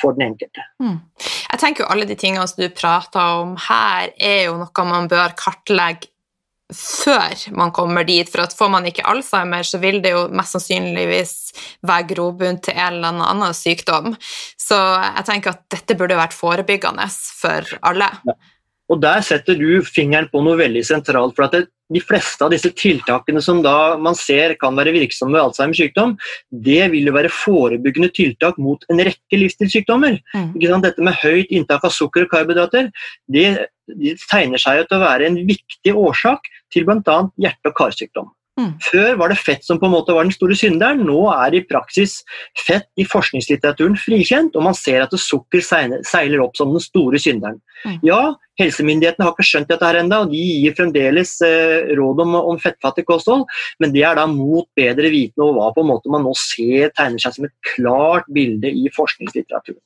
for 0.02 0.18
den 0.18 0.28
enkelte. 0.28 0.68
Mm. 0.82 1.00
Jeg 1.50 1.62
tenker 1.64 1.84
jo 1.84 1.90
Alle 1.90 2.06
de 2.06 2.14
tingene 2.14 2.46
som 2.46 2.60
du 2.60 2.68
prater 2.70 3.40
om 3.40 3.56
her, 3.70 4.12
er 4.20 4.50
jo 4.50 4.58
noe 4.60 4.88
man 4.90 5.08
bør 5.10 5.32
kartlegge 5.38 6.12
før 6.76 7.46
man 7.56 7.72
kommer 7.76 8.06
dit. 8.09 8.28
For 8.30 8.44
at 8.44 8.54
får 8.56 8.70
man 8.72 8.87
ikke 8.90 9.06
Alzheimer, 9.11 9.66
så 9.66 9.80
vil 9.83 10.00
det 10.04 10.14
jo 10.14 10.26
mest 10.35 10.56
sannsynligvis 10.56 11.35
være 11.87 12.09
grobunn 12.14 12.61
til 12.62 12.76
en 12.76 13.00
eller 13.00 13.26
annen 13.30 13.56
sykdom. 13.56 14.14
Så 14.61 14.78
jeg 14.78 15.26
tenker 15.28 15.54
at 15.54 15.66
dette 15.72 15.98
burde 15.98 16.18
vært 16.20 16.37
forebyggende 16.37 17.11
for 17.11 17.76
alle. 17.83 18.11
Ja. 18.28 18.38
Og 18.90 18.98
Der 18.98 19.22
setter 19.22 19.54
du 19.54 19.85
fingeren 19.87 20.26
på 20.33 20.42
noe 20.42 20.59
veldig 20.59 20.83
sentralt. 20.87 21.37
for 21.37 21.46
at 21.46 21.52
det, 21.52 21.68
De 21.92 22.00
fleste 22.00 22.44
av 22.44 22.52
disse 22.52 22.70
tiltakene 22.70 23.42
som 23.42 23.62
da 23.62 23.96
man 23.98 24.14
ser 24.14 24.54
kan 24.54 24.76
være 24.76 24.92
virksomme 24.94 25.35
ved 25.35 25.42
Alzheimers 25.42 25.76
sykdom, 25.76 26.16
det 26.52 26.90
vil 26.92 27.06
jo 27.06 27.12
være 27.12 27.28
forebyggende 27.28 28.12
tiltak 28.14 28.59
mot 28.59 28.85
en 28.88 28.98
rekke 28.98 29.35
livsstilssykdommer. 29.35 30.20
Mm. 30.35 30.83
Dette 30.83 31.02
med 31.02 31.18
høyt 31.18 31.50
inntak 31.50 31.83
av 31.83 31.90
sukker 31.90 32.22
og 32.22 32.30
karbohydrater 32.30 32.92
det, 33.26 33.66
det 33.98 34.18
tegner 34.31 34.61
seg 34.61 34.85
til 34.88 34.98
å 34.98 35.05
være 35.05 35.31
en 35.31 35.40
viktig 35.48 35.94
årsak 35.96 36.50
til 36.72 36.87
bl.a. 36.87 37.18
hjerte- 37.40 37.72
og 37.72 37.76
karsykdom. 37.79 38.31
Mm. 38.61 38.72
Før 38.83 39.16
var 39.20 39.33
det 39.33 39.38
fett 39.40 39.64
som 39.64 39.79
på 39.81 39.88
en 39.88 39.94
måte 39.94 40.14
var 40.14 40.26
den 40.26 40.35
store 40.35 40.57
synderen. 40.59 41.05
Nå 41.07 41.22
er 41.33 41.57
i 41.57 41.62
praksis 41.64 42.18
fett 42.59 42.88
i 43.00 43.07
forskningslitteraturen 43.09 43.96
frikjent, 44.00 44.57
og 44.59 44.66
man 44.66 44.76
ser 44.76 45.05
at 45.05 45.14
sukker 45.16 45.62
seiler 45.64 46.42
opp 46.44 46.59
som 46.59 46.74
den 46.74 46.85
store 46.85 47.20
synderen. 47.22 47.61
Mm. 47.87 47.98
Ja, 48.07 48.20
Helsemyndighetene 48.61 49.27
har 49.27 49.35
ikke 49.35 49.46
skjønt 49.46 49.70
dette 49.70 49.87
her 49.87 50.01
ennå, 50.03 50.23
og 50.25 50.33
de 50.35 50.40
gir 50.40 50.77
fremdeles 50.79 51.35
eh, 51.46 51.92
råd 51.99 52.23
om, 52.25 52.37
om, 52.40 52.61
fettfattig 52.61 53.07
kosthold, 53.09 53.46
men 53.83 53.94
det 53.94 54.05
er 54.07 54.18
da 54.18 54.27
mot 54.31 54.68
bedre 54.79 55.11
vitende 55.12 55.49
og 55.49 55.57
hva 55.57 55.70
på 55.75 55.85
en 55.85 55.90
måte 55.90 56.12
man 56.12 56.25
nå 56.27 56.35
ser 56.38 56.92
tegner 56.96 57.23
seg 57.23 57.37
som 57.37 57.49
et 57.49 57.55
klart 57.73 58.29
bilde 58.35 58.70
i 58.70 58.90
forskningslitteraturen. 58.94 59.81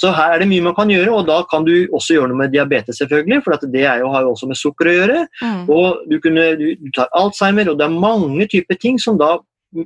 Så 0.00 0.12
her 0.16 0.36
er 0.36 0.42
det 0.42 0.50
mye 0.50 0.64
man 0.68 0.76
kan 0.76 0.92
gjøre, 0.92 1.12
og 1.16 1.28
da 1.30 1.40
kan 1.50 1.66
du 1.66 1.74
også 1.88 2.16
gjøre 2.16 2.30
noe 2.32 2.42
med 2.44 2.54
diabetes, 2.54 3.00
selvfølgelig, 3.00 3.42
for 3.46 3.68
det 3.70 3.84
jo, 3.84 4.10
har 4.14 4.26
jo 4.26 4.34
også 4.34 4.50
med 4.50 4.60
sukker 4.60 4.90
å 4.90 4.96
gjøre. 4.96 5.20
Mm. 5.40 5.62
Og 5.72 6.02
du, 6.10 6.18
kunne, 6.22 6.50
du, 6.60 6.66
du 6.80 6.90
tar 6.96 7.10
Alzheimer, 7.16 7.72
og 7.72 7.80
det 7.80 7.86
er 7.86 8.02
mange 8.06 8.48
typer 8.50 8.78
ting 8.80 9.00
som 9.02 9.18
da 9.20 9.36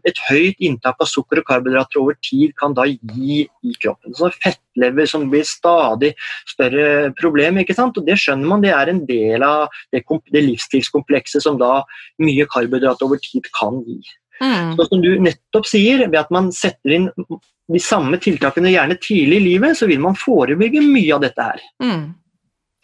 et 0.04 0.20
høyt 0.28 0.60
inntak 0.64 1.00
av 1.02 1.08
sukker 1.10 1.40
og 1.40 1.46
karbohydrater 1.48 2.00
over 2.00 2.16
tid 2.24 2.54
kan 2.60 2.74
da 2.76 2.86
gi 2.88 3.44
i 3.44 3.74
kroppen. 3.82 4.14
Så 4.16 4.30
fettlever 4.42 5.08
som 5.10 5.28
blir 5.32 5.44
stadig 5.48 6.14
større 6.48 7.12
problem. 7.20 7.58
ikke 7.60 7.76
sant? 7.76 7.98
Og 7.98 8.06
Det 8.06 8.18
skjønner 8.20 8.48
man, 8.48 8.64
det 8.64 8.72
er 8.72 8.90
en 8.90 9.04
del 9.06 9.44
av 9.44 9.68
det, 9.92 10.04
det 10.32 10.44
livsstilskomplekset 10.48 11.44
som 11.44 11.58
da 11.60 11.82
mye 12.22 12.48
karbohydrater 12.50 13.06
over 13.06 13.20
tid 13.22 13.48
kan 13.56 13.82
gi. 13.86 14.00
Mm. 14.42 14.74
Så 14.76 14.88
som 14.88 15.02
du 15.02 15.12
nettopp 15.22 15.68
sier, 15.68 16.06
ved 16.08 16.18
at 16.18 16.32
man 16.34 16.50
setter 16.54 16.96
inn 16.96 17.10
de 17.72 17.80
samme 17.80 18.18
tiltakene 18.20 18.72
gjerne 18.72 18.98
tidlig 19.00 19.40
i 19.40 19.46
livet, 19.52 19.78
så 19.78 19.88
vil 19.88 20.02
man 20.02 20.18
forebygge 20.18 20.82
mye 20.84 21.14
av 21.16 21.22
dette 21.24 21.48
her. 21.52 21.62
Mm. 21.82 22.12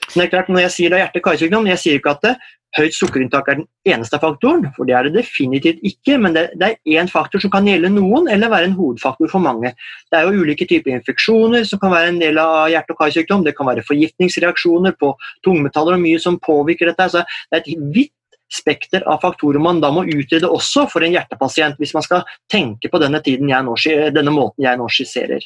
Men 0.09 0.17
det 0.17 0.25
er 0.27 0.33
klart, 0.33 0.49
Når 0.49 0.65
jeg 0.67 0.75
sier 0.77 0.91
da 0.91 1.05
hjerte-karsykdom, 1.05 1.69
jeg 1.71 1.79
sier 1.79 2.01
ikke 2.01 2.17
at 2.17 2.25
det, 2.25 2.35
høyt 2.79 2.95
sukkerinntak 2.95 3.49
er 3.51 3.59
den 3.59 3.67
eneste 3.89 4.19
faktoren, 4.23 4.69
for 4.77 4.87
det 4.87 4.95
er 4.95 5.09
det 5.09 5.17
definitivt 5.19 5.81
ikke. 5.87 6.19
Men 6.23 6.37
det, 6.37 6.45
det 6.61 6.69
er 6.69 7.01
én 7.01 7.11
faktor 7.11 7.43
som 7.43 7.51
kan 7.51 7.67
gjelde 7.67 7.91
noen, 7.95 8.29
eller 8.31 8.53
være 8.53 8.71
en 8.71 8.77
hovedfaktor 8.79 9.31
for 9.33 9.43
mange. 9.43 9.73
Det 10.11 10.19
er 10.19 10.29
jo 10.29 10.45
ulike 10.45 10.69
typer 10.71 10.95
infeksjoner 10.95 11.67
som 11.67 11.83
kan 11.83 11.95
være 11.95 12.15
en 12.15 12.23
del 12.23 12.39
av 12.43 12.71
hjerte- 12.71 12.95
og 12.95 13.03
karsykdom. 13.03 13.45
Det 13.47 13.57
kan 13.59 13.71
være 13.71 13.87
forgiftningsreaksjoner 13.89 14.95
på 15.01 15.13
tungmetaller 15.47 15.99
og 15.99 16.05
mye 16.05 16.23
som 16.23 16.39
påvirker 16.47 16.93
dette. 16.93 17.11
Så 17.11 17.25
det 17.51 17.61
er 17.61 17.65
et 17.65 17.87
vidt 17.95 18.15
spekter 18.53 19.05
av 19.09 19.21
faktorer 19.23 19.63
man 19.63 19.81
da 19.83 19.91
må 19.95 20.05
utrede 20.09 20.49
også 20.51 20.87
for 20.91 21.05
en 21.07 21.15
hjertepasient, 21.15 21.79
hvis 21.81 21.95
man 21.95 22.05
skal 22.07 22.25
tenke 22.51 22.91
på 22.91 23.01
denne, 23.03 23.21
nå, 23.23 23.77
denne 24.15 24.35
måten 24.35 24.67
jeg 24.67 24.81
nå 24.81 24.89
skisserer. 24.91 25.45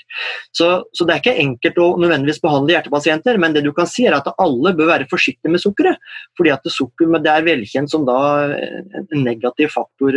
Så, 0.52 0.70
så, 0.92 1.04
det 1.04 1.16
er 1.16 1.22
ikke 1.22 1.36
enkelt 1.44 1.80
å 1.82 1.88
nødvendigvis 2.00 2.40
behandle 2.44 2.76
hjertepasienter, 2.76 3.40
men 3.40 3.56
det 3.56 3.64
du 3.66 3.72
kan 3.76 3.88
si 3.90 4.06
er 4.08 4.16
at 4.16 4.32
alle 4.34 4.74
bør 4.76 4.92
være 4.94 5.10
forsiktige 5.10 5.52
med 5.52 5.62
sukkeret. 5.62 6.00
fordi 6.36 6.50
at 6.54 6.70
sukker 6.70 7.12
det 7.24 7.30
er 7.30 7.46
velkjent 7.46 7.90
som 7.90 8.04
da 8.08 8.18
en 8.54 9.22
negativ 9.24 9.70
faktor, 9.74 10.16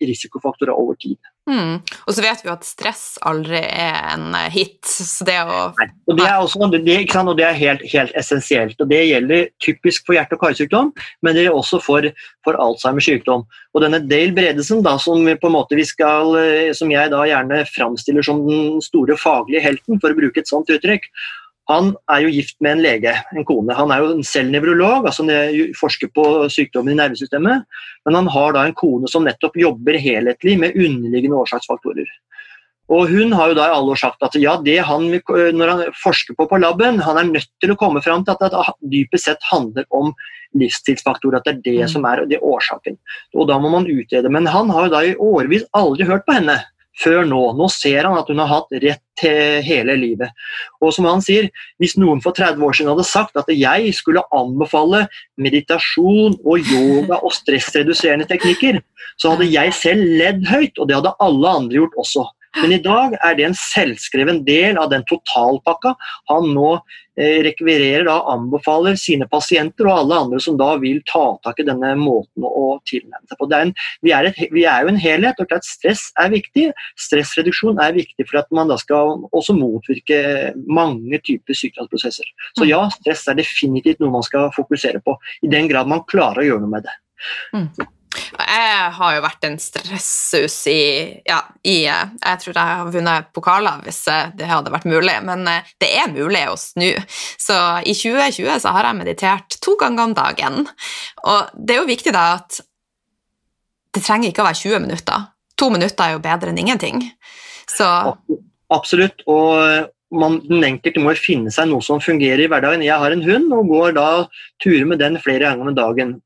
risikofaktor 0.00 0.72
over 0.74 0.98
tid. 1.00 1.18
Mm. 1.46 1.76
Og 1.78 2.14
så 2.14 2.24
vet 2.24 2.40
vi 2.42 2.48
jo 2.48 2.54
at 2.56 2.66
stress 2.66 3.02
aldri 3.26 3.60
er 3.62 4.00
en 4.16 4.34
hit. 4.50 4.80
så 4.82 5.26
det 5.28 5.36
å... 5.46 5.60
Nei, 5.78 5.86
og 6.10 6.18
det 6.18 6.26
er, 6.26 6.40
også, 6.42 6.70
det, 6.74 6.96
og 7.22 7.36
det 7.38 7.46
er 7.46 7.60
helt, 7.60 7.84
helt, 7.92 8.14
essensielt. 8.18 8.80
og 8.82 8.90
Det 8.90 9.02
gjelder 9.06 9.46
typisk 9.62 10.08
for 10.08 10.18
hjerte- 10.18 10.34
og 10.34 10.42
karsykdom, 10.42 10.90
men 11.22 11.36
det 11.36 11.44
gjelder 11.44 11.60
også 11.60 11.80
for, 11.84 12.10
for 12.46 12.58
Alzheimers 12.62 13.06
sykdom. 13.06 13.46
Og 13.76 13.84
denne 13.84 14.02
Dale 14.10 14.34
Bredesen, 14.34 14.82
da, 14.86 14.96
som, 15.02 15.22
på 15.22 15.50
en 15.50 15.56
måte 15.56 15.78
vi 15.78 15.86
skal, 15.86 16.34
som 16.74 16.90
jeg 16.90 17.14
da 17.14 17.22
gjerne 17.30 17.62
framstiller 17.70 18.26
som 18.26 18.42
den 18.48 18.82
store 18.82 19.18
faglige 19.20 19.62
helten, 19.62 20.02
for 20.02 20.10
å 20.10 20.18
bruke 20.18 20.42
et 20.42 20.50
sånt 20.50 20.72
uttrykk, 20.72 21.06
han 21.66 21.94
er 22.12 22.22
jo 22.22 22.30
gift 22.30 22.56
med 22.62 22.76
en 22.76 22.82
lege, 22.84 23.12
en 23.34 23.46
kone. 23.46 23.74
Han 23.74 23.90
er 23.90 24.04
jo 24.04 24.20
selv 24.26 24.52
nevrolog, 24.54 25.08
altså 25.08 25.24
forsker 25.74 26.12
på 26.14 26.26
sykdommer 26.52 26.94
i 26.94 26.98
nervesystemet. 27.00 27.66
Men 28.06 28.18
han 28.20 28.30
har 28.30 28.54
da 28.54 28.62
en 28.66 28.76
kone 28.78 29.10
som 29.10 29.26
nettopp 29.26 29.58
jobber 29.58 29.98
helhetlig 29.98 30.54
med 30.62 30.78
underliggende 30.78 31.40
årsaksfaktorer. 31.42 32.06
Og 32.86 33.10
Hun 33.10 33.32
har 33.34 33.50
jo 33.50 33.56
da 33.58 33.66
i 33.66 33.74
alle 33.74 33.96
år 33.96 33.98
sagt 33.98 34.22
at 34.22 34.36
ja, 34.38 34.54
det 34.62 34.78
han, 34.86 35.08
når 35.10 35.72
han 35.72 35.82
forsker 35.98 36.36
på 36.38 36.46
på 36.46 36.60
laben, 36.62 37.00
han 37.02 37.18
er 37.18 37.32
nødt 37.32 37.50
til 37.58 37.74
å 37.74 37.78
komme 37.80 38.02
fram 38.04 38.22
til 38.22 38.36
at 38.36 38.44
det 38.46 38.92
dypest 38.92 39.26
sett 39.26 39.50
handler 39.50 39.88
om 39.90 40.12
livsstilsfaktorer. 40.54 41.40
At 41.40 41.48
det 41.48 41.56
er 41.56 41.64
det 41.64 41.88
mm. 41.88 41.92
som 41.96 42.06
er 42.06 42.22
det 42.30 42.38
årsaken. 42.38 42.94
Og 43.34 43.50
Da 43.50 43.58
må 43.58 43.74
man 43.74 43.90
utrede. 43.90 44.30
Men 44.30 44.46
han 44.46 44.70
har 44.70 44.86
jo 44.86 44.94
da 44.94 45.02
i 45.02 45.18
årevis 45.18 45.66
aldri 45.74 46.06
hørt 46.06 46.22
på 46.30 46.38
henne 46.38 46.60
før 47.00 47.26
nå. 47.28 47.40
Nå 47.56 47.68
ser 47.72 48.06
han 48.08 48.16
at 48.18 48.30
hun 48.30 48.40
har 48.42 48.50
hatt 48.50 48.72
rett 48.82 49.02
til 49.20 49.62
hele 49.64 49.96
livet. 50.00 50.32
Og 50.80 50.92
som 50.96 51.08
han 51.08 51.22
sier, 51.24 51.48
hvis 51.80 51.96
noen 52.00 52.22
for 52.24 52.36
30 52.36 52.62
år 52.64 52.76
siden 52.76 52.92
hadde 52.92 53.08
sagt 53.08 53.38
at 53.40 53.50
jeg 53.52 53.92
skulle 53.96 54.24
anbefale 54.36 55.06
meditasjon 55.40 56.38
og 56.44 56.72
yoga 56.72 57.20
og 57.22 57.34
stressreduserende 57.36 58.28
teknikker, 58.30 58.80
så 59.20 59.32
hadde 59.32 59.48
jeg 59.48 59.76
selv 59.76 60.16
ledd 60.20 60.44
høyt, 60.48 60.76
og 60.76 60.88
det 60.88 60.98
hadde 60.98 61.14
alle 61.24 61.54
andre 61.60 61.80
gjort 61.80 62.00
også. 62.02 62.26
Men 62.62 62.72
i 62.76 62.82
dag 62.82 63.16
er 63.24 63.36
det 63.36 63.48
en 63.48 63.58
selvskreven 63.58 64.42
del 64.46 64.78
av 64.80 64.90
den 64.92 65.04
totalpakka 65.08 65.94
han 66.30 66.48
nå 66.56 66.70
eh, 67.18 67.42
rekvirerer 67.46 68.08
og 68.12 68.30
anbefaler 68.32 68.96
sine 69.00 69.28
pasienter 69.30 69.88
og 69.88 70.00
alle 70.00 70.20
andre 70.24 70.40
som 70.42 70.58
da 70.60 70.72
vil 70.80 71.02
ta 71.08 71.24
tak 71.44 71.60
i 71.60 71.66
denne 71.68 71.92
måten 72.00 72.46
å 72.46 72.78
tilnærme 72.88 73.24
seg 73.28 73.40
på. 73.40 73.48
Er 73.50 73.66
en, 73.66 73.74
vi, 74.04 74.14
er 74.16 74.30
et, 74.30 74.40
vi, 74.54 74.64
er 74.68 74.84
jo 74.84 74.92
en 74.92 75.00
helhet, 75.00 75.40
og 75.42 75.50
klart 75.50 75.68
stress 75.68 76.08
er 76.22 76.32
viktig. 76.32 76.68
Stressreduksjon 77.06 77.82
er 77.82 77.96
viktig 77.96 78.28
for 78.28 78.40
at 78.42 78.52
man 78.56 78.72
da 78.72 78.78
skal 78.80 79.16
også 79.30 79.56
motvirke 79.56 80.20
mange 80.66 81.20
typer 81.26 81.56
sykdomsprosesser. 81.56 82.28
Så 82.56 82.64
mm. 82.64 82.70
ja, 82.72 82.84
stress 83.00 83.26
er 83.30 83.40
definitivt 83.40 84.02
noe 84.02 84.14
man 84.18 84.26
skal 84.26 84.48
fokusere 84.56 85.02
på, 85.04 85.18
i 85.44 85.52
den 85.52 85.68
grad 85.72 85.90
man 85.90 86.04
klarer 86.08 86.44
å 86.44 86.50
gjøre 86.50 86.64
noe 86.64 86.74
med 86.78 86.88
det. 86.88 86.96
Mm. 87.56 87.68
Jeg 88.36 88.90
har 88.98 89.16
jo 89.16 89.24
vært 89.24 89.46
en 89.48 89.58
stressus 89.60 90.56
i, 90.70 90.82
ja, 91.26 91.40
i 91.66 91.76
Jeg 91.84 92.40
tror 92.42 92.52
jeg 92.52 92.78
har 92.80 92.92
vunnet 92.94 93.30
pokaler 93.36 93.82
hvis 93.86 94.02
det 94.38 94.48
hadde 94.50 94.72
vært 94.74 94.88
mulig, 94.88 95.16
men 95.26 95.46
eh, 95.50 95.74
det 95.82 95.90
er 96.00 96.12
mulig 96.12 96.44
å 96.50 96.56
snu. 96.60 96.90
Så 97.40 97.56
i 97.84 97.94
2020 97.96 98.62
så 98.64 98.74
har 98.76 98.90
jeg 98.90 99.00
meditert 99.00 99.58
to 99.62 99.76
ganger 99.80 100.08
om 100.08 100.16
dagen. 100.16 100.64
Og 101.26 101.52
det 101.56 101.76
er 101.76 101.82
jo 101.82 101.90
viktig 101.90 102.14
da 102.16 102.28
at 102.38 102.60
det 103.96 104.04
trenger 104.04 104.30
ikke 104.30 104.44
å 104.44 104.48
være 104.48 104.62
20 104.62 104.86
minutter. 104.86 105.28
To 105.56 105.70
minutter 105.72 106.04
er 106.04 106.16
jo 106.16 106.24
bedre 106.24 106.52
enn 106.52 106.60
ingenting. 106.60 107.04
Så 107.70 107.86
Absolutt. 108.72 109.22
Og 109.30 109.92
man, 110.14 110.38
den 110.46 110.64
enkelte 110.66 111.02
må 111.02 111.14
finne 111.18 111.52
seg 111.54 111.70
noe 111.70 111.84
som 111.84 112.02
fungerer 112.02 112.44
i 112.44 112.48
hverdagen. 112.50 112.84
Jeg 112.84 112.98
har 113.02 113.14
en 113.14 113.24
hund 113.26 113.52
og 113.54 113.70
går 113.70 113.96
da 113.96 114.08
turer 114.62 114.86
med 114.88 115.00
den 115.02 115.18
flere 115.22 115.48
ganger 115.48 115.70
om 115.72 115.78
dagen. 115.78 116.16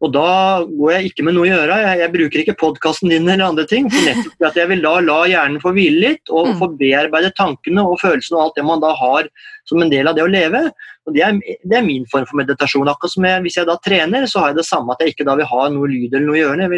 Og 0.00 0.12
da 0.14 0.64
går 0.64 0.92
jeg 0.94 1.10
ikke 1.10 1.24
med 1.26 1.36
noe 1.36 1.44
å 1.44 1.50
gjøre. 1.50 1.78
Jeg, 1.84 1.98
jeg 2.00 2.12
bruker 2.14 2.42
ikke 2.42 2.58
podkasten 2.60 3.12
din 3.12 3.28
eller 3.28 3.50
andre 3.50 3.66
ting. 3.68 3.90
for 3.92 4.06
nettopp 4.06 4.46
at 4.48 4.60
Jeg 4.62 4.70
vil 4.72 4.84
da 4.84 4.94
la 5.04 5.18
hjernen 5.28 5.60
få 5.60 5.74
hvile 5.76 6.00
litt 6.06 6.32
og 6.32 6.48
mm. 6.48 6.54
få 6.60 6.70
bearbeide 6.80 7.32
tankene 7.36 7.84
og 7.84 8.00
følelsene 8.00 8.38
og 8.38 8.46
alt 8.46 8.56
det 8.56 8.64
man 8.70 8.84
da 8.84 8.94
har 8.96 9.28
som 9.68 9.82
en 9.84 9.92
del 9.92 10.08
av 10.08 10.16
det 10.16 10.24
å 10.24 10.30
leve. 10.30 10.70
Og 11.08 11.14
det 11.16 11.22
er, 11.24 11.38
det 11.40 11.76
er 11.78 11.84
min 11.84 12.04
form 12.10 12.26
for 12.28 12.38
meditasjon. 12.38 12.88
akkurat 12.88 13.12
som 13.14 13.24
jeg, 13.24 13.42
Hvis 13.42 13.56
jeg 13.56 13.68
da 13.68 13.76
trener, 13.82 14.26
så 14.28 14.42
har 14.42 14.52
jeg 14.52 14.60
det 14.60 14.66
samme 14.68 14.92
at 14.92 15.00
jeg 15.00 15.14
ikke 15.14 15.26
da 15.26 15.36
vil 15.38 15.48
ha 15.48 15.62
noe 15.72 15.88
lyd 15.88 16.14
eller 16.14 16.26
noe 16.28 16.38
i 16.38 16.44
ørene. 16.44 16.68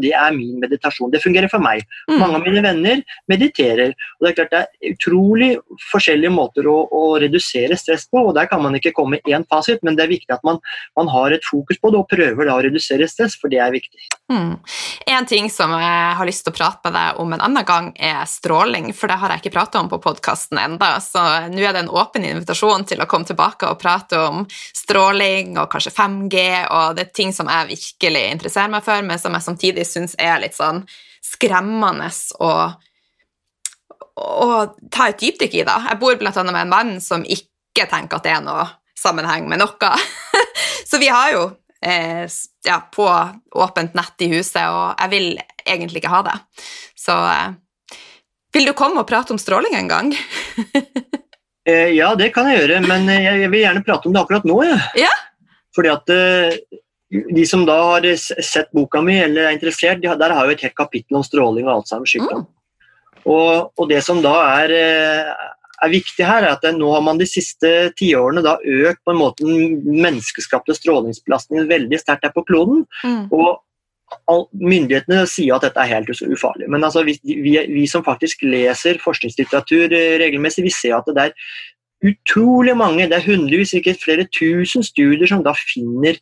Det 0.00 0.12
er 0.14 0.36
min 0.36 0.60
meditasjon. 0.62 1.10
Det 1.10 1.22
fungerer 1.22 1.50
for 1.50 1.62
meg. 1.62 1.82
Mm. 2.08 2.18
Mange 2.20 2.38
av 2.38 2.46
mine 2.46 2.62
venner 2.64 3.02
mediterer. 3.30 3.94
og 4.18 4.26
Det 4.26 4.30
er 4.30 4.38
klart 4.38 4.54
det 4.54 4.62
er 4.62 4.94
utrolig 4.94 5.50
forskjellige 5.90 6.32
måter 6.32 6.68
å, 6.70 6.76
å 6.86 7.02
redusere 7.22 7.76
stress 7.80 8.06
på. 8.10 8.22
og 8.22 8.34
Der 8.38 8.48
kan 8.50 8.62
man 8.62 8.78
ikke 8.78 8.94
komme 8.94 9.20
én 9.26 9.46
fasit, 9.50 9.82
men 9.82 9.98
det 9.98 10.06
er 10.06 10.14
viktig 10.14 10.32
at 10.34 10.44
man, 10.46 10.62
man, 10.98 11.10
har 11.14 11.34
et 11.34 11.44
fokus 11.44 11.78
på 11.78 11.90
det 11.92 12.00
og 12.00 12.08
prøver 12.10 12.48
da 12.48 12.56
å 12.56 12.62
redusere 12.64 13.06
stress, 13.10 13.36
for 13.38 13.52
det 13.52 13.60
er 13.62 13.74
viktig. 13.74 14.08
Mm. 14.32 14.56
En 15.10 15.26
ting 15.28 15.50
som 15.52 15.74
jeg 15.76 16.14
har 16.18 16.26
lyst 16.26 16.46
til 16.46 16.54
å 16.54 16.56
prate 16.56 16.88
med 16.88 16.96
deg 16.96 17.20
om 17.20 17.34
en 17.34 17.44
annen 17.44 17.66
gang, 17.68 17.90
er 17.98 18.24
stråling. 18.28 18.92
For 18.96 19.10
det 19.10 19.18
har 19.20 19.34
jeg 19.34 19.44
ikke 19.44 19.56
pratet 19.58 19.80
om 19.82 19.90
på 19.92 20.00
podkasten 20.02 20.58
enda, 20.62 20.94
så 21.04 21.50
nå 21.52 21.60
er 21.60 21.76
det 21.76 21.84
en 21.84 21.92
åpen 21.92 22.24
invitasjon 22.26 22.86
til 22.88 23.02
å 23.02 23.08
komme 23.10 23.28
tilbake 23.28 23.63
og 23.66 23.78
prate 23.80 24.20
om 24.20 24.44
stråling 24.50 25.58
og 25.60 25.70
kanskje 25.72 25.94
5G, 25.96 26.44
og 26.70 26.96
det 26.96 27.06
er 27.06 27.16
ting 27.16 27.34
som 27.36 27.50
jeg 27.50 27.70
virkelig 27.72 28.24
interesserer 28.36 28.72
meg 28.72 28.86
for, 28.86 29.04
men 29.06 29.20
som 29.20 29.36
jeg 29.36 29.46
samtidig 29.46 29.86
syns 29.88 30.16
er 30.20 30.40
litt 30.42 30.56
sånn 30.56 30.82
skremmende 31.24 32.10
å, 32.44 32.52
å 34.20 34.48
ta 34.92 35.08
et 35.08 35.20
dypdykk 35.22 35.58
i. 35.60 35.66
da. 35.66 35.80
Jeg 35.88 36.00
bor 36.02 36.16
blant 36.20 36.40
annet 36.40 36.56
med 36.56 36.66
en 36.66 36.74
venn 36.76 36.96
som 37.02 37.24
ikke 37.24 37.88
tenker 37.90 38.20
at 38.20 38.26
det 38.26 38.34
er 38.36 38.44
noe 38.44 38.68
sammenheng 38.98 39.48
med 39.50 39.62
noe. 39.62 39.92
Så 40.88 41.00
vi 41.02 41.10
har 41.12 41.32
jo 41.34 41.44
eh, 41.84 42.28
ja, 42.66 42.78
på 42.92 43.08
åpent 43.64 43.94
nett 43.94 44.24
i 44.24 44.30
huset, 44.36 44.62
og 44.68 44.94
jeg 45.00 45.12
vil 45.12 45.28
egentlig 45.64 46.02
ikke 46.02 46.14
ha 46.14 46.22
det. 46.28 46.38
Så 46.98 47.16
eh, 47.32 47.98
vil 48.54 48.68
du 48.68 48.76
komme 48.78 49.02
og 49.02 49.08
prate 49.08 49.34
om 49.34 49.40
stråling 49.40 49.76
en 49.78 49.90
gang? 49.90 50.14
Eh, 51.64 51.94
ja, 51.96 52.12
det 52.18 52.30
kan 52.34 52.48
jeg 52.50 52.60
gjøre, 52.60 52.82
men 52.84 53.08
jeg 53.08 53.48
vil 53.48 53.62
gjerne 53.62 53.84
prate 53.84 54.08
om 54.08 54.14
det 54.14 54.20
akkurat 54.20 54.48
nå. 54.48 54.58
Ja. 54.68 54.80
ja. 55.06 55.12
Fordi 55.74 55.90
at 55.92 56.12
eh, 56.12 56.58
de 57.34 57.46
som 57.46 57.64
da 57.68 57.76
har 57.92 58.06
sett 58.18 58.72
boka 58.74 59.02
mi 59.04 59.16
eller 59.20 59.48
er 59.48 59.56
interessert, 59.56 60.02
de, 60.02 60.12
der 60.20 60.34
har 60.34 60.46
jo 60.46 60.54
et 60.54 60.64
helt 60.66 60.76
kapittel 60.76 61.18
om 61.20 61.26
stråling 61.26 61.68
og 61.68 61.78
Alzheimers 61.78 62.14
sykdom. 62.14 62.44
Mm. 62.44 62.50
Og, 63.24 63.70
og, 63.78 63.84
det 63.88 64.02
som 64.04 64.20
da 64.24 64.34
er, 64.60 64.74
eh, 64.76 65.30
er, 65.80 65.92
viktig 65.92 66.26
her, 66.26 66.44
er 66.44 66.56
at 66.58 66.66
nå 66.76 66.90
har 66.92 67.04
man 67.04 67.20
de 67.20 67.28
siste 67.28 67.70
tiårene 67.98 68.42
økt 68.44 69.00
på 69.04 69.14
en 69.14 69.20
måte 69.20 69.46
den 69.46 70.02
menneskeskapte 70.04 70.76
strålingsbelastningen 70.76 71.70
veldig 71.70 72.00
sterkt 72.02 72.28
her 72.28 72.34
på 72.34 72.44
kloden. 72.48 72.84
Mm. 73.04 73.30
Og 73.32 73.63
Myndighetene 74.54 75.24
sier 75.30 75.56
at 75.56 75.66
dette 75.66 75.80
er 75.80 75.90
helt 75.90 76.10
ufarlig, 76.10 76.68
men 76.70 76.84
altså, 76.84 77.04
vi, 77.06 77.16
vi, 77.24 77.54
vi, 77.70 77.86
som 77.90 78.04
faktisk 78.06 78.42
leser 78.46 79.00
forskningslitteratur 79.02 79.92
eh, 79.92 80.16
regelmessig, 80.22 80.66
vi 80.66 80.74
ser 80.74 80.98
at 80.98 81.08
det 81.10 81.28
er 81.28 81.36
utrolig 82.04 82.76
mange, 82.76 83.08
det 83.08 83.18
er 83.18 83.26
hundrevis, 83.26 83.72
ikke 83.76 83.96
flere 84.02 84.26
tusen 84.34 84.84
studier 84.84 85.30
som 85.30 85.44
da 85.44 85.54
finner 85.56 86.18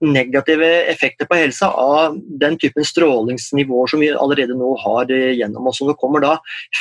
negative 0.00 0.66
effekter 0.90 1.26
på 1.26 1.36
helsa 1.38 1.68
av 1.70 2.16
den 2.40 2.58
typen 2.58 2.84
strålingsnivåer 2.84 3.90
som 3.90 4.02
vi 4.02 4.10
allerede 4.10 4.56
nå 4.58 4.74
har 4.82 5.10
eh, 5.12 5.32
gjennom 5.38 5.68
oss. 5.70 5.80
Og 5.82 5.90
nå 5.90 5.96
kommer 6.00 6.24
da 6.24 6.34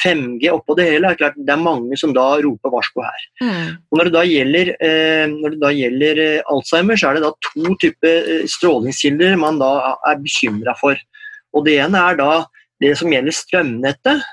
5G 0.04 0.50
oppå 0.54 0.76
det 0.80 0.88
hele. 0.90 1.08
Det 1.08 1.14
er 1.14 1.22
klart 1.22 1.40
det 1.40 1.56
er 1.56 1.64
mange 1.64 2.00
som 2.00 2.14
da 2.16 2.26
roper 2.44 2.74
varsko 2.74 3.06
her. 3.06 3.28
Mm. 3.44 3.72
Når 3.96 4.10
det 4.10 4.16
da 4.18 4.26
gjelder, 4.28 4.74
eh, 4.90 5.26
når 5.32 5.56
det 5.56 5.62
da 5.64 5.74
gjelder 5.78 6.24
eh, 6.26 6.54
Alzheimer, 6.54 7.00
så 7.00 7.10
er 7.10 7.20
det 7.20 7.26
da 7.28 7.34
to 7.50 7.76
typer 7.84 8.48
strålingskilder 8.50 9.38
man 9.42 9.62
da 9.62 9.74
er 10.10 10.22
bekymra 10.24 10.76
for. 10.80 11.00
Og 11.54 11.68
Det 11.68 11.78
ene 11.84 12.00
er 12.10 12.18
da 12.18 12.32
det 12.82 12.96
som 13.00 13.12
gjelder 13.14 13.36
strømnettet 13.36 14.24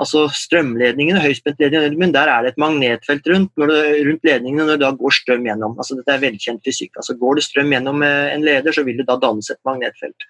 altså 0.00 0.26
strømledningene, 0.36 1.22
høyspentledningene, 1.24 1.98
men 2.00 2.14
der 2.14 2.30
er 2.30 2.44
det 2.44 2.52
et 2.52 2.60
magnetfelt 2.60 3.28
rundt, 3.32 3.52
det, 3.70 3.82
rundt 4.06 4.28
ledningene 4.28 4.66
når 4.68 4.78
det 4.78 4.84
da 4.84 4.92
går 5.00 5.16
strøm 5.18 5.46
gjennom. 5.48 5.76
Altså, 5.80 5.98
dette 5.98 6.14
er 6.14 6.24
velkjent 6.24 6.64
fysikk. 6.66 6.92
Altså, 7.00 7.16
går 7.20 7.38
det 7.38 7.46
strøm 7.46 7.72
gjennom 7.74 8.04
eh, 8.06 8.32
en 8.34 8.44
leder, 8.46 8.76
så 8.76 8.84
vil 8.86 9.00
det 9.00 9.08
da 9.08 9.18
dannes 9.22 9.50
et 9.52 9.60
magnetfelt. 9.68 10.28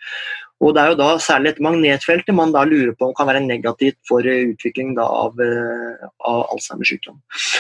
Og 0.65 0.73
Det 0.75 0.81
er 0.81 0.93
jo 0.93 0.97
da 0.99 1.09
særlig 1.21 1.51
et 1.53 1.59
magnetfeltet 1.61 2.35
man 2.35 2.53
da 2.55 2.63
lurer 2.65 2.95
på 2.97 3.11
om 3.11 3.15
kan 3.17 3.29
være 3.29 3.43
negativt 3.45 3.99
for 4.09 4.25
eh, 4.25 4.49
utvikling 4.55 4.95
av, 5.03 5.37
eh, 5.43 6.07
av 6.25 6.47
Alzheimers 6.55 6.89
sykdom. 6.95 7.19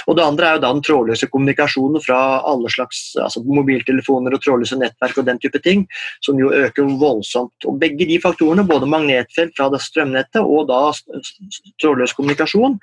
Og 0.09 0.17
Det 0.17 0.25
andre 0.25 0.49
er 0.49 0.57
jo 0.57 0.63
da 0.65 0.73
den 0.73 0.83
trådløse 0.87 1.29
kommunikasjonen 1.29 2.01
fra 2.01 2.41
alle 2.49 2.73
slags 2.73 3.03
altså 3.21 3.45
mobiltelefoner 3.45 4.33
og 4.33 4.41
trådløse 4.41 4.81
nettverk 4.81 5.21
og 5.21 5.29
den 5.29 5.41
type 5.43 5.61
ting, 5.61 5.85
som 6.25 6.41
jo 6.41 6.49
øker 6.49 6.97
voldsomt. 6.97 7.69
Og 7.69 7.79
Begge 7.81 8.09
de 8.09 8.19
faktorene, 8.23 8.65
både 8.67 8.89
magnetfelt 8.89 9.53
fra 9.59 9.69
det 9.73 9.83
strømnettet 9.85 10.41
og 10.41 10.71
da 10.73 10.81
trådløs 11.83 12.17
kommunikasjon, 12.17 12.79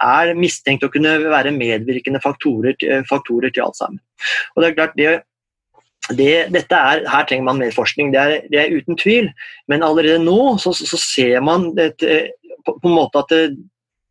er 0.00 0.32
mistenkt 0.38 0.86
å 0.86 0.92
kunne 0.92 1.18
være 1.28 1.52
medvirkende 1.52 2.22
faktorer, 2.24 2.78
faktorer 3.08 3.52
til 3.52 3.68
Alzheimer. 3.68 4.00
Og 4.54 4.62
det 4.62 4.70
er 4.70 4.78
klart 4.78 4.96
det 4.96 5.18
det, 6.16 6.34
dette 6.54 6.76
er, 6.76 7.02
her 7.08 7.26
trenger 7.28 7.46
man 7.46 7.60
mer 7.60 7.74
forskning, 7.74 8.12
det 8.14 8.20
er, 8.20 8.46
det 8.52 8.60
er 8.60 8.76
uten 8.76 8.98
tvil. 9.00 9.28
Men 9.70 9.84
allerede 9.86 10.22
nå 10.22 10.56
så, 10.62 10.72
så 10.76 10.98
ser 11.00 11.42
man 11.44 11.70
et, 11.80 12.02
på, 12.64 12.76
på, 12.76 12.88
en 12.88 12.96
måte 12.96 13.22
at 13.22 13.32
det, 13.34 13.42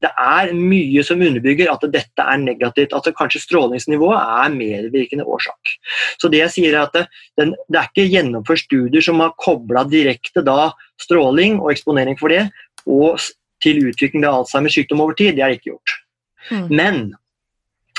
det, 0.03 0.11
er 0.11 0.53
mye 0.55 1.03
som 1.03 1.21
underbygger 1.23 1.71
at 1.71 1.83
dette 1.93 2.25
er 2.25 2.41
negativt. 2.41 2.95
At 2.95 3.09
kanskje 3.17 3.43
strålingsnivået 3.43 4.19
er 4.19 4.55
medvirkende 4.55 5.27
årsak. 5.27 5.75
Så 6.21 6.31
det 6.31 6.43
jeg 6.43 6.55
sier 6.55 6.77
er 6.77 6.87
at 6.87 6.95
det, 6.95 7.05
den, 7.39 7.55
det 7.67 7.81
er 7.81 7.91
ikke 7.91 8.09
gjennomført 8.09 8.63
studier 8.65 9.05
som 9.05 9.21
har 9.23 9.35
kobla 9.41 9.85
direkte 9.89 10.45
da 10.45 10.71
stråling 11.01 11.59
og 11.61 11.73
eksponering 11.73 12.19
for 12.19 12.31
det 12.33 12.47
og 12.89 13.19
til 13.63 13.81
utvikling 13.89 14.23
av 14.23 14.41
Alzheimers 14.41 14.77
sykdom 14.77 15.03
over 15.03 15.17
tid. 15.19 15.35
Det 15.35 15.43
er 15.43 15.57
ikke 15.57 15.73
gjort. 15.73 15.95
Mm. 16.49 16.67
Men 16.71 17.01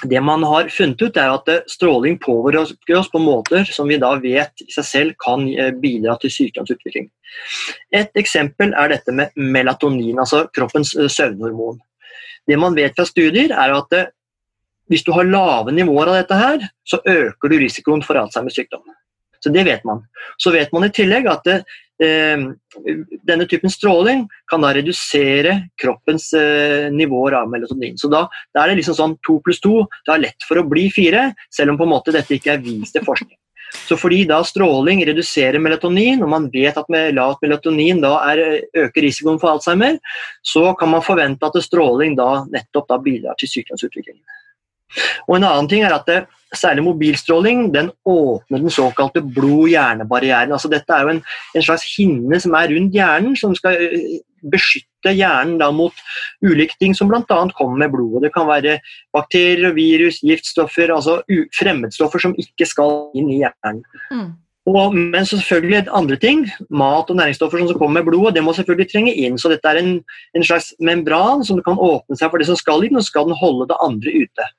det 0.08 0.20
man 0.24 0.42
har 0.48 0.68
funnet 0.72 1.02
ut, 1.02 1.16
er 1.16 1.32
at 1.34 1.48
stråling 1.68 2.18
påvirker 2.22 2.96
oss 2.96 3.10
på 3.12 3.20
måter 3.20 3.66
som 3.68 3.88
vi 3.90 3.98
da 4.00 4.14
vet 4.20 4.64
i 4.64 4.70
seg 4.72 4.86
selv 4.86 5.16
kan 5.20 5.44
eh, 5.52 5.72
bidra 5.76 6.16
til 6.20 6.32
sykdomsutvikling. 6.32 7.10
Et 7.92 8.22
eksempel 8.22 8.72
er 8.72 8.94
dette 8.94 9.12
med 9.14 9.34
melatonin, 9.36 10.18
altså 10.18 10.46
kroppens 10.56 10.94
eh, 10.96 11.10
søvnhormon. 11.10 11.80
Det 12.48 12.58
man 12.58 12.76
vet 12.78 12.96
fra 12.96 13.04
studier, 13.08 13.52
er 13.52 13.76
at 13.76 13.98
eh, 13.98 14.08
hvis 14.90 15.04
du 15.06 15.12
har 15.14 15.28
lave 15.28 15.74
nivåer 15.74 16.10
av 16.10 16.18
dette, 16.18 16.38
her, 16.38 16.64
så 16.88 16.98
øker 17.06 17.52
du 17.52 17.60
risikoen 17.60 18.02
for 18.02 18.18
Alzheimers 18.18 18.56
sykdom. 18.58 18.82
Så 19.40 19.52
det 19.52 19.64
vet 19.68 19.84
man. 19.88 20.02
Så 20.40 20.52
vet 20.52 20.72
man 20.74 20.88
i 20.88 20.92
tillegg 20.94 21.28
at 21.30 21.46
eh, 21.50 21.62
denne 22.00 23.46
typen 23.48 23.70
stråling 23.70 24.24
kan 24.50 24.62
da 24.64 24.72
redusere 24.76 25.56
kroppens 25.80 26.30
eh, 26.38 26.88
nivåer 26.92 27.36
av 27.42 27.50
melatonin. 27.52 27.98
Så 28.00 28.08
da, 28.12 28.24
da, 28.54 28.62
er 28.62 28.72
det 28.72 28.80
liksom 28.80 28.96
sånn 28.96 29.18
to 29.26 29.36
pluss 29.44 29.60
to. 29.60 29.84
Det 30.06 30.14
er 30.14 30.24
lett 30.24 30.48
for 30.48 30.60
å 30.60 30.66
bli 30.68 30.88
fire, 30.94 31.30
selv 31.52 31.74
om 31.74 31.80
på 31.80 31.88
en 31.88 31.92
måte 31.92 32.14
dette 32.16 32.38
ikke 32.38 32.54
er 32.56 32.64
vist 32.64 32.96
til 32.96 33.04
forskning. 33.04 33.36
Så 33.86 33.94
fordi 34.00 34.24
da 34.26 34.40
stråling 34.46 35.02
reduserer 35.06 35.62
melatonin, 35.62 36.24
og 36.24 36.32
man 36.32 36.48
vet 36.50 36.78
at 36.78 36.88
med 36.90 37.14
lavt 37.14 37.44
melatonin 37.44 38.00
da 38.02 38.16
er, 38.32 38.42
øker 38.86 39.06
risikoen 39.06 39.38
for 39.42 39.52
Alzheimer, 39.52 40.00
så 40.42 40.72
kan 40.78 40.90
man 40.90 41.04
forvente 41.06 41.46
at 41.46 41.58
stråling 41.62 42.16
da 42.18 42.46
nettopp 42.50 42.88
da 42.90 42.98
bidrar 43.02 43.38
til 43.38 43.52
sykdomsutviklingen. 43.52 44.24
Og 45.28 45.36
En 45.36 45.46
annen 45.46 45.70
ting 45.70 45.84
er 45.86 45.94
at 45.94 46.08
det, 46.10 46.24
særlig 46.56 46.84
mobilstråling 46.84 47.68
den 47.74 47.90
åpner 48.06 48.58
den 48.58 48.70
såkalte 48.70 49.22
blod-hjerne-barrieren. 49.22 50.52
Altså 50.52 50.70
dette 50.72 50.92
er 50.92 51.06
jo 51.06 51.14
en, 51.14 51.22
en, 51.54 51.62
slags 51.62 51.86
hinne 51.96 52.40
som 52.42 52.56
er 52.58 52.74
rundt 52.74 52.96
hjernen, 52.96 53.36
som 53.38 53.54
skal 53.54 53.78
eh, 53.78 54.18
beskytte 54.50 55.14
hjernen 55.14 55.58
da 55.60 55.70
mot 55.74 55.94
ulike 56.42 56.76
ting 56.80 56.94
som 56.96 57.10
bl.a. 57.10 57.22
kommer 57.28 57.78
med 57.84 57.94
blodet. 57.94 58.26
Det 58.26 58.34
kan 58.34 58.48
være 58.50 58.78
bakterier, 59.14 59.74
virus, 59.76 60.22
giftstoffer, 60.26 60.94
altså 60.94 61.20
fremmedstoffer 61.58 62.22
som 62.26 62.36
ikke 62.38 62.68
skal 62.68 63.10
inn 63.14 63.30
i 63.30 63.42
hjernen. 63.44 63.84
Mm. 64.10 64.30
Og, 64.70 64.94
men 64.94 65.24
selvfølgelig 65.26 65.88
andre 65.96 66.16
ting, 66.20 66.44
mat 66.68 67.08
og 67.10 67.16
næringsstoffer 67.16 67.62
som 67.64 67.78
kommer 67.78 68.00
med 68.00 68.10
blodet, 68.10 68.34
det 68.36 68.44
må 68.44 68.52
selvfølgelig 68.54 68.90
trenge 68.90 69.14
inn. 69.14 69.38
Så 69.40 69.48
dette 69.50 69.68
er 69.68 69.80
en, 69.80 69.92
en 70.36 70.44
slags 70.46 70.74
membran 70.78 71.44
som 71.46 71.62
kan 71.64 71.80
åpne 71.80 72.18
seg 72.18 72.30
for 72.30 72.42
det 72.42 72.48
som 72.50 72.58
skal 72.58 72.84
inn, 72.86 72.98
og 72.98 73.06
skal 73.06 73.30
den 73.30 73.38
holde 73.40 73.70
det 73.70 73.78
andre 73.82 74.14
ute. 74.24 74.50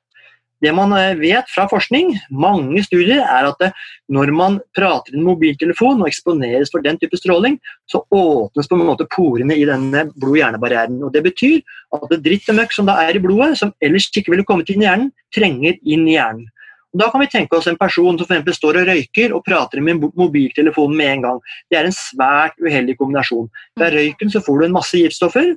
Det 0.61 0.71
man 0.77 0.93
eh, 0.97 1.17
vet 1.19 1.49
fra 1.49 1.67
forskning, 1.71 2.13
mange 2.29 2.83
studier, 2.85 3.23
er 3.25 3.49
at 3.49 3.65
når 4.11 4.31
man 4.35 4.59
prater 4.77 5.15
i 5.15 5.19
en 5.19 5.25
mobiltelefon 5.25 6.03
og 6.03 6.09
eksponeres 6.09 6.71
for 6.73 6.85
den 6.85 6.99
type 7.01 7.17
stråling, 7.17 7.57
så 7.89 8.03
åpnes 8.13 8.69
på 8.69 8.77
en 8.77 8.87
måte 8.87 9.09
porene 9.11 9.57
i 9.57 9.67
denne 9.67 10.07
blod-hjernebarrieren. 10.13 11.01
Det 11.13 11.25
betyr 11.25 11.59
at 11.97 12.07
det 12.13 12.21
dritt 12.27 12.49
og 12.53 12.59
møkk 12.61 12.77
som 12.77 12.89
da 12.89 12.99
er 13.03 13.17
i 13.17 13.23
blodet, 13.23 13.57
som 13.59 13.73
ellers 13.83 14.09
ikke 14.13 14.33
ville 14.33 14.47
kommet 14.47 14.69
inn 14.71 14.85
i 14.85 14.89
hjernen, 14.89 15.13
trenger 15.35 15.77
inn 15.81 16.07
i 16.07 16.17
hjernen. 16.17 16.49
Og 16.91 16.99
da 16.99 17.07
kan 17.07 17.23
vi 17.23 17.29
tenke 17.31 17.55
oss 17.55 17.69
en 17.71 17.79
person 17.79 18.17
som 18.19 18.27
for 18.27 18.55
står 18.55 18.81
og 18.81 18.89
røyker 18.89 19.33
og 19.35 19.45
prater 19.47 19.79
med 19.83 20.01
mobiltelefonen 20.19 20.97
med 20.99 21.11
en 21.15 21.21
gang. 21.25 21.43
Det 21.71 21.79
er 21.79 21.87
en 21.87 21.95
svært 21.95 22.57
uheldig 22.59 22.97
kombinasjon. 22.99 23.47
Ved 23.79 23.95
røyken 23.95 24.33
så 24.33 24.41
får 24.43 24.59
du 24.59 24.65
en 24.65 24.75
masse 24.75 24.99
giftstoffer, 24.99 25.53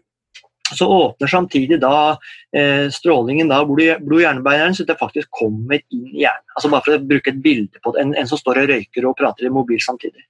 så 0.72 0.86
åpner 0.88 1.28
samtidig 1.28 1.80
da 1.82 2.16
eh, 2.56 2.86
strålingen 2.92 3.50
da 3.52 3.60
blod-hjernebeineren, 3.68 4.74
så 4.74 4.86
det 4.88 4.96
faktisk 5.00 5.28
kommer 5.36 5.76
inn 5.92 6.06
i 6.14 6.22
hjernen. 6.24 6.46
Altså 6.56 6.70
Bare 6.72 6.86
for 6.86 6.96
å 6.96 7.04
bruke 7.04 7.34
et 7.34 7.42
bilde 7.44 7.82
på 7.84 7.92
det, 7.92 8.04
en, 8.04 8.14
en, 8.16 8.30
som 8.30 8.40
står 8.40 8.62
og 8.62 8.72
røyker 8.72 9.08
og 9.08 9.16
prater 9.18 9.48
i 9.48 9.52
mobil 9.52 9.82
samtidig. 9.84 10.24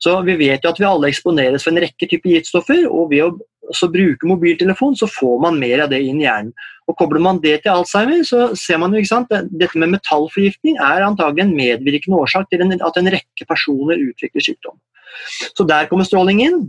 Så 0.00 0.16
Vi 0.24 0.36
vet 0.40 0.64
jo 0.64 0.72
at 0.72 0.80
vi 0.80 0.88
alle 0.88 1.10
eksponeres 1.12 1.64
for 1.64 1.74
en 1.74 1.82
rekke 1.84 2.08
typer 2.08 2.36
giftstoffer, 2.36 2.86
og 2.88 3.12
ved 3.12 3.28
å 3.28 3.88
bruke 3.92 4.28
mobiltelefon 4.28 4.96
så 4.98 5.08
får 5.10 5.36
man 5.44 5.60
mer 5.60 5.84
av 5.84 5.92
det 5.92 6.00
inn 6.02 6.22
i 6.22 6.26
hjernen. 6.26 6.54
Og 6.88 6.96
Kobler 6.98 7.22
man 7.22 7.38
det 7.44 7.60
til 7.62 7.76
Alzheimer, 7.76 8.24
så 8.26 8.50
ser 8.58 8.80
man 8.82 8.90
jo 8.92 8.98
ikke 8.98 9.12
sant, 9.12 9.30
dette 9.30 9.78
med 9.78 9.92
metallforgiftning 9.92 10.80
er 10.82 11.04
antagelig 11.06 11.44
en 11.44 11.54
medvirkende 11.54 12.18
årsak 12.18 12.48
til 12.50 12.64
en, 12.64 12.74
at 12.74 12.98
en 12.98 13.12
rekke 13.14 13.46
personer 13.46 14.00
utvikler 14.08 14.42
sykdom. 14.42 14.80
Så 15.54 15.66
der 15.68 15.86
kommer 15.90 16.08
stråling 16.08 16.42
inn. 16.42 16.60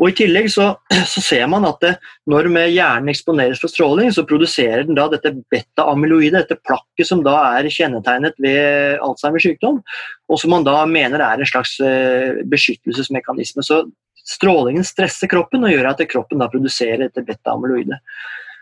Og 0.00 0.08
I 0.08 0.16
tillegg 0.16 0.48
så, 0.52 0.72
så 1.12 1.22
ser 1.22 1.46
man 1.52 1.66
at 1.68 1.80
det, 1.84 1.92
når 2.30 2.48
hjernen 2.72 3.12
eksponeres 3.12 3.60
for 3.62 3.72
stråling, 3.72 4.12
så 4.16 4.24
produserer 4.28 4.86
den 4.88 4.96
da 4.98 5.06
dette 5.12 5.34
beta-amyloidet, 5.52 6.38
dette 6.40 6.60
plakket 6.64 7.08
som 7.08 7.24
da 7.26 7.36
er 7.58 7.68
kjennetegnet 7.70 8.40
ved 8.40 9.00
Alzheimers 9.04 9.44
sykdom, 9.46 9.82
og 10.30 10.40
som 10.40 10.54
man 10.56 10.66
da 10.66 10.78
mener 10.88 11.22
er 11.24 11.40
en 11.40 11.52
slags 11.52 11.76
eh, 11.84 12.40
beskyttelsesmekanisme. 12.48 13.64
Så 13.66 13.82
strålingen 14.30 14.86
stresser 14.86 15.30
kroppen 15.30 15.66
og 15.66 15.74
gjør 15.74 15.92
at 15.92 16.04
kroppen 16.08 16.40
da 16.40 16.48
produserer 16.52 17.06
dette 17.06 17.26
beta-amyloidet. 17.26 18.00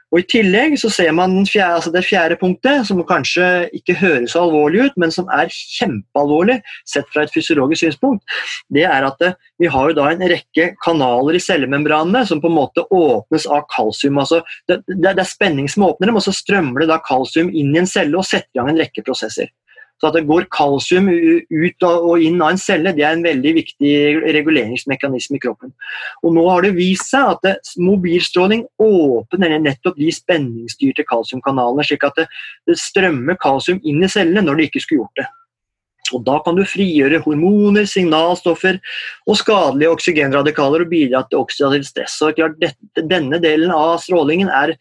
Og 0.09 0.23
I 0.23 0.27
tillegg 0.33 0.77
så 0.81 0.89
ser 0.93 1.11
man 1.13 1.35
fjerde, 1.45 1.75
altså 1.77 1.93
det 1.93 2.05
fjerde 2.07 2.39
punktet, 2.41 2.87
som 2.89 3.01
kanskje 3.05 3.69
ikke 3.77 3.97
høres 4.01 4.33
så 4.33 4.47
alvorlig 4.47 4.87
ut, 4.87 4.97
men 5.01 5.13
som 5.13 5.29
er 5.35 5.53
kjempealvorlig 5.53 6.59
sett 6.89 7.09
fra 7.13 7.27
et 7.27 7.35
fysiologisk 7.35 7.85
synspunkt. 7.85 8.25
Det 8.73 8.87
er 8.89 9.05
at 9.05 9.21
det, 9.21 9.35
vi 9.61 9.69
har 9.73 9.91
jo 9.91 9.99
da 9.99 10.09
en 10.13 10.25
rekke 10.33 10.71
kanaler 10.85 11.37
i 11.37 11.45
cellemembranene 11.45 12.25
som 12.29 12.41
på 12.41 12.49
en 12.49 12.57
måte 12.57 12.87
åpnes 12.89 13.45
av 13.53 13.67
kalsium. 13.75 14.21
Altså 14.23 14.41
det, 14.71 14.81
det, 14.89 15.13
er 15.13 15.29
spenning 15.29 15.69
som 15.69 15.85
åpner 15.91 16.09
dem, 16.09 16.21
og 16.21 16.25
så 16.25 16.37
strømmer 16.37 16.85
det 16.85 16.93
da 16.93 17.03
kalsium 17.05 17.53
inn 17.53 17.75
i 17.77 17.83
en 17.83 17.91
celle 17.91 18.17
og 18.17 18.27
setter 18.29 18.49
i 18.55 18.63
gang 18.63 18.73
en 18.73 18.81
rekke 18.81 19.05
prosesser. 19.05 19.53
Så 19.99 20.09
at 20.09 20.15
det 20.15 20.27
går 20.29 20.47
kalsium 20.55 21.09
ut 21.11 21.87
og 21.89 22.23
inn 22.23 22.39
av 22.39 22.53
en 22.53 22.61
celle, 22.61 22.93
det 22.95 23.03
er 23.03 23.17
en 23.17 23.25
veldig 23.27 23.55
viktig 23.57 23.95
reguleringsmekanisme 24.37 25.39
i 25.39 25.43
kroppen. 25.43 25.73
Og 26.23 26.37
Nå 26.37 26.45
har 26.47 26.63
det 26.63 26.77
vist 26.77 27.11
seg 27.11 27.35
at 27.35 27.73
mobilstråling 27.83 28.63
åpner 28.83 29.57
nettopp 29.59 29.99
de 29.99 30.13
spenningsstyrte 30.15 31.07
kalsiumkanalene, 31.09 31.87
slik 31.87 32.07
at 32.07 32.23
det, 32.23 32.29
strømmer 32.79 33.39
kalsium 33.43 33.83
inn 33.83 34.05
i 34.05 34.13
cellene 34.13 34.47
når 34.47 34.61
det 34.61 34.71
ikke 34.71 34.85
skulle 34.87 35.03
gjort 35.03 35.23
det. 35.23 35.29
Og 36.15 36.25
Da 36.25 36.39
kan 36.45 36.57
du 36.57 36.65
frigjøre 36.65 37.21
hormoner, 37.25 37.85
signalstoffer 37.85 38.79
og 39.29 39.37
skadelige 39.37 39.93
oksygenradikaler 39.93 40.87
og 40.87 40.93
bidra 40.93 41.25
til 41.29 41.43
oksidativt 41.43 41.91
stress. 41.91 42.17
Så 42.17 42.33
klart, 42.37 42.57
dette, 42.63 43.05
Denne 43.11 43.41
delen 43.43 43.75
av 43.75 43.99
strålingen 44.03 44.49
er, 44.49 44.77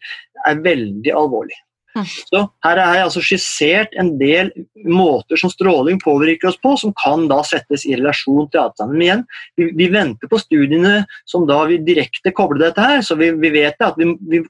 er 0.46 0.62
veldig 0.64 1.12
alvorlig. 1.12 1.58
Så 2.06 2.42
her 2.64 2.80
har 2.80 2.96
jeg 2.96 3.06
altså 3.06 3.22
skissert 3.24 3.94
en 4.00 4.14
del 4.20 4.50
måter 4.88 5.40
som 5.40 5.52
stråling 5.52 6.00
påvirker 6.02 6.50
oss 6.50 6.58
på, 6.62 6.74
som 6.80 6.94
kan 6.98 7.26
da 7.30 7.40
settes 7.46 7.86
i 7.88 7.96
relasjon 7.96 8.50
til 8.52 8.62
avstanden. 8.62 8.98
Men 8.98 9.06
igjen, 9.06 9.24
vi, 9.58 9.70
vi, 9.78 9.88
venter 9.94 10.30
på 10.30 10.40
studiene 10.40 11.02
som 11.28 11.46
da 11.48 11.62
vil 11.70 11.84
direkte 11.86 12.34
koble 12.36 12.62
dette 12.62 12.84
her, 12.84 13.02
så 13.04 13.18
vi, 13.18 13.32
vi 13.40 13.52
vet 13.54 13.80
at 13.84 13.98
vi, 13.98 14.10
vi 14.30 14.42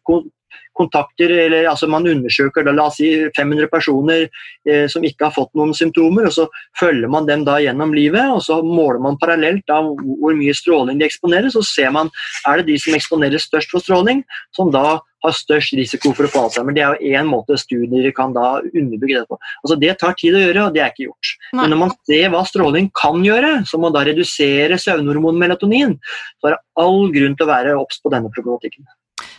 kontakter, 0.79 1.33
eller 1.47 1.68
altså 1.70 1.89
Man 1.91 2.07
undersøker 2.09 2.64
da, 2.66 2.74
la 2.76 2.89
oss 2.89 2.99
si 3.01 3.11
500 3.37 3.70
personer 3.72 4.26
eh, 4.68 4.87
som 4.91 5.05
ikke 5.05 5.29
har 5.29 5.35
fått 5.35 5.53
noen 5.59 5.74
symptomer, 5.76 6.29
og 6.29 6.35
så 6.37 6.47
følger 6.79 7.11
man 7.12 7.29
dem 7.29 7.45
da 7.49 7.59
gjennom 7.62 7.95
livet. 7.97 8.24
og 8.35 8.43
Så 8.45 8.61
måler 8.62 9.03
man 9.03 9.18
parallelt 9.20 9.66
da 9.70 9.81
hvor 9.83 10.37
mye 10.39 10.57
stråling 10.57 11.01
de 11.01 11.09
eksponeres, 11.09 11.59
og 11.59 11.66
så 11.66 11.83
ser 11.83 11.95
man 11.97 12.12
er 12.49 12.61
det 12.61 12.72
de 12.72 12.81
som 12.83 12.97
eksponeres 12.97 13.49
størst 13.49 13.74
for 13.74 13.85
stråling, 13.85 14.24
som 14.57 14.72
da 14.74 15.01
har 15.24 15.35
størst 15.35 15.74
risiko 15.79 16.12
for 16.14 16.26
å 16.26 16.31
få 16.31 16.45
Alzheimer. 16.47 16.74
Det 16.76 16.85
er 16.85 16.95
jo 16.95 17.16
én 17.18 17.31
måte 17.31 17.59
studier 17.59 18.11
kan 18.14 18.35
da 18.37 18.59
underbygge 18.62 19.22
det 19.22 19.26
på. 19.31 19.39
Altså 19.64 19.79
Det 19.81 19.97
tar 20.01 20.14
tid 20.20 20.37
å 20.39 20.45
gjøre, 20.45 20.66
og 20.68 20.76
det 20.76 20.85
er 20.85 20.93
ikke 20.93 21.09
gjort. 21.09 21.33
Nei. 21.53 21.62
Men 21.62 21.74
når 21.74 21.83
man 21.83 21.97
ser 22.11 22.31
hva 22.35 22.45
stråling 22.47 22.91
kan 22.99 23.24
gjøre, 23.26 23.53
som 23.68 23.87
å 23.87 23.93
da 23.95 24.05
redusere 24.07 24.79
søvnhormonet 24.81 25.43
melatonin, 25.43 25.99
så 26.39 26.51
er 26.51 26.57
det 26.57 26.62
all 26.85 27.11
grunn 27.14 27.37
til 27.39 27.49
å 27.49 27.53
være 27.53 27.76
obs 27.81 28.03
på 28.03 28.14
denne 28.14 28.31
problematikken. 28.35 28.87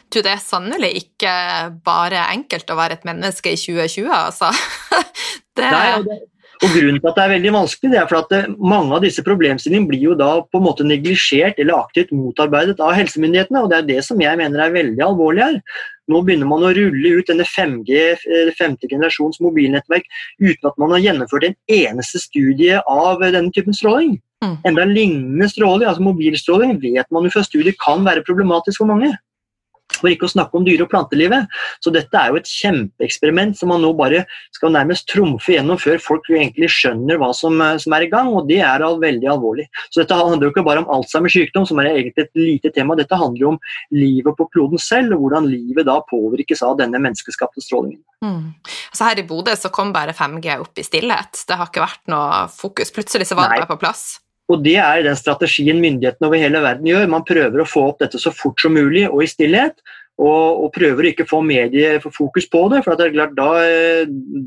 Du, 0.09 0.19
det 0.25 0.33
er 0.33 0.41
sannelig 0.41 0.89
ikke 1.03 1.31
bare 1.85 2.25
enkelt 2.33 2.71
å 2.73 2.77
være 2.79 2.97
et 2.97 3.07
menneske 3.07 3.53
i 3.53 3.59
2020, 3.59 4.09
altså. 4.09 4.49
det... 5.59 5.69
Nei, 5.69 5.87
og 5.99 6.07
det 6.09 6.19
og 6.59 6.73
Grunnen 6.75 6.97
til 6.99 7.07
at 7.07 7.15
det 7.15 7.23
er 7.23 7.31
veldig 7.31 7.51
vanskelig, 7.55 7.89
det 7.93 7.99
er 8.01 8.07
for 8.09 8.19
at 8.19 8.31
det, 8.33 8.39
mange 8.59 8.91
av 8.91 9.03
disse 9.05 9.23
problemstillingene 9.23 9.87
blir 9.87 10.01
jo 10.09 10.15
da 10.19 10.41
på 10.43 10.59
en 10.59 10.65
måte 10.65 10.83
neglisjert 10.83 11.61
eller 11.61 11.85
aktivt 11.85 12.11
motarbeidet 12.11 12.81
av 12.83 12.97
helsemyndighetene. 12.97 13.61
og 13.63 13.69
Det 13.71 13.77
er 13.77 13.85
det 13.87 14.03
som 14.03 14.19
jeg 14.19 14.39
mener 14.41 14.65
er 14.65 14.73
veldig 14.75 15.05
alvorlig 15.05 15.45
her. 15.45 15.61
Nå 16.11 16.19
begynner 16.27 16.49
man 16.49 16.65
å 16.67 16.73
rulle 16.75 17.13
ut 17.15 17.31
denne 17.31 17.45
5G, 17.47 18.01
eh, 18.11 18.51
femte 18.59 18.89
generasjons 18.91 19.39
mobilnettverk 19.45 20.03
uten 20.41 20.67
at 20.67 20.81
man 20.81 20.91
har 20.97 21.05
gjennomført 21.05 21.47
en 21.47 21.55
eneste 21.71 22.19
studie 22.25 22.81
av 22.83 23.23
denne 23.23 23.55
typen 23.55 23.77
stråling. 23.77 24.17
Mm. 24.43 24.57
Enda 24.67 24.87
lignende 24.89 25.47
stråling, 25.47 25.87
altså 25.87 26.03
mobilstråling, 26.03 26.75
vet 26.83 27.07
man 27.11 27.23
jo 27.23 27.31
fra 27.37 27.45
studier 27.47 27.77
kan 27.79 28.03
være 28.03 28.25
problematisk 28.27 28.83
for 28.83 28.91
mange. 28.91 29.13
For 29.97 30.11
ikke 30.11 30.27
å 30.27 30.31
snakke 30.31 30.55
om 30.55 30.65
dyre- 30.67 30.85
og 30.85 30.91
plantelivet. 30.91 31.49
Så 31.83 31.91
dette 31.93 32.13
er 32.15 32.29
jo 32.29 32.39
et 32.39 32.49
kjempeeksperiment 32.49 33.57
som 33.57 33.71
man 33.73 33.81
nå 33.83 33.91
bare 33.97 34.25
skal 34.55 34.73
nærmest 34.75 35.07
trumfe 35.09 35.55
gjennom 35.55 35.79
før 35.81 35.99
folk 36.03 36.29
egentlig 36.29 36.69
skjønner 36.71 37.19
hva 37.19 37.31
som, 37.35 37.59
eh, 37.61 37.77
som 37.81 37.93
er 37.93 38.05
i 38.05 38.11
gang, 38.11 38.29
og 38.33 38.47
det 38.47 38.61
er 38.61 38.79
veldig 38.79 39.29
alvorlig. 39.33 39.67
Så 39.89 40.03
dette 40.03 40.15
handler 40.15 40.47
jo 40.47 40.53
ikke 40.53 40.65
bare 40.65 40.83
om 40.83 40.89
Alzheimers 40.89 41.33
sykdom, 41.33 41.67
som 41.67 41.79
er 41.79 41.91
egentlig 41.91 42.27
et 42.27 42.35
lite 42.35 42.73
tema. 42.73 42.95
Dette 42.95 43.17
handler 43.17 43.39
jo 43.39 43.51
om 43.55 43.59
livet 43.91 44.37
på 44.37 44.49
kloden 44.53 44.79
selv, 44.79 45.13
og 45.13 45.25
hvordan 45.25 45.49
livet 45.49 45.85
da 45.85 45.99
påvirkes 46.09 46.63
av 46.63 46.77
denne 46.77 47.01
menneskeskapte 47.01 47.63
strålingen. 47.63 48.01
Mm. 48.23 48.55
Så 48.93 49.05
her 49.07 49.19
i 49.19 49.27
Bodø 49.27 49.55
så 49.55 49.71
kom 49.71 49.93
bare 49.93 50.13
5G 50.13 50.59
opp 50.59 50.79
i 50.79 50.83
stillhet. 50.83 51.45
Det 51.47 51.57
har 51.59 51.69
ikke 51.69 51.85
vært 51.85 52.09
noe 52.11 52.47
fokus. 52.51 52.91
Plutselig 52.91 53.29
så 53.29 53.37
var 53.39 53.49
det 53.49 53.63
bare 53.63 53.71
på 53.73 53.79
plass. 53.79 54.19
Og 54.49 54.63
Det 54.65 54.77
er 54.81 55.05
den 55.05 55.17
strategien 55.17 55.81
myndighetene 55.81 56.27
over 56.27 56.41
hele 56.41 56.61
verden 56.63 56.89
gjør. 56.89 57.09
Man 57.11 57.25
prøver 57.27 57.61
å 57.61 57.69
få 57.69 57.89
opp 57.91 57.99
dette 58.01 58.21
så 58.21 58.33
fort 58.33 58.61
som 58.61 58.73
mulig 58.73 59.05
og 59.09 59.21
i 59.23 59.29
stillhet. 59.29 59.77
Og, 60.19 60.65
og 60.65 60.71
prøver 60.75 61.05
ikke 61.07 61.23
å 61.23 61.29
få 61.29 61.37
mediefokus 61.47 62.49
på 62.51 62.65
det. 62.73 62.81
for 62.83 62.99
det 62.99 63.05
er 63.05 63.13
klart, 63.13 63.37
da, 63.37 63.45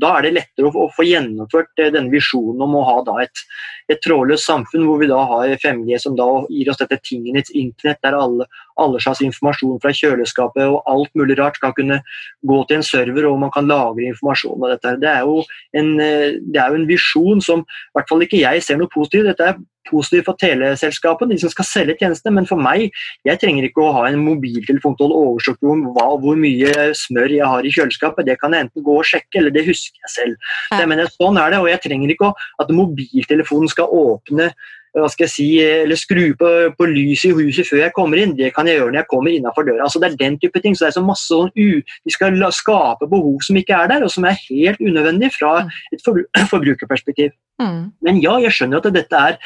da, 0.03 0.11
er 0.19 0.27
det 0.27 0.33
lettere 0.35 0.69
å, 0.69 0.83
å, 0.83 0.91
få 0.93 1.05
gjennomført 1.07 1.81
eh, 1.81 1.89
denne 1.95 2.13
visjonen 2.13 2.61
om 2.61 2.75
å 2.77 2.83
ha 2.85 3.15
et, 3.23 3.41
et 3.89 3.97
trådløst 4.05 4.45
samfunn 4.45 4.85
hvor 4.85 5.01
vi 5.01 5.09
da 5.09 5.23
har 5.31 5.55
5G 5.63 5.97
som 6.03 6.13
da 6.19 6.27
gir 6.45 6.69
oss 6.69 6.77
dette 6.83 6.99
tingenes 7.01 7.49
internett, 7.57 8.03
der 8.05 8.19
alle, 8.19 8.45
alle 8.77 9.01
slags 9.01 9.23
informasjon 9.25 9.81
fra 9.81 9.95
kjøleskapet 9.97 10.61
og 10.67 10.93
alt 10.93 11.09
mulig 11.17 11.39
rart 11.41 11.57
skal 11.57 11.73
kunne 11.73 12.03
gå 12.45 12.61
til 12.69 12.77
en 12.77 12.89
server 12.91 13.31
og 13.31 13.41
man 13.41 13.57
kan 13.57 13.65
lagre 13.65 14.11
informasjon. 14.11 14.61
av 14.61 14.75
dette. 14.75 14.97
Det 15.01 15.09
er 15.09 15.25
jo 15.25 15.41
en, 15.73 15.93
eh, 16.05 16.37
det 16.37 16.61
er 16.61 16.69
jo 16.69 16.83
en 16.83 16.89
visjon 16.93 17.41
som 17.41 17.65
i 17.65 17.97
hvert 17.97 18.13
fall 18.13 18.21
ikke 18.29 18.45
jeg 18.45 18.61
ser 18.61 18.77
noe 18.77 18.93
positivt 18.93 19.31
Dette 19.33 19.55
er 19.55 19.61
positivt 19.89 20.27
for 20.29 20.39
teleselskapene, 20.41 21.33
de 21.33 21.41
som 21.41 21.51
skal 21.53 21.67
selge 21.67 21.97
tjenestene, 21.99 22.35
men 22.39 22.49
for 22.49 22.61
meg, 22.61 22.93
jeg 23.27 23.41
trenger 23.41 23.67
ikke 23.67 23.83
å 23.83 23.93
ha 23.97 24.05
en 24.09 24.21
mobiltelefon 24.23 24.97
til 24.99 25.07
å 25.07 25.09
holde 25.09 25.31
oversikt 25.33 25.65
over 25.67 26.21
hvor 26.23 26.39
mye 26.39 26.91
smør 26.97 27.35
jeg 27.37 27.49
har 27.55 27.65
i 27.65 27.73
kjøleskapet. 27.73 28.27
Det 28.29 28.37
kan 28.41 28.55
jeg 28.55 28.67
enten 28.67 28.85
gå 28.85 28.99
og 28.99 29.09
sjekke, 29.09 29.39
eller 29.41 29.55
det 29.55 29.65
husker 29.67 29.99
jeg 30.05 30.13
selv. 30.15 30.53
Så 30.69 30.83
jeg 30.83 30.91
mener, 30.93 31.11
sånn 31.17 31.41
er 31.41 31.53
det, 31.53 31.63
og 31.63 31.71
jeg 31.71 31.83
trenger 31.87 32.15
ikke 32.15 32.31
at 32.63 32.73
mobiltelefonen 32.73 33.71
skal 33.71 33.91
åpne 33.93 34.51
hva 34.93 35.09
skal 35.09 35.25
jeg 35.25 35.33
si, 35.33 35.47
eller 35.63 35.97
skru 35.97 36.21
på, 36.37 36.49
på 36.77 36.87
lyset 36.89 37.31
i 37.31 37.47
huset 37.47 37.67
før 37.69 37.81
jeg 37.81 37.95
kommer 37.95 38.21
inn. 38.21 38.35
Det 38.37 38.51
kan 38.53 38.67
jeg 38.69 38.77
gjøre 38.77 38.91
når 38.91 38.99
jeg 39.01 39.09
kommer 39.09 39.33
innafor 39.33 39.65
døra. 39.65 39.87
Altså, 39.87 40.01
det 40.01 40.11
er 40.11 40.19
den 40.19 40.37
type 40.41 40.61
ting. 40.61 40.75
så 40.77 40.85
det 40.85 40.91
er 40.91 40.97
så 40.99 41.05
masse 41.05 41.29
sånn 41.31 41.49
u, 41.57 41.81
Vi 41.81 42.13
skal 42.13 42.37
skape 42.53 43.09
behov 43.09 43.41
som 43.45 43.57
ikke 43.57 43.77
er 43.77 43.89
der, 43.89 44.05
og 44.05 44.13
som 44.13 44.27
er 44.29 44.37
helt 44.45 44.81
unødvendig 44.83 45.31
fra 45.33 45.55
et 45.93 46.05
forbrukerperspektiv. 46.53 47.33
Mm. 47.61 47.81
Men 48.05 48.21
ja, 48.21 48.37
jeg 48.41 48.53
skjønner 48.53 48.81
at 48.81 48.93
dette 48.93 49.19
er 49.29 49.37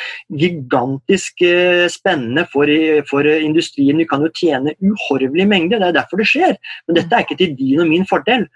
gigantisk 0.43 1.43
eh, 1.45 1.88
spennende 1.91 2.48
for, 2.52 2.72
for, 3.10 3.28
industrien. 3.28 4.00
Vi 4.00 4.08
kan 4.10 4.24
jo 4.24 4.32
tjene 4.36 4.76
uhorvelige 4.84 5.48
mengder, 5.48 5.80
det 5.80 5.91
er 5.91 6.00
derfor 6.02 6.20
det 6.20 6.30
skjer. 6.30 6.56
Men 6.88 7.00
dette 7.00 7.16
er 7.16 7.28
ikke 7.28 7.39
til 7.39 7.56
din 7.56 7.84
og 7.84 7.91
min 7.91 8.08
fordel. 8.10 8.48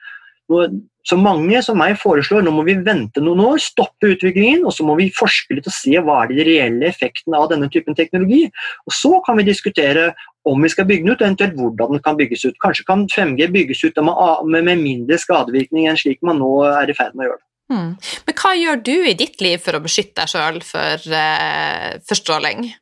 Så 1.07 1.17
mange 1.17 1.61
som 1.65 1.79
meg 1.81 1.95
foreslår 1.99 2.43
nå 2.45 2.53
må 2.53 2.65
vi 2.67 2.75
vente 2.85 3.23
noen 3.23 3.41
år, 3.43 3.61
stoppe 3.61 4.11
utviklingen, 4.13 4.65
og 4.67 4.75
så 4.75 4.85
må 4.85 4.95
vi 4.99 5.09
forske 5.15 5.57
litt 5.57 5.69
og 5.69 5.73
se 5.73 5.95
hva 5.97 6.19
er 6.23 6.31
de 6.31 6.45
reelle 6.45 6.89
effektene 6.91 7.39
av 7.39 7.49
denne 7.51 7.69
typen 7.73 7.97
teknologi. 7.97 8.43
Og 8.85 8.93
Så 8.93 9.13
kan 9.25 9.39
vi 9.39 9.47
diskutere 9.49 10.11
om 10.47 10.61
vi 10.61 10.69
skal 10.73 10.87
bygge 10.89 11.05
den 11.05 11.13
ut, 11.13 11.21
eventuelt 11.21 11.57
hvordan 11.57 11.95
den 11.95 12.03
kan 12.05 12.17
bygges 12.17 12.45
ut. 12.45 12.57
Kanskje 12.61 12.85
kan 12.87 13.05
5G 13.09 13.49
bygges 13.53 13.83
ut 13.83 13.97
med, 14.01 14.63
med 14.65 14.81
mindre 14.81 15.17
skadevirkning 15.21 15.89
enn 15.89 15.99
slik 15.99 16.21
man 16.25 16.41
nå 16.41 16.51
er 16.69 16.89
i 16.89 16.97
ferd 16.97 17.17
med 17.17 17.25
å 17.25 17.29
gjøre 17.29 17.41
det. 17.41 17.47
Mm. 17.71 17.91
Men 18.27 18.37
hva 18.41 18.51
gjør 18.57 18.81
du 18.83 18.95
i 19.07 19.17
ditt 19.17 19.41
liv 19.41 19.61
for 19.63 19.77
å 19.77 19.83
beskytte 19.83 20.23
deg 20.23 20.31
sjøl 20.33 20.59
for, 20.65 21.05
uh, 21.13 21.97
for 22.07 22.19
stråling? 22.19 22.73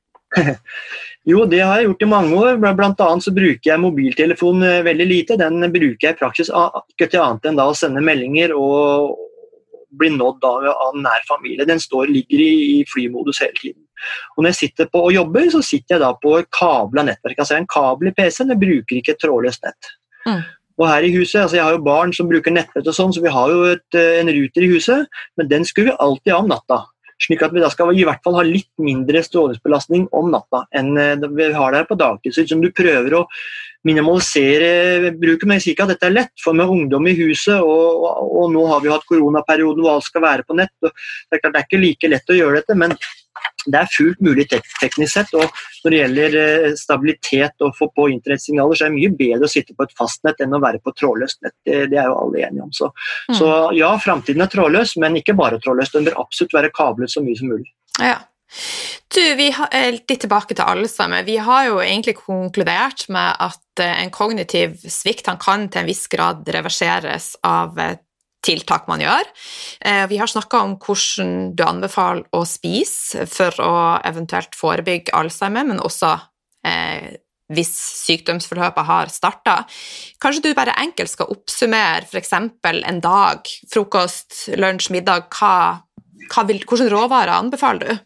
Jo, 1.27 1.43
det 1.49 1.59
har 1.59 1.79
jeg 1.79 1.89
gjort 1.89 2.03
i 2.03 2.09
mange 2.09 2.37
år. 2.39 2.59
Blant 2.77 3.01
annet 3.03 3.25
så 3.25 3.33
bruker 3.35 3.71
jeg 3.71 3.81
mobiltelefon 3.83 4.63
eh, 4.63 4.83
veldig 4.87 5.07
lite. 5.07 5.39
Den 5.39 5.59
bruker 5.73 6.07
jeg 6.07 6.15
i 6.15 6.19
praksis 6.19 6.51
ikke 6.53 7.09
til 7.09 7.23
annet 7.23 7.49
enn 7.49 7.59
da 7.59 7.67
å 7.69 7.75
sende 7.75 8.03
meldinger 8.05 8.55
og 8.55 9.17
bli 9.99 10.11
nådd 10.13 10.45
av, 10.45 10.67
av 10.69 10.97
nær 10.97 11.25
familie. 11.27 11.67
Den 11.67 11.81
står, 11.81 12.11
ligger 12.13 12.41
i, 12.43 12.51
i, 12.79 12.85
flymodus 12.89 13.41
hele 13.43 13.57
tiden. 13.57 13.81
Og 14.37 14.43
Når 14.43 14.53
jeg 14.53 14.59
sitter 14.59 14.89
på 14.93 15.01
og 15.07 15.15
jobber, 15.15 15.49
så 15.51 15.63
sitter 15.65 15.97
jeg 15.97 16.03
da 16.05 16.13
på 16.21 16.37
kabla 16.55 17.03
nettverk. 17.07 17.41
Altså 17.41 17.57
en 17.57 17.67
kabel 17.69 18.11
i 18.11 18.15
PC-en, 18.15 18.53
jeg 18.53 18.61
bruker 18.61 18.99
ikke 18.99 19.17
et 19.17 19.21
trådløst 19.23 19.65
nett. 19.65 19.91
Mm. 20.27 20.45
Og 20.79 20.87
her 20.87 21.03
i 21.03 21.11
huset, 21.11 21.41
altså 21.41 21.57
Jeg 21.57 21.65
har 21.65 21.75
jo 21.75 21.83
barn 21.83 22.13
som 22.15 22.29
bruker 22.29 22.53
nettbrett, 22.55 22.87
og 22.87 22.95
sånn, 22.95 23.11
så 23.11 23.23
vi 23.23 23.33
har 23.33 23.51
jo 23.51 23.65
et, 23.73 23.89
eh, 23.97 24.21
en 24.21 24.31
ruter 24.31 24.63
i 24.63 24.71
huset, 24.71 25.19
men 25.37 25.51
den 25.51 25.67
skrur 25.67 25.89
vi 25.89 25.99
alltid 25.99 26.33
av 26.33 26.45
om 26.45 26.53
natta. 26.53 26.79
Slik 27.19 27.41
at 27.43 27.51
vi 27.51 27.63
da 27.63 27.69
skal 27.71 27.91
i 27.91 28.05
hvert 28.07 28.23
fall 28.23 28.37
ha 28.39 28.45
litt 28.47 28.71
mindre 28.79 29.21
strålingsbelastning 29.25 30.07
om 30.15 30.29
natta 30.31 30.63
enn 30.75 30.93
eh, 30.97 31.27
vi 31.35 31.49
har 31.55 31.75
der 31.75 31.87
på 31.89 31.97
dagtid. 31.99 32.35
Så 32.35 32.45
liksom 32.45 32.63
du 32.63 32.71
prøver 32.75 33.17
å 33.17 33.25
minimalisere 33.87 35.11
bruken, 35.15 35.47
men 35.47 35.59
jeg 35.59 35.65
sier 35.65 35.75
ikke 35.75 35.87
at 35.87 35.93
dette 35.93 36.07
er 36.09 36.15
lett. 36.15 36.33
For 36.43 36.55
med 36.55 36.71
ungdom 36.71 37.07
i 37.11 37.15
huset, 37.19 37.59
og, 37.59 38.07
og 38.39 38.51
nå 38.53 38.65
har 38.71 38.83
vi 38.83 38.91
hatt 38.91 39.07
koronaperioden 39.07 39.83
hvor 39.83 39.97
alt 39.97 40.07
skal 40.07 40.25
være 40.25 40.47
på 40.47 40.57
nett, 40.59 40.75
og 40.83 40.91
det 40.91 41.37
er 41.37 41.43
klart 41.43 41.55
det 41.55 41.61
er 41.61 41.67
ikke 41.69 41.83
like 41.83 42.11
lett 42.11 42.33
å 42.33 42.39
gjøre 42.39 42.61
dette. 42.61 42.79
men 42.79 42.95
det 43.65 43.79
er 43.81 43.91
fullt 43.91 44.21
mulig 44.23 44.45
teknisk 44.49 45.11
sett. 45.11 45.33
og 45.35 45.49
Når 45.83 45.91
det 45.91 45.99
gjelder 45.99 46.37
eh, 46.39 46.67
stabilitet 46.79 47.65
og 47.65 47.75
få 47.77 47.89
på 47.95 48.07
internettsignaler, 48.13 48.77
så 48.77 48.85
er 48.85 48.93
det 48.93 48.99
mye 48.99 49.17
bedre 49.19 49.49
å 49.49 49.51
sitte 49.51 49.75
på 49.75 49.85
et 49.85 49.95
fastnett 49.99 50.39
enn 50.43 50.55
å 50.55 50.61
være 50.63 50.81
på 50.83 50.93
trådløst 50.95 51.41
nett. 51.43 51.55
Det, 51.67 51.81
det, 51.91 51.99
er 51.99 52.07
jo 52.07 52.17
alle 52.23 52.45
enige 52.47 52.67
om. 52.67 52.73
Så, 52.75 52.91
mm. 53.29 53.37
så 53.39 53.51
ja, 53.75 53.91
framtiden 54.01 54.45
er 54.45 54.51
trådløs, 54.53 54.95
men 55.03 55.19
ikke 55.19 55.37
bare 55.39 55.59
trådløs. 55.63 55.93
Den 55.95 56.07
bør 56.07 56.21
absolutt 56.23 56.55
være 56.55 56.73
kablet 56.75 57.11
så 57.11 57.23
mye 57.25 57.39
som 57.39 57.51
mulig. 57.51 57.67
Ja. 57.99 58.17
Du, 59.13 59.21
vi 59.37 59.49
har, 59.53 59.67
eh, 59.75 59.91
Litt 59.91 60.07
tilbake 60.23 60.55
til 60.55 60.65
alle 60.65 60.87
sammen. 60.89 61.25
Vi 61.27 61.37
har 61.43 61.67
jo 61.67 61.81
egentlig 61.83 62.15
konkludert 62.21 63.09
med 63.11 63.35
at 63.43 63.83
eh, 63.83 64.03
en 64.05 64.13
kognitiv 64.13 64.79
svikt 64.87 65.27
kan 65.41 65.67
til 65.67 65.83
en 65.83 65.89
viss 65.89 66.07
grad 66.07 66.47
reverseres 66.47 67.35
av 67.43 67.75
tiltak 68.45 68.87
man 68.89 69.03
gjør. 69.03 69.29
Eh, 69.85 70.05
vi 70.11 70.19
har 70.19 70.31
snakka 70.31 70.61
om 70.65 70.75
hvordan 70.79 71.55
du 71.55 71.63
anbefaler 71.65 72.25
å 72.35 72.43
spise 72.47 73.25
for 73.29 73.55
å 73.63 73.73
eventuelt 74.07 74.55
forebygge 74.57 75.15
Alzheimer, 75.17 75.67
men 75.67 75.81
også 75.83 76.13
eh, 76.67 77.17
hvis 77.49 77.71
sykdomsforløpet 78.05 78.85
har 78.85 79.11
starta. 79.11 79.57
Kanskje 80.21 80.49
du 80.49 80.57
bare 80.57 80.77
enkelt 80.81 81.11
skal 81.11 81.31
oppsummere 81.33 82.05
f.eks. 82.05 82.33
en 82.35 83.03
dag, 83.03 83.53
frokost, 83.71 84.45
lunsj, 84.59 84.91
middag. 84.93 85.27
Hva, 85.33 85.81
hva 86.29 86.45
vil, 86.49 86.61
hvordan 86.69 86.91
råvarer 86.93 87.33
anbefaler 87.39 87.89
du? 87.89 88.05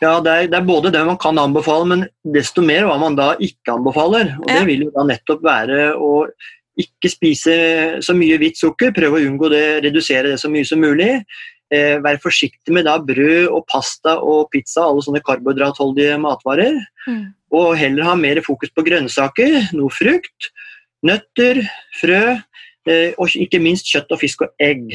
Ja, 0.00 0.18
det 0.20 0.32
er, 0.32 0.48
det 0.52 0.58
er, 0.58 0.64
både 0.68 0.90
det 0.92 1.02
man 1.08 1.16
kan 1.20 1.38
anbefale, 1.40 1.86
men 1.88 2.04
desto 2.34 2.64
mer 2.64 2.84
hva 2.88 2.98
man 3.00 3.16
da 3.16 3.30
ikke 3.40 3.78
anbefaler. 3.78 4.34
Og 4.42 4.48
Det 4.50 4.64
vil 4.68 4.86
jo 4.86 4.92
da 4.96 5.06
nettopp 5.08 5.44
være 5.44 5.80
å 5.96 6.10
ikke 6.76 7.10
spise 7.10 7.56
så 8.04 8.14
mye 8.16 8.36
hvitt 8.40 8.58
sukker, 8.60 8.92
prøve 8.96 9.20
å 9.20 9.28
unngå 9.28 9.48
det, 9.52 9.66
redusere 9.86 10.34
det 10.34 10.40
så 10.42 10.50
mye 10.52 10.66
som 10.68 10.82
mulig. 10.82 11.22
Eh, 11.72 11.96
være 11.98 12.20
forsiktig 12.22 12.74
med 12.74 12.86
da 12.86 12.94
brød 13.02 13.48
og 13.50 13.64
pasta 13.66 14.18
og 14.22 14.52
pizza, 14.52 14.84
alle 14.84 15.02
sånne 15.02 15.22
karbohydratholdige 15.26 16.18
matvarer. 16.22 16.76
Mm. 17.08 17.24
Og 17.58 17.72
heller 17.80 18.06
ha 18.06 18.14
mer 18.18 18.38
fokus 18.44 18.70
på 18.76 18.84
grønnsaker, 18.86 19.72
noe 19.74 19.90
frukt, 19.90 20.50
nøtter, 21.06 21.64
frø, 21.98 22.22
eh, 22.86 23.16
og 23.18 23.34
ikke 23.34 23.62
minst 23.62 23.90
kjøtt 23.90 24.14
og 24.14 24.22
fisk 24.22 24.46
og 24.46 24.54
egg. 24.62 24.94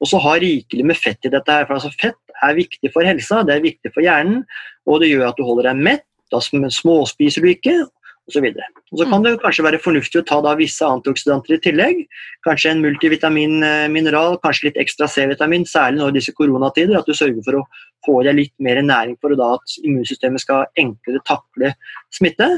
Og 0.00 0.08
så 0.08 0.18
ha 0.24 0.34
rikelig 0.40 0.88
med 0.88 0.98
fett 0.98 1.28
i 1.28 1.32
dette. 1.32 1.52
her, 1.52 1.68
for 1.68 1.76
altså 1.76 1.92
Fett 2.00 2.18
er 2.42 2.56
viktig 2.56 2.90
for 2.92 3.04
helsa, 3.04 3.44
det 3.44 3.58
er 3.58 3.66
viktig 3.68 3.92
for 3.92 4.02
hjernen, 4.02 4.46
og 4.88 5.02
det 5.02 5.12
gjør 5.12 5.28
at 5.28 5.36
du 5.36 5.44
holder 5.44 5.70
deg 5.70 5.84
mett. 5.84 6.06
Da 6.30 6.38
småspiser 6.40 7.42
du 7.42 7.50
ikke, 7.50 7.74
osv. 8.30 8.46
Så, 8.54 8.96
så 9.02 9.06
kan 9.06 9.20
mm. 9.20 9.26
det 9.26 9.34
kanskje 9.42 9.66
være 9.66 9.82
fornuftig 9.82 10.22
å 10.22 10.26
ta 10.30 10.40
da 10.46 10.54
visse 10.58 10.86
antioksidanter 10.86 11.56
i 11.56 11.60
tillegg. 11.66 12.02
Kanskje 12.46 12.72
en 12.72 12.82
multivitamin-mineral, 12.86 14.38
eh, 14.38 14.42
kanskje 14.46 14.70
litt 14.70 14.80
ekstra 14.80 15.10
C-vitamin, 15.10 15.66
særlig 15.68 16.00
nå 16.00 16.10
i 16.10 16.16
disse 16.16 16.34
koronatider. 16.38 16.96
At 16.98 17.10
du 17.10 17.16
sørger 17.16 17.44
for 17.46 17.60
å 17.60 17.66
få 18.06 18.20
i 18.22 18.30
deg 18.30 18.38
litt 18.38 18.54
mer 18.62 18.80
næring 18.80 19.18
for 19.20 19.34
at 19.34 19.78
immunsystemet 19.82 20.46
skal 20.46 20.68
enklere 20.80 21.22
takle 21.28 21.74
smitte. 22.14 22.48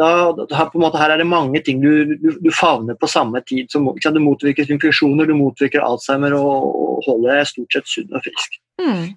Da, 0.00 0.32
da, 0.32 0.64
måte, 0.80 0.96
her 0.96 1.12
er 1.12 1.20
det 1.20 1.28
mange 1.28 1.60
ting 1.64 1.82
du, 1.82 2.14
du, 2.16 2.30
du 2.40 2.50
favner 2.56 2.96
på 2.96 3.08
samme 3.10 3.42
tid. 3.44 3.68
Så, 3.68 3.80
du 3.80 4.20
motvirker 4.24 4.70
infeksjoner, 4.72 5.28
du 5.28 5.36
motvirker 5.36 5.84
alzheimer 5.84 6.36
og, 6.38 6.70
og 6.72 7.08
holder 7.08 7.40
deg 7.40 7.50
stort 7.50 7.76
sett 7.76 7.90
sunn 7.90 8.14
og 8.16 8.24
frisk. 8.24 8.60
Mm. 8.80 9.10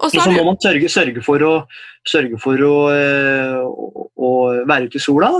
Og 0.00 0.14
så, 0.14 0.24
må 0.32 0.44
man 0.46 0.60
sørge, 0.62 0.88
sørge 0.92 1.24
for, 1.24 1.44
å, 1.44 1.54
sørge 2.08 2.40
for 2.40 2.64
å, 2.64 2.76
eh, 2.94 3.58
å, 3.60 4.06
å, 4.08 4.30
være 4.68 4.88
ute 4.88 5.00
i 5.00 5.04
sola 5.04 5.34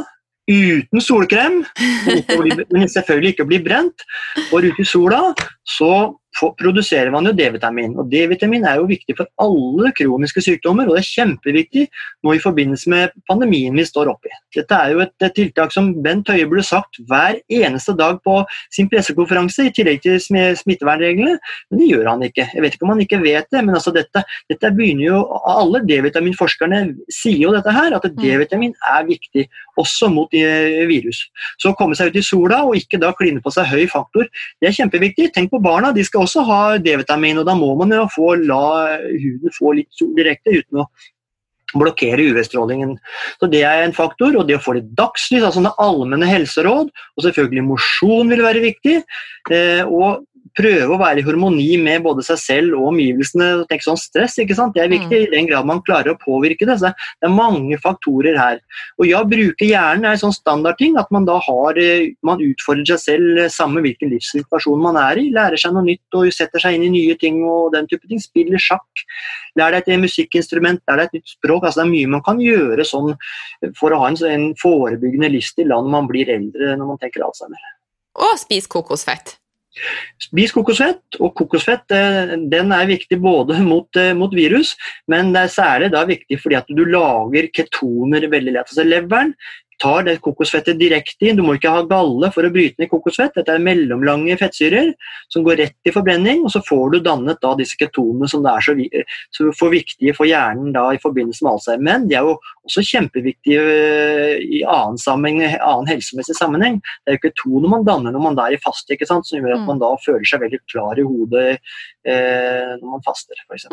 uten 0.50 0.98
solkrem, 1.00 1.60
men 2.74 2.88
selvfølgelig 2.90 3.36
ikke 3.36 3.46
bli 3.48 3.60
brent. 3.62 4.04
Og 4.50 4.66
ute 4.66 4.82
i 4.82 4.88
sola 4.88 5.20
så 5.64 5.92
produserer 6.40 7.10
man 7.12 7.26
jo 7.28 7.34
D-vitamin. 7.36 7.94
Og 8.00 8.08
D-vitamin 8.10 8.64
er 8.68 8.80
jo 8.80 8.88
viktig 8.90 9.16
for 9.18 9.28
alle 9.42 9.92
kroniske 9.96 10.42
sykdommer, 10.44 10.88
og 10.88 10.96
det 10.96 11.02
er 11.02 11.10
kjempeviktig 11.10 11.84
nå 12.24 12.34
i 12.36 12.42
forbindelse 12.42 12.90
med 12.92 13.12
pandemien 13.28 13.76
vi 13.76 13.84
står 13.86 14.10
oppi. 14.12 14.32
Dette 14.56 14.76
er 14.76 14.94
jo 14.94 15.02
et, 15.04 15.14
et 15.22 15.34
tiltak 15.36 15.74
som 15.74 15.92
Bent 16.04 16.30
Høie 16.32 16.48
burde 16.48 16.64
sagt 16.66 17.00
hver 17.08 17.38
eneste 17.52 17.94
dag 17.98 18.20
på 18.24 18.40
sin 18.74 18.88
pressekonferanse, 18.92 19.68
i 19.68 19.74
tillegg 19.74 20.02
til 20.04 20.18
smittevernreglene, 20.22 21.36
men 21.70 21.82
det 21.82 21.90
gjør 21.90 22.10
han 22.10 22.24
ikke. 22.26 22.48
Jeg 22.54 22.64
vet 22.64 22.76
ikke 22.76 22.88
om 22.88 22.94
han 22.94 23.04
ikke 23.04 23.20
vet 23.22 23.48
det, 23.52 23.64
men 23.64 23.76
altså 23.76 23.94
dette, 23.94 24.24
dette 24.50 24.72
begynner 24.76 25.06
jo 25.06 25.20
Alle 25.52 25.82
D-vitaminforskerne 25.84 26.82
sier 27.12 27.40
jo 27.44 27.52
dette 27.54 27.72
her, 27.74 27.94
at 27.96 28.04
mm. 28.06 28.16
D-vitamin 28.20 28.74
er 28.88 29.06
viktig, 29.08 29.46
også 29.80 30.08
mot 30.12 30.32
eh, 30.36 30.82
virus. 30.88 31.24
Så 31.60 31.72
å 31.72 31.76
komme 31.78 31.96
seg 31.98 32.12
ut 32.12 32.18
i 32.20 32.24
sola 32.24 32.62
og 32.66 32.76
ikke 32.78 33.00
da 33.02 33.12
kline 33.16 33.42
på 33.42 33.52
seg 33.54 33.68
høy 33.70 33.86
faktor, 33.90 34.28
det 34.60 34.70
er 34.70 34.76
kjempeviktig. 34.76 35.30
Tenk 35.34 35.52
på 35.52 35.60
barna, 35.62 35.92
de 35.96 36.04
skal 36.06 36.21
også 36.22 36.44
ha 36.48 36.60
D-vitamin, 36.82 37.40
og 37.42 37.48
da 37.48 37.56
må 37.58 37.72
man 37.78 37.94
jo 37.94 38.06
få 38.12 38.34
la 38.40 38.62
huden 39.10 39.56
få 39.56 39.76
litt 39.78 39.90
sol 39.96 40.14
direkte 40.16 40.54
uten 40.54 40.84
å 40.84 40.88
blokkere 41.78 42.24
UV-strålingen. 42.32 42.96
Så 43.40 43.50
Det 43.50 43.62
er 43.64 43.82
en 43.82 43.96
faktor. 43.96 44.36
Og 44.36 44.48
det 44.48 44.58
å 44.58 44.64
få 44.64 44.76
litt 44.78 44.90
dagslys, 44.98 45.44
altså 45.44 45.72
allmenne 45.78 46.28
helseråd, 46.28 46.90
og 46.90 47.24
selvfølgelig 47.24 47.64
mosjon 47.68 48.28
vil 48.32 48.44
være 48.44 48.64
viktig. 48.64 48.98
Eh, 49.50 49.82
og 49.86 50.24
prøve 50.58 50.94
å 50.94 51.00
være 51.00 51.22
i 51.22 51.24
harmoni 51.26 51.68
med 51.80 52.02
både 52.04 52.24
seg 52.26 52.40
selv 52.40 52.78
og 52.78 52.90
omgivelsene. 52.92 53.48
Tenk 53.70 53.84
sånn 53.84 54.00
stress, 54.00 54.38
ikke 54.42 54.56
sant? 54.58 54.74
Det 54.76 54.84
er 54.84 54.92
viktig 54.92 55.18
mm. 55.18 55.24
i 55.26 55.30
den 55.32 55.48
grad 55.50 55.68
man 55.68 55.82
klarer 55.86 56.14
å 56.14 56.20
påvirke 56.20 56.68
det. 56.68 56.78
Så 56.80 56.92
det 56.92 57.28
er 57.28 57.34
mange 57.34 57.78
faktorer 57.82 58.38
her. 58.38 58.60
Og 59.00 59.08
ja, 59.08 59.22
bruke 59.28 59.68
hjernen 59.68 60.06
er 60.08 60.16
en 60.16 60.22
sånn 60.24 60.36
standardting. 60.36 60.98
At 61.00 61.12
man 61.14 61.28
da 61.28 61.38
har 61.42 61.78
eh, 61.80 62.12
Man 62.26 62.42
utfordrer 62.42 62.86
seg 62.94 63.00
selv 63.02 63.42
eh, 63.44 63.50
samme 63.52 63.82
hvilken 63.84 64.12
livssituasjon 64.12 64.82
man 64.82 64.98
er 65.00 65.20
i. 65.22 65.28
Lærer 65.34 65.60
seg 65.60 65.74
noe 65.76 65.86
nytt 65.86 66.18
og 66.18 66.30
setter 66.34 66.62
seg 66.62 66.78
inn 66.78 66.86
i 66.88 66.92
nye 66.96 67.18
ting 67.20 67.42
og 67.46 67.72
den 67.76 67.88
type 67.90 68.06
ting. 68.08 68.22
Spiller 68.22 68.60
sjakk. 68.62 69.04
Lær 69.58 69.74
deg 69.74 69.88
et 69.88 70.00
musikkinstrument, 70.00 70.82
lær 70.88 71.02
deg 71.02 71.10
et 71.10 71.20
nytt 71.20 71.36
språk. 71.36 71.66
altså 71.66 71.82
Det 71.82 71.88
er 71.88 71.92
mye 71.92 72.14
man 72.16 72.24
kan 72.24 72.40
gjøre 72.42 72.86
sånn 72.88 73.12
for 73.78 73.92
å 73.92 74.00
ha 74.02 74.10
en, 74.12 74.18
en 74.28 74.48
forebyggende 74.60 75.32
livsstil 75.32 75.70
når 75.72 75.92
man 75.92 76.08
blir 76.10 76.30
eldre 76.32 76.76
når 76.78 76.94
man 76.94 77.00
tenker 77.02 77.24
Alzheimer. 77.26 77.70
Og 78.22 78.36
spis 78.40 78.68
kokosfett. 78.70 79.36
Spis 80.20 80.52
kokosfett, 80.52 81.16
og 81.18 81.32
kokosfett 81.38 81.94
eh, 81.96 82.34
den 82.52 82.72
er 82.76 82.88
viktig 82.90 83.18
både 83.22 83.58
mot, 83.70 83.88
eh, 83.96 84.12
mot, 84.16 84.32
virus, 84.36 84.74
men 85.10 85.32
det 85.32 85.46
er 85.46 85.54
særlig 85.54 85.92
da 85.94 86.04
viktig 86.08 86.38
fordi 86.42 86.58
at 86.60 86.72
du 86.72 86.84
lager 86.84 87.48
ketoner 87.56 88.28
veldig 88.32 88.56
lett. 88.56 88.68
Altså 88.68 88.86
Leveren 88.86 89.34
tar 89.82 90.04
det 90.06 90.18
kokosfettet 90.24 90.78
direkte 90.80 91.28
inn. 91.28 91.38
Du 91.38 91.44
må 91.46 91.56
ikke 91.56 91.72
ha 91.72 91.84
galle 91.88 92.30
for 92.34 92.46
å 92.46 92.52
bryte 92.52 92.82
ned 92.82 92.90
kokosfett. 92.90 93.34
Dette 93.38 93.54
er 93.54 93.62
mellomlange 93.62 94.36
fettsyrer 94.40 94.92
som 95.32 95.46
går 95.46 95.60
rett 95.62 95.88
i 95.88 95.94
forbrenning, 95.94 96.44
og 96.46 96.52
så 96.54 96.62
får 96.66 96.94
du 96.94 96.98
dannet 97.06 97.40
da 97.42 97.54
disse 97.58 97.78
ketonene 97.80 98.28
som 98.30 98.46
er 98.46 98.64
så, 98.64 98.76
så 99.34 99.48
for 99.58 99.74
viktige 99.74 100.14
for 100.16 100.28
hjernen 100.28 100.74
da 100.76 100.88
i 100.92 101.00
forbindelse 101.02 101.46
med 101.46 101.52
Alzheimer. 101.54 101.86
Men 101.88 102.06
de 102.10 102.18
er 102.18 102.28
jo 102.28 102.36
også 102.68 102.84
kjempeviktige 102.86 103.62
øh, 103.62 104.36
i 104.42 104.62
annen, 104.68 105.00
sammenheng, 105.02 105.58
annen 105.58 105.90
helsemessig 105.90 106.36
sammenheng. 106.38 106.78
Det 107.02 107.14
er 107.14 107.18
jo 107.18 107.24
ketoner 107.26 107.74
man 107.74 107.88
danner 107.88 108.14
når 108.14 108.26
man 108.28 108.40
er 108.44 108.56
i 108.56 108.62
faste, 108.62 108.94
ikke 108.94 109.08
sant? 109.08 109.28
som 109.28 109.40
gjør 109.40 109.56
at 109.56 109.64
mm. 109.64 109.68
man 109.70 109.82
da 109.82 109.92
føler 110.04 110.24
seg 110.28 110.42
veldig 110.44 110.62
klar 110.70 110.98
i 110.98 111.06
hodet 111.06 111.48
eh, 111.52 112.72
når 112.78 112.88
man 112.88 113.04
faster, 113.06 113.38
f.eks. 113.48 113.68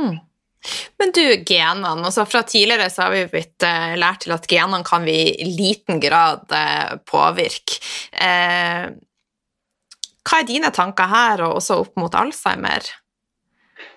Men 1.00 1.14
du, 1.16 1.24
genene. 1.48 2.06
altså 2.06 2.26
Fra 2.28 2.42
tidligere 2.44 2.90
så 2.92 3.06
har 3.06 3.14
vi 3.16 3.26
blitt 3.32 3.64
uh, 3.64 3.96
lært 4.00 4.26
til 4.26 4.36
at 4.36 4.48
genene 4.52 4.84
kan 4.88 5.06
vi 5.08 5.18
i 5.32 5.48
liten 5.56 6.02
grad 6.04 6.52
uh, 6.52 6.98
påvirke. 7.08 7.80
Eh, 8.12 8.90
Hva 10.30 10.42
er 10.42 10.50
dine 10.50 10.72
tanker 10.76 11.10
her, 11.10 11.46
og 11.48 11.62
også 11.62 11.80
opp 11.86 11.96
mot 11.98 12.16
Alzheimer? 12.16 12.92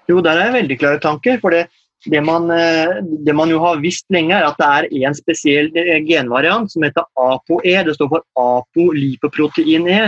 Jo, 0.09 0.23
der 0.25 0.39
er 0.39 0.55
veldig 0.55 0.79
klare 0.79 1.01
tanker. 1.03 1.41
for 1.43 1.55
det, 1.55 1.67
det, 2.07 2.21
man, 2.25 2.51
eh, 2.51 3.03
det 3.27 3.35
man, 3.35 3.51
jo 3.51 3.61
har 3.63 3.83
visst 3.83 4.07
lenge, 4.11 4.35
er 4.35 4.47
at 4.49 4.59
det 4.59 4.69
er 4.69 5.09
en 5.09 5.15
spesiell 5.15 5.71
eh, 5.79 6.01
genvariant 6.07 6.71
som 6.73 6.87
heter 6.87 7.07
ApoE. 7.19 7.75
Det 7.87 7.95
står 7.95 8.11
for 8.11 8.25
apolipoprotein 8.39 9.87
E. 9.87 10.01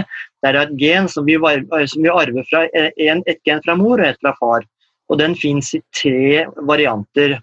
Det 0.42 0.50
er 0.50 0.60
et 0.62 0.74
gen 0.80 1.10
som 1.10 1.26
vi, 1.26 1.36
som 1.38 2.02
vi 2.02 2.12
arver 2.12 2.46
fra 2.50 2.64
en, 2.72 3.22
et 3.26 3.42
gen 3.46 3.62
fra 3.64 3.76
mor 3.78 4.00
og 4.00 4.08
et 4.08 4.22
fra 4.22 4.34
far. 4.40 4.66
Og 5.12 5.20
den 5.20 5.36
fins 5.36 5.74
i 5.76 5.82
tre 5.94 6.46
varianter. 6.68 7.38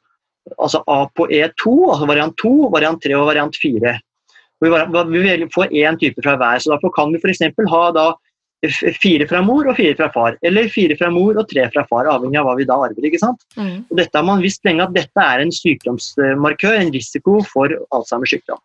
Altså 0.57 0.81
A 0.89 1.03
på 1.13 1.27
E2, 1.29 1.75
altså 1.93 2.07
variant 2.09 2.35
2, 2.41 2.53
variant 2.73 3.03
3 3.03 3.13
og 3.19 3.27
variant 3.29 3.61
4. 3.61 3.93
Vi 4.61 4.69
får 5.53 5.73
én 5.73 5.97
type 5.97 6.21
fra 6.23 6.35
hver. 6.37 6.59
så 6.59 6.73
Derfor 6.73 6.93
kan 6.95 7.13
vi 7.13 7.21
f.eks. 7.21 7.41
ha 7.69 7.85
da 7.91 8.11
fire 9.01 9.25
fra 9.27 9.41
mor 9.41 9.67
og 9.67 9.75
fire 9.77 9.95
fra 9.97 10.09
far. 10.13 10.37
Eller 10.45 10.69
fire 10.69 10.97
fra 10.97 11.09
mor 11.09 11.37
og 11.37 11.47
tre 11.49 11.65
fra 11.73 11.85
far, 11.89 12.05
avhengig 12.05 12.37
av 12.37 12.45
hva 12.45 12.57
vi 12.59 12.67
da 12.69 12.77
arver. 12.77 13.05
ikke 13.05 13.21
sant? 13.21 13.41
Mm. 13.57 13.85
Og 13.89 13.97
dette 13.97 14.17
har 14.17 14.25
man 14.25 14.41
visst 14.41 14.65
lenge 14.65 14.85
at 14.85 14.93
dette 14.93 15.21
er 15.21 15.41
en 15.41 15.51
sykdomsmarkør, 15.51 16.77
en 16.77 16.93
risiko 16.93 17.39
for 17.49 17.73
Alzheimers 17.91 18.35
sykdom. 18.35 18.61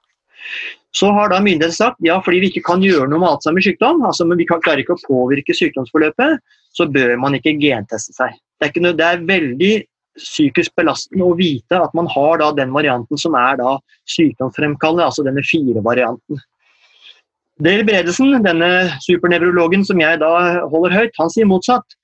Så 0.97 1.11
har 1.13 1.33
da 1.33 1.41
myndighetene 1.41 1.77
sagt 1.77 2.05
ja, 2.05 2.21
fordi 2.25 2.41
vi 2.41 2.51
ikke 2.53 2.67
kan 2.69 2.85
gjøre 2.85 3.09
noe 3.09 3.21
med 3.21 3.31
Alzheimers 3.31 3.69
sykdom, 3.69 4.05
altså 4.05 4.29
men 4.29 4.41
vi 4.41 4.49
kan 4.49 4.61
klare 4.65 4.85
ikke 4.85 4.97
å 4.97 5.05
påvirke 5.05 5.57
sykdomsforløpet, 5.57 6.45
så 6.77 6.89
bør 6.93 7.17
man 7.21 7.37
ikke 7.37 7.57
genteste 7.61 8.13
seg. 8.17 8.37
Det 8.61 8.71
er, 8.71 8.83
noe, 8.83 8.97
det 8.97 9.07
er 9.07 9.25
veldig 9.29 9.73
psykisk 10.17 10.73
belastende 10.79 11.27
å 11.27 11.37
vite 11.37 11.77
at 11.77 11.93
man 11.97 12.09
har 12.13 12.41
da 12.41 12.51
den 12.57 12.73
varianten 12.73 13.21
som 13.21 13.37
er 13.37 13.59
da 13.61 13.77
sykdomsfremkallende, 14.09 15.09
altså 15.11 15.25
denne 15.27 15.45
fire-varianten. 15.45 16.41
Dale 17.63 17.85
Bredesen, 17.89 18.35
denne 18.45 18.71
supernevrologen 19.05 19.85
som 19.89 20.01
jeg 20.01 20.21
da 20.21 20.33
holder 20.69 20.93
høyt, 20.93 21.15
han 21.21 21.33
sier 21.33 21.49
motsatt. 21.49 21.97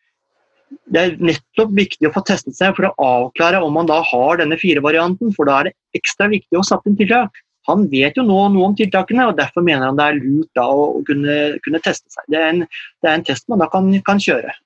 Det 0.92 1.00
er 1.00 1.16
nettopp 1.20 1.72
viktig 1.76 2.08
å 2.08 2.12
få 2.14 2.22
testet 2.28 2.56
seg 2.56 2.76
for 2.76 2.88
å 2.88 2.92
avklare 3.04 3.60
om 3.64 3.74
man 3.76 3.88
da 3.88 3.98
har 4.08 4.40
denne 4.40 4.56
fire-varianten, 4.60 5.32
for 5.36 5.48
da 5.48 5.58
er 5.60 5.68
det 5.68 5.74
ekstra 6.00 6.30
viktig 6.32 6.56
å 6.56 6.64
satt 6.64 6.88
inn 6.88 6.96
tiltak. 6.96 7.36
Han 7.68 7.84
vet 7.92 8.16
jo 8.18 8.24
nå 8.26 8.38
noe 8.54 8.70
om 8.70 8.76
tiltakene, 8.78 9.28
og 9.28 9.36
derfor 9.38 9.64
mener 9.64 9.86
han 9.86 9.98
det 9.98 10.08
er 10.08 10.20
lurt 10.22 10.50
da 10.58 10.64
å 10.66 10.86
kunne, 11.06 11.36
kunne 11.62 11.82
teste 11.84 12.08
seg. 12.10 12.24
Det 12.32 12.40
er, 12.40 12.48
en, 12.48 12.64
det 12.64 13.10
er, 13.10 13.18
en, 13.18 13.26
test 13.28 13.46
man 13.52 13.62
da 13.62 13.68
kan, 13.70 13.92
kan 14.06 14.22
kjøre. 14.22 14.56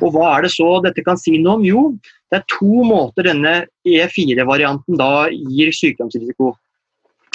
Og 0.00 0.12
hva 0.14 0.36
er 0.36 0.46
det 0.46 0.52
så 0.54 0.68
dette 0.84 1.04
kan 1.06 1.18
si 1.20 1.36
noe 1.42 1.58
om? 1.58 1.64
Jo, 1.66 1.82
det 2.32 2.40
er 2.40 2.46
to 2.56 2.84
måter 2.86 3.28
denne 3.28 3.54
E4-varianten 3.86 4.98
da 4.98 5.26
gir 5.30 5.72
sykdomsrisiko. 5.74 6.54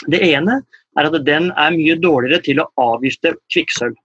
Det 0.10 0.22
ene 0.32 0.62
er 1.00 1.08
at 1.08 1.20
den 1.26 1.52
er 1.52 1.76
mye 1.76 1.98
dårligere 2.02 2.42
til 2.44 2.62
å 2.64 2.70
avgifte 2.82 3.36
kvikksølv. 3.54 3.96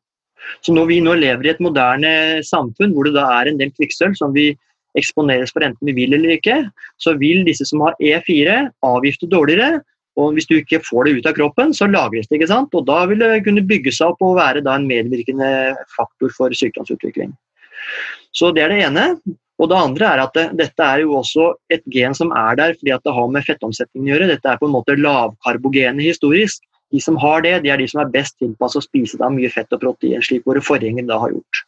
Så 0.62 0.74
når 0.76 0.86
vi 0.92 1.00
nå 1.02 1.16
lever 1.18 1.48
i 1.48 1.52
et 1.54 1.62
moderne 1.64 2.12
samfunn 2.46 2.92
hvor 2.94 3.08
det 3.08 3.16
da 3.16 3.26
er 3.40 3.50
en 3.50 3.58
del 3.58 3.72
kvikksølv 3.74 4.14
som 4.18 4.34
vi 4.36 4.52
eksponeres 4.96 5.52
for 5.52 5.64
enten 5.66 5.90
vi 5.90 5.94
vil 5.96 6.14
eller 6.16 6.36
ikke, 6.36 6.60
så 7.02 7.16
vil 7.20 7.42
disse 7.48 7.66
som 7.68 7.82
har 7.84 7.96
E4 8.00 8.62
avgifte 8.86 9.28
dårligere. 9.32 9.82
Og 10.16 10.32
hvis 10.32 10.48
du 10.48 10.54
ikke 10.56 10.80
får 10.80 11.04
det 11.04 11.16
ut 11.18 11.26
av 11.28 11.34
kroppen, 11.36 11.74
så 11.76 11.88
lagres 11.90 12.28
det. 12.28 12.38
ikke 12.38 12.48
sant? 12.48 12.72
Og 12.72 12.86
da 12.88 13.02
vil 13.10 13.20
det 13.20 13.42
kunne 13.44 13.66
bygge 13.68 13.92
seg 13.92 14.14
opp 14.14 14.22
og 14.24 14.38
være 14.38 14.62
da 14.64 14.78
en 14.78 14.86
medvirkende 14.88 15.50
faktor 15.92 16.32
for 16.38 16.56
sykdomsutvikling. 16.56 17.34
Så 18.36 18.52
det 18.54 18.64
er 18.64 18.72
det 18.72 18.80
ene. 18.86 19.08
Og 19.56 19.70
det 19.70 19.76
andre 19.80 20.08
er 20.12 20.20
at 20.20 20.34
det, 20.36 20.46
dette 20.58 20.84
er 20.84 21.02
jo 21.04 21.14
også 21.16 21.48
et 21.72 21.84
gen 21.92 22.14
som 22.16 22.32
er 22.36 22.58
der 22.58 22.74
fordi 22.76 22.92
at 22.92 23.04
det 23.06 23.14
har 23.16 23.30
med 23.32 23.46
fettomsetningen 23.46 24.08
å 24.08 24.12
gjøre. 24.12 24.32
Dette 24.34 24.50
er 24.52 24.58
på 24.60 24.68
en 24.68 24.74
måte 24.74 24.98
lavkarbogene 25.00 26.04
historisk. 26.04 26.60
De 26.92 27.00
som 27.02 27.16
har 27.18 27.40
det, 27.42 27.54
de 27.64 27.72
er 27.72 27.80
de 27.80 27.86
som 27.90 28.02
er 28.02 28.12
best 28.12 28.36
tilpasset 28.42 28.82
å 28.82 28.84
spise 28.84 29.18
da 29.20 29.30
mye 29.32 29.50
fett 29.50 29.72
og 29.74 29.80
protein, 29.82 30.20
slik 30.22 30.44
våre 30.46 30.62
forgjengere 30.62 31.08
da 31.08 31.18
har 31.22 31.32
gjort. 31.32 31.62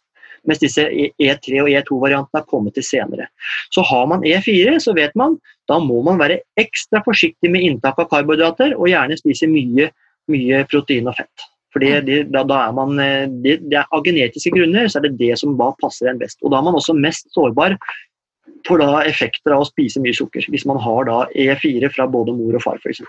Mens 0.46 0.60
disse 0.62 0.84
E3 0.86 1.62
og 1.64 1.70
E2-variantene 1.72 2.38
har 2.38 2.46
kommet 2.48 2.76
til 2.78 2.86
senere. 2.86 3.26
Så 3.74 3.82
har 3.88 4.06
man 4.10 4.22
E4, 4.22 4.76
så 4.84 4.94
vet 4.96 5.16
man 5.18 5.36
da 5.68 5.80
må 5.82 6.00
man 6.06 6.20
være 6.20 6.38
ekstra 6.60 7.02
forsiktig 7.04 7.50
med 7.52 7.64
inntak 7.66 7.98
av 7.98 8.08
karbohydrater, 8.12 8.76
og 8.78 8.88
gjerne 8.88 9.18
spise 9.18 9.48
mye, 9.50 9.90
mye 10.30 10.62
protein 10.70 11.10
og 11.10 11.18
fett. 11.18 11.48
Mm. 11.76 12.06
de, 12.06 12.18
da, 12.32 12.42
da, 12.48 12.58
er 12.66 12.72
man, 12.72 12.96
de, 12.96 13.26
det, 13.44 13.58
det 13.68 13.76
er 13.76 13.90
Av 13.92 14.04
genetiske 14.06 14.50
grunner 14.54 14.88
så 14.88 14.98
er 14.98 15.08
det 15.08 15.18
det 15.20 15.34
som 15.38 15.52
da 15.58 15.68
passer 15.82 16.08
en 16.08 16.20
best. 16.20 16.40
Og 16.42 16.52
da 16.52 16.60
er 16.60 16.64
man 16.64 16.78
også 16.78 16.96
mest 16.96 17.28
sårbar 17.36 17.76
for 18.66 18.80
da 18.80 19.02
effekter 19.06 19.54
av 19.54 19.62
å 19.62 19.68
spise 19.68 20.00
mye 20.02 20.16
sukker. 20.16 20.46
Hvis 20.50 20.66
man 20.68 20.80
har 20.82 21.08
da 21.08 21.18
E4 21.36 21.90
fra 21.94 22.08
både 22.10 22.34
mor 22.36 22.56
og 22.56 22.64
far, 22.64 22.80
f.eks. 22.82 23.02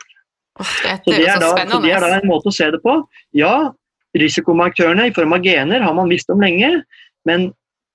Så 0.59 0.99
det 1.07 1.23
er, 1.23 1.39
da, 1.39 1.53
så 1.55 1.79
det 1.79 1.93
er 1.95 2.03
da 2.03 2.17
en 2.17 2.27
måte 2.27 2.51
å 2.51 2.55
se 2.55 2.67
det 2.73 2.81
på. 2.83 2.97
Ja, 3.37 3.71
risikomarkørene 4.19 5.07
i 5.07 5.15
form 5.15 5.35
av 5.37 5.45
gener 5.45 5.85
har 5.85 5.95
man 5.95 6.11
visst 6.11 6.31
om 6.33 6.41
lenge, 6.43 6.81
men, 7.29 7.49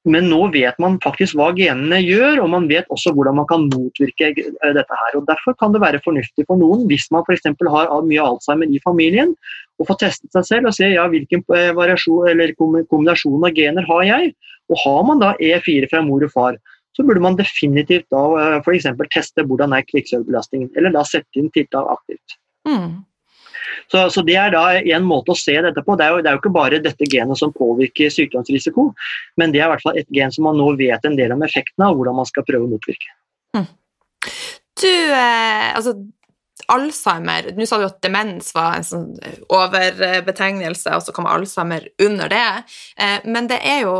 men, 0.05 0.26
nå 0.28 0.50
vet 0.52 0.76
man 0.82 0.98
faktisk 1.00 1.36
hva 1.38 1.46
genene 1.57 1.96
gjør, 2.05 2.42
og 2.42 2.50
man 2.52 2.66
vet 2.68 2.90
også 2.92 3.14
hvordan 3.16 3.38
man 3.38 3.46
kan 3.48 3.62
motvirke 3.70 4.32
eh, 4.36 4.72
dette 4.76 4.98
her. 5.00 5.16
og 5.16 5.24
Derfor 5.30 5.57
kan 5.61 5.72
det 5.72 5.80
være 5.80 6.02
fornuftig 6.05 6.44
for 6.44 6.61
noen, 6.61 6.84
hvis 6.90 7.07
man 7.14 7.24
f.eks. 7.24 7.48
har 7.48 7.94
mye 8.05 8.26
Alzheimer 8.26 8.68
i 8.68 8.82
familien, 8.84 9.32
å 9.80 9.86
få 9.88 9.96
testet 10.00 10.28
seg 10.36 10.44
selv 10.50 10.70
og 10.70 10.76
se 10.76 10.90
ja, 10.92 11.07
hvilken 11.09 11.40
eh, 11.57 12.52
kombinasjon 12.61 13.48
av 13.48 13.57
gener 13.57 13.88
har 13.88 14.05
jeg. 14.11 14.34
Og 14.72 14.80
har 14.84 15.02
man 15.09 15.24
da 15.24 15.32
E4 15.40 15.88
fra 15.88 16.05
mor 16.05 16.24
og 16.24 16.32
far, 16.36 16.61
så 16.94 17.02
burde 17.07 17.24
man 17.24 17.40
definitivt 17.40 18.07
da 18.12 18.26
eh, 18.42 18.61
f.eks. 18.61 18.90
teste 19.16 19.48
hvordan 19.48 19.72
er 19.72 19.88
kvikksølvbelastningen, 19.88 20.74
eller 20.76 20.92
da 20.92 21.09
sette 21.09 21.40
inn 21.40 21.48
tiltak 21.57 21.88
aktivt. 21.96 22.36
Mm. 22.68 23.00
Så, 23.92 24.06
så, 24.10 24.24
Det 24.26 24.36
er 24.40 24.54
da 24.54 24.64
en 24.78 25.06
måte 25.06 25.34
å 25.34 25.38
se 25.38 25.54
dette 25.66 25.84
på. 25.84 25.96
Det 25.98 26.06
er, 26.06 26.16
jo, 26.16 26.22
det 26.24 26.30
er, 26.30 26.38
jo, 26.38 26.42
ikke 26.42 26.54
bare 26.54 26.82
dette 26.82 27.08
genet 27.10 27.40
som 27.40 27.52
påvirker 27.54 28.12
sykdomsrisiko, 28.12 28.90
men 29.40 29.54
det 29.54 29.62
er 29.62 29.68
i 29.68 29.72
hvert 29.74 29.84
fall 29.84 30.00
et 30.00 30.10
gen 30.14 30.34
som 30.34 30.48
man 30.48 30.58
nå 30.60 30.72
vet 30.80 31.04
en 31.04 31.18
del 31.18 31.34
om 31.36 31.44
effekten 31.46 31.86
av, 31.86 31.96
hvordan 31.98 32.18
man 32.20 32.28
skal 32.28 32.46
prøve 32.48 32.68
å 32.68 32.72
motvirke. 32.74 33.14
Mm. 33.56 33.70
Du, 34.80 34.90
eh, 34.90 35.70
altså 35.76 35.94
Alzheimer 36.72 37.50
Nå 37.54 37.66
sa 37.68 37.76
du 37.78 37.84
at 37.86 38.00
demens 38.02 38.48
var 38.56 38.78
en 38.78 38.86
sånn 38.86 39.08
overbetegnelse, 39.52 40.96
og 40.96 41.04
så 41.04 41.14
kommer 41.14 41.34
Alzheimer 41.36 41.86
under 42.02 42.30
det. 42.32 42.48
Eh, 42.96 43.24
men 43.28 43.50
det 43.50 43.60
er 43.60 43.84
jo 43.84 43.96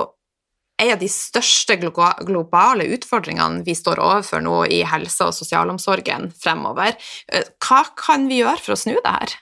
en 0.83 0.93
av 0.93 0.99
de 0.99 1.09
største 1.11 1.77
globale 1.79 2.89
utfordringene 2.97 3.63
vi 3.67 3.77
står 3.79 4.01
overfor 4.03 4.43
nå 4.43 4.65
i 4.67 4.83
helse- 4.89 5.29
og 5.29 5.37
sosialomsorgen 5.37 6.33
fremover. 6.35 6.97
Eh, 7.29 7.47
hva 7.63 7.85
kan 7.99 8.27
vi 8.31 8.41
gjøre 8.43 8.61
for 8.63 8.75
å 8.75 8.81
snu 8.81 8.97
det 8.97 9.15
her? 9.19 9.37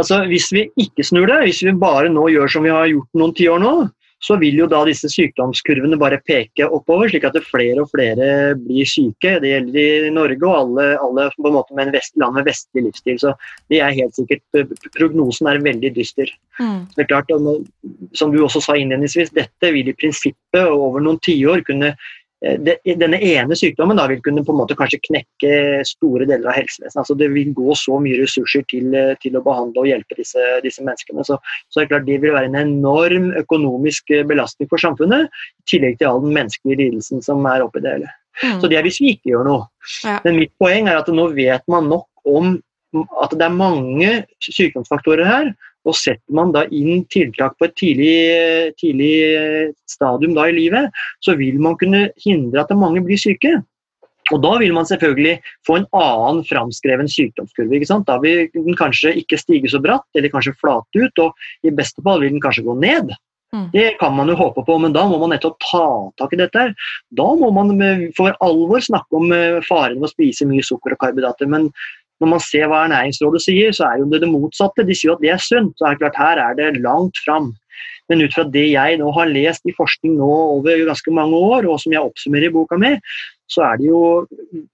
Altså, 0.00 0.22
hvis 0.30 0.48
vi 0.54 0.66
ikke 0.80 1.04
snur 1.04 1.28
det, 1.28 1.42
hvis 1.44 1.64
vi 1.66 1.76
bare 1.76 2.10
nå 2.12 2.30
gjør 2.32 2.52
som 2.52 2.64
vi 2.64 2.72
har 2.72 2.88
gjort 2.88 3.18
noen 3.20 3.34
tiår 3.36 3.60
nå, 3.62 3.74
så 4.20 4.36
vil 4.36 4.58
jo 4.58 4.66
da 4.68 4.82
disse 4.84 5.08
sykdomskurvene 5.08 5.96
bare 6.00 6.18
peke 6.28 6.66
oppover, 6.68 7.08
slik 7.08 7.24
at 7.24 7.38
flere 7.48 7.80
og 7.80 7.88
flere 7.92 8.52
blir 8.60 8.88
syke. 8.88 9.38
Det 9.40 9.52
gjelder 9.54 10.08
i 10.10 10.12
Norge 10.12 10.44
og 10.44 10.56
alle, 10.58 10.86
alle 11.00 11.26
på 11.38 11.48
en 11.48 11.56
måte 11.56 11.76
med 11.76 11.88
en 11.88 11.94
vest, 11.96 12.12
land 12.20 12.36
med 12.36 12.44
vestlig 12.50 12.84
livsstil. 12.84 13.16
Så 13.22 13.32
det 13.72 13.80
er 13.80 13.96
helt 13.96 14.18
sikkert, 14.18 14.44
Prognosen 14.98 15.48
er 15.48 15.62
veldig 15.64 15.94
dyster. 15.96 16.28
Mm. 16.60 16.84
Det 16.96 17.06
er 17.06 17.10
klart, 17.14 17.32
Som 18.12 18.32
du 18.34 18.42
også 18.44 18.60
sa 18.60 18.76
innledningsvis, 18.76 19.32
dette 19.32 19.72
vil 19.72 19.88
i 19.88 19.96
prinsippet 19.96 20.68
over 20.68 21.00
noen 21.00 21.20
tiår 21.24 21.64
kunne 21.64 21.94
Eh, 21.94 22.19
denne 22.40 23.18
ene 23.20 23.56
sykdommen 23.58 23.98
da 23.98 24.06
vil 24.08 24.20
kunne 24.24 24.42
på 24.44 24.54
en 24.54 24.60
måte 24.62 24.76
kanskje 24.78 25.02
knekke 25.04 25.82
store 25.84 26.24
deler 26.24 26.48
av 26.48 26.56
helsevesenet. 26.56 27.02
Altså 27.02 27.16
det 27.20 27.28
vil 27.34 27.52
gå 27.56 27.74
så 27.76 27.98
mye 28.00 28.20
ressurser 28.22 28.64
til, 28.72 28.94
eh, 28.96 29.12
til 29.20 29.36
å 29.36 29.42
behandle 29.44 29.82
og 29.82 29.90
hjelpe 29.90 30.16
disse, 30.16 30.46
disse 30.64 30.84
menneskene. 30.84 31.24
Så, 31.28 31.36
så, 31.68 31.82
det, 31.82 31.90
klart, 31.90 32.08
det 32.08 32.20
vil 32.22 32.32
være 32.36 32.48
en 32.48 32.56
enorm 32.62 33.28
økonomisk 33.42 34.14
eh, 34.16 34.24
belastning 34.24 34.70
for 34.72 34.80
samfunnet, 34.80 35.28
i 35.28 35.68
tillegg 35.74 36.00
til 36.00 36.08
all 36.08 36.24
den 36.24 36.32
menneskelige 36.38 36.80
lidelsen 36.80 37.20
som 37.24 37.44
er 37.50 37.66
oppi 37.66 37.84
det 37.84 37.98
hele. 37.98 38.14
Mm. 38.40 38.56
Så 38.62 38.72
det 38.72 38.78
er 38.78 38.88
hvis 38.88 39.02
vi 39.02 39.14
ikke 39.16 39.34
gjør 39.34 39.46
noe. 39.50 39.68
Ja. 40.06 40.16
Men 40.24 40.40
mitt 40.40 40.54
poeng 40.62 40.88
er 40.88 41.02
at 41.02 41.12
nå 41.12 41.28
vet 41.36 41.66
man 41.68 41.92
nok 41.92 42.08
om 42.30 42.56
at 43.22 43.34
det 43.36 43.44
er 43.46 43.54
mange 43.54 44.14
sykdomsfaktorer 44.42 45.28
her 45.28 45.52
og 45.88 45.96
setter 45.96 46.36
man 46.36 46.52
da 46.52 46.66
inn 46.68 47.04
tiltak 47.12 47.56
på 47.58 47.68
et 47.68 47.76
tidlig, 47.78 48.14
tidlig 48.80 49.12
stadium 49.88 50.36
da 50.36 50.48
i 50.50 50.56
livet, 50.56 50.90
så 51.24 51.36
vil 51.40 51.60
man 51.62 51.78
kunne 51.80 52.08
hindre 52.20 52.64
at 52.64 52.74
mange 52.76 53.02
blir 53.06 53.20
syke. 53.20 53.60
Og 54.30 54.42
Da 54.42 54.58
vil 54.60 54.72
man 54.72 54.86
selvfølgelig 54.86 55.40
få 55.66 55.80
en 55.80 55.88
annen 55.96 56.44
framskreven 56.46 57.08
sykdomskurve. 57.10 57.74
ikke 57.74 57.88
sant? 57.88 58.06
Da 58.06 58.18
vil 58.22 58.46
den 58.54 58.76
kanskje 58.78 59.16
ikke 59.18 59.38
stige 59.40 59.70
så 59.70 59.80
bratt, 59.82 60.06
eller 60.14 60.30
kanskje 60.30 60.54
flate 60.60 61.02
ut, 61.02 61.18
og 61.18 61.34
i 61.66 61.74
beste 61.74 62.02
fall 62.02 62.20
vil 62.20 62.30
den 62.30 62.44
kanskje 62.44 62.62
gå 62.62 62.76
ned. 62.78 63.10
Mm. 63.50 63.66
Det 63.72 63.98
kan 63.98 64.14
man 64.14 64.28
jo 64.30 64.36
håpe 64.38 64.62
på, 64.62 64.76
men 64.78 64.92
da 64.94 65.08
må 65.10 65.18
man 65.18 65.32
nettopp 65.34 65.56
ta 65.64 65.86
tak 66.22 66.34
i 66.34 66.38
dette. 66.38 66.58
her. 66.58 66.74
Da 67.10 67.26
må 67.34 67.50
man 67.50 67.74
for 68.16 68.36
alvor 68.40 68.78
snakke 68.78 69.10
om 69.18 69.32
eh, 69.34 69.58
faren 69.66 69.98
ved 69.98 70.06
å 70.06 70.12
spise 70.12 70.46
mye 70.46 70.62
sukker 70.62 70.94
og 70.94 71.00
karbohydrater. 71.02 71.50
Men 71.50 71.72
når 72.20 72.32
man 72.34 72.42
ser 72.44 72.68
hva 72.68 72.84
Ernæringsrådet 72.84 73.42
sier, 73.46 73.72
så 73.76 73.88
er 73.88 74.02
jo 74.02 74.10
det 74.12 74.20
det 74.24 74.30
motsatte. 74.30 74.84
De 74.86 74.96
sier 74.96 75.14
at 75.14 75.24
det 75.24 75.32
er 75.32 75.42
sunt. 75.42 75.74
er 75.80 75.96
det 75.96 76.02
klart 76.02 76.20
Her 76.20 76.42
er 76.44 76.54
det 76.58 76.84
langt 76.84 77.18
fram. 77.24 77.54
Men 78.10 78.24
ut 78.26 78.34
fra 78.34 78.44
det 78.44 78.66
jeg 78.72 78.98
nå 78.98 79.10
har 79.14 79.30
lest 79.30 79.66
i 79.70 79.74
forskning 79.76 80.16
nå 80.18 80.30
over 80.58 80.82
ganske 80.88 81.12
mange 81.14 81.38
år, 81.38 81.68
og 81.70 81.78
som 81.80 81.94
jeg 81.94 82.02
oppsummerer 82.02 82.50
i 82.50 82.54
boka 82.54 82.78
mi, 82.80 82.96
så 83.50 83.64
er 83.66 83.78
det 83.80 83.86
jo 83.88 84.00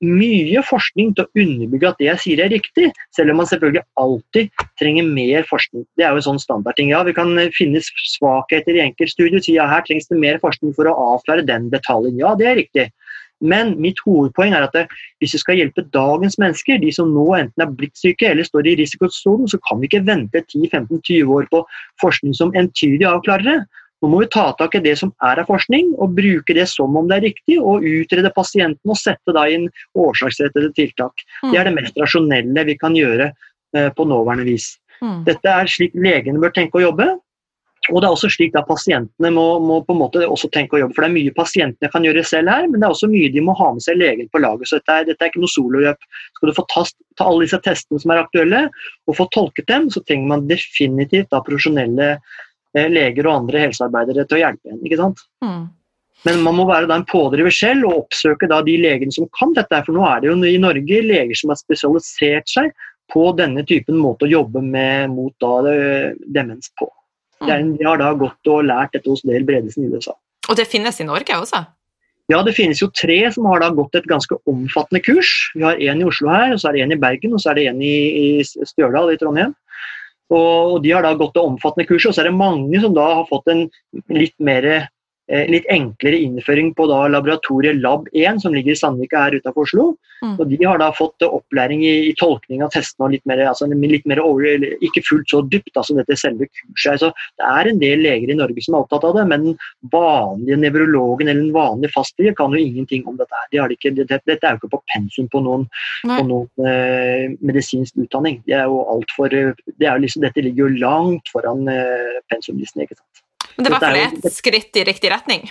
mye 0.04 0.62
forskning 0.68 1.14
til 1.16 1.24
å 1.24 1.42
underbygge 1.44 1.90
at 1.90 2.00
det 2.00 2.08
jeg 2.10 2.22
sier 2.24 2.42
er 2.44 2.52
riktig, 2.52 2.90
selv 3.16 3.32
om 3.32 3.40
man 3.40 3.48
selvfølgelig 3.48 3.84
alltid 4.02 4.64
trenger 4.80 5.08
mer 5.08 5.46
forskning. 5.48 5.86
Det 5.96 6.04
er 6.04 6.12
jo 6.12 6.22
en 6.22 6.28
sånn 6.28 6.42
standardting. 6.42 6.92
Ja, 6.92 7.02
vi 7.06 7.16
kan 7.16 7.32
finne 7.56 7.80
svakheter 7.84 8.76
i 8.76 8.84
enkeltstudier 8.84 9.38
og 9.40 9.46
si 9.46 9.56
ja, 9.56 9.68
her 9.70 9.84
trengs 9.86 10.08
det 10.10 10.20
mer 10.20 10.40
forskning 10.42 10.76
for 10.76 10.88
å 10.90 10.96
avklare 11.14 11.46
den 11.48 11.70
detaljen. 11.72 12.20
Ja, 12.20 12.34
det 12.36 12.50
er 12.50 12.60
riktig. 12.60 12.88
Men 13.44 13.74
mitt 13.82 13.98
hovedpoeng 14.06 14.54
er 14.56 14.64
at 14.64 14.76
hvis 15.20 15.34
vi 15.36 15.40
skal 15.42 15.58
hjelpe 15.60 15.84
dagens 15.92 16.38
mennesker, 16.40 16.78
de 16.80 16.92
som 16.94 17.10
nå 17.12 17.26
enten 17.36 17.64
er 17.64 17.74
blitt 17.78 17.96
syke 18.00 18.30
eller 18.30 18.46
står 18.48 18.70
i 18.70 18.76
risikosonen, 18.80 19.48
så 19.50 19.60
kan 19.68 19.82
vi 19.82 19.90
ikke 19.90 20.06
vente 20.06 20.40
10-15-20 20.54 21.34
år 21.36 21.50
på 21.52 21.64
forskning 22.00 22.36
som 22.36 22.54
entydig 22.56 23.04
avklarer 23.08 23.50
det. 23.50 23.58
Nå 24.04 24.10
må 24.12 24.20
vi 24.20 24.28
ta 24.32 24.50
tak 24.58 24.74
i 24.76 24.82
det 24.84 24.94
som 25.00 25.12
er 25.24 25.40
av 25.40 25.48
forskning, 25.48 25.94
og 25.96 26.16
bruke 26.16 26.56
det 26.56 26.66
som 26.68 26.96
om 26.98 27.08
det 27.08 27.18
er 27.18 27.26
riktig, 27.30 27.56
og 27.60 27.84
utrede 27.84 28.32
pasienten 28.36 28.92
og 28.92 28.98
sette 29.00 29.32
da 29.36 29.46
inn 29.52 29.70
årsaksrettede 29.96 30.72
tiltak. 30.76 31.24
Mm. 31.42 31.52
Det 31.52 31.60
er 31.60 31.68
det 31.68 31.76
mest 31.78 32.00
rasjonelle 32.00 32.66
vi 32.68 32.76
kan 32.80 32.96
gjøre 32.96 33.30
eh, 33.32 33.88
på 33.96 34.08
nåværende 34.08 34.48
vis. 34.48 34.74
Mm. 35.00 35.24
Dette 35.28 35.52
er 35.52 35.70
slik 35.70 35.96
legene 35.96 36.40
bør 36.40 36.52
tenke 36.56 36.80
å 36.80 36.86
jobbe. 36.86 37.08
Og 37.92 38.00
det 38.02 38.08
er 38.08 38.14
også 38.16 38.30
slik 38.34 38.56
at 38.58 38.66
Pasientene 38.66 39.30
må, 39.30 39.44
må, 39.62 39.80
på 39.86 39.94
en 39.94 40.00
måte 40.00 40.24
også 40.26 40.50
tenke 40.54 40.78
å 40.78 40.80
jobbe, 40.82 40.96
for 40.96 41.04
det 41.04 41.10
er 41.10 41.16
mye 41.16 41.34
pasientene 41.36 41.92
kan 41.92 42.06
gjøre 42.06 42.24
selv 42.26 42.50
her, 42.50 42.66
men 42.70 42.80
det 42.80 42.88
er 42.88 42.96
også 42.96 43.10
mye 43.12 43.30
de 43.34 43.44
må 43.46 43.54
ha 43.58 43.68
med 43.76 43.84
seg 43.84 44.00
legen 44.00 44.30
på 44.32 44.42
laget. 44.42 44.70
så 44.70 44.80
Dette 44.80 44.96
er, 44.96 45.06
dette 45.10 45.22
er 45.22 45.30
ikke 45.30 45.44
noe 45.44 45.54
sololøp. 45.54 46.08
Skal 46.38 46.50
du 46.50 46.56
få 46.56 46.66
ta, 46.72 46.82
ta, 47.18 47.28
alle 47.28 47.46
disse 47.46 47.62
testene 47.62 48.02
som 48.02 48.14
er 48.14 48.24
aktuelle, 48.24 48.64
og 49.06 49.18
få 49.20 49.28
tolket 49.36 49.70
dem, 49.70 49.86
så 49.94 50.02
trenger 50.02 50.34
man 50.34 50.50
definitivt 50.50 51.30
da 51.30 51.44
profesjonelle 51.46 52.16
Eh, 52.76 52.90
leger 52.92 53.26
og 53.26 53.40
andre 53.40 53.64
helsearbeidere 53.66 54.26
til 54.26 54.38
å 54.38 54.42
hjelpe 54.42 54.72
en. 54.72 54.82
ikke 54.84 55.00
sant? 55.00 55.22
Mm. 55.44 55.62
Men 56.26 56.42
man 56.42 56.56
må 56.58 56.66
være 56.68 56.90
en 56.92 57.06
pådriver 57.08 57.54
selv 57.54 57.86
og 57.88 58.02
oppsøke 58.02 58.48
de 58.50 58.76
legene 58.80 59.14
som 59.14 59.28
kan 59.38 59.54
dette. 59.56 59.80
For 59.86 59.96
nå 59.96 60.04
er 60.08 60.20
det 60.20 60.30
jo 60.30 60.36
i 60.44 60.60
Norge 60.60 61.00
leger 61.04 61.38
som 61.38 61.52
har 61.52 61.60
spesialisert 61.60 62.50
seg 62.50 62.72
på 63.12 63.28
denne 63.38 63.62
typen 63.68 64.00
måte 64.02 64.26
å 64.26 64.32
jobbe 64.32 64.60
med 64.64 65.14
mot 65.14 65.32
da, 65.40 65.52
eh, 65.70 66.12
demens 66.26 66.72
på. 66.76 66.90
Mm. 67.42 67.74
De 67.76 67.84
har 67.84 68.00
da 68.00 68.12
gått 68.16 68.48
og 68.48 68.64
lært 68.68 68.94
dette 68.96 69.10
hos 69.10 69.24
Dale 69.26 69.44
Bredesen 69.44 69.86
i 69.86 69.90
USA. 69.92 70.14
Og 70.48 70.56
det 70.58 70.68
finnes 70.70 71.00
i 71.02 71.06
Norge 71.08 71.36
også? 71.36 71.64
Ja, 72.32 72.40
det 72.42 72.56
finnes 72.56 72.80
jo 72.82 72.88
tre 72.90 73.18
som 73.34 73.46
har 73.46 73.62
da 73.62 73.68
gått 73.74 73.94
et 73.94 74.08
ganske 74.10 74.38
omfattende 74.50 75.02
kurs. 75.04 75.30
Vi 75.54 75.62
har 75.62 75.78
en 75.78 76.00
i 76.02 76.08
Oslo 76.08 76.30
her, 76.32 76.54
og 76.54 76.62
så 76.62 76.70
er 76.70 76.76
det 76.78 76.82
en 76.86 76.96
i 76.96 76.98
Bergen 77.02 77.36
og 77.36 77.42
så 77.42 77.52
er 77.52 77.60
det 77.60 77.68
en 77.70 77.82
i, 77.84 77.94
i 77.94 78.28
Stjørdal 78.42 79.12
i 79.12 79.20
Trondheim. 79.20 79.54
Og 80.34 80.80
de 80.82 80.90
har 80.90 81.06
da 81.06 81.12
gått 81.14 81.36
det 81.36 81.44
omfattende 81.44 81.86
kurset, 81.86 82.10
og 82.10 82.16
så 82.16 82.24
er 82.24 82.30
det 82.30 82.38
mange 82.38 82.80
som 82.82 82.96
da 82.96 83.04
har 83.20 83.28
fått 83.30 83.46
en 83.52 83.66
litt 84.10 84.34
mer 84.42 84.88
litt 85.26 85.66
enklere 85.72 86.20
innføring 86.22 86.72
på 86.78 86.86
da 86.90 87.00
laboratoriet 87.10 87.80
Lab1, 87.82 88.42
som 88.44 88.54
ligger 88.54 88.76
i 88.76 88.78
Sandvika 88.78 89.24
her 89.24 89.38
utenfor 89.40 89.66
Oslo. 89.66 89.86
Mm. 90.22 90.36
Og 90.40 90.48
De 90.48 90.58
har 90.64 90.78
da 90.80 90.88
fått 90.96 91.24
opplæring 91.26 91.82
i, 91.84 91.94
i 92.10 92.12
tolkning 92.16 92.62
av 92.64 92.72
testene 92.74 93.08
og 93.08 93.12
litt 93.12 93.26
mer, 93.28 93.42
altså 93.50 93.68
litt 93.68 94.06
mer 94.08 94.22
over, 94.22 94.64
ikke 94.84 95.02
fullt 95.06 95.32
så 95.32 95.42
dypt 95.44 95.72
som 95.74 95.82
altså 95.82 95.96
dette 95.98 96.18
selve 96.20 96.48
kurset. 96.48 96.92
Altså, 96.94 97.10
det 97.36 97.50
er 97.50 97.70
en 97.70 97.82
del 97.82 98.04
leger 98.06 98.32
i 98.32 98.38
Norge 98.38 98.64
som 98.64 98.76
er 98.76 98.86
opptatt 98.86 99.04
av 99.08 99.18
det, 99.18 99.26
men 99.32 99.48
den 99.50 99.58
vanlige 99.92 100.60
nevrologen 100.62 101.28
eller 101.28 101.42
den 101.42 101.56
vanlige 101.56 101.92
fastlege 101.94 102.36
kan 102.38 102.54
jo 102.54 102.62
ingenting 102.62 103.04
om 103.10 103.18
dette. 103.20 103.42
De 103.52 103.60
ikke, 103.76 103.92
dette, 103.98 104.22
dette 104.30 104.46
er 104.46 104.56
jo 104.56 104.62
ikke 104.62 104.74
på 104.76 104.82
pensum 104.94 105.28
på 105.32 105.42
noen, 105.44 105.68
på 106.06 106.22
noen 106.30 106.70
eh, 106.70 107.36
medisinsk 107.44 107.98
utdanning. 108.06 108.40
Det 108.48 108.56
er 108.56 108.70
jo 108.70 108.82
alt 108.94 109.12
for, 109.16 109.32
det 109.32 109.90
er 109.90 110.02
liksom, 110.02 110.24
dette 110.24 110.44
ligger 110.44 110.66
jo 110.66 110.80
langt 110.86 111.32
foran 111.34 111.66
eh, 111.72 112.20
pensumlisten. 112.32 112.86
ikke 112.86 112.98
sant? 112.98 113.25
Men 113.56 113.64
det 113.64 113.70
er 113.70 113.72
i 113.72 113.76
hvert 113.76 113.86
fall 113.86 114.28
et 114.30 114.36
skritt 114.36 114.76
i 114.76 114.84
riktig 114.88 115.12
retning. 115.12 115.48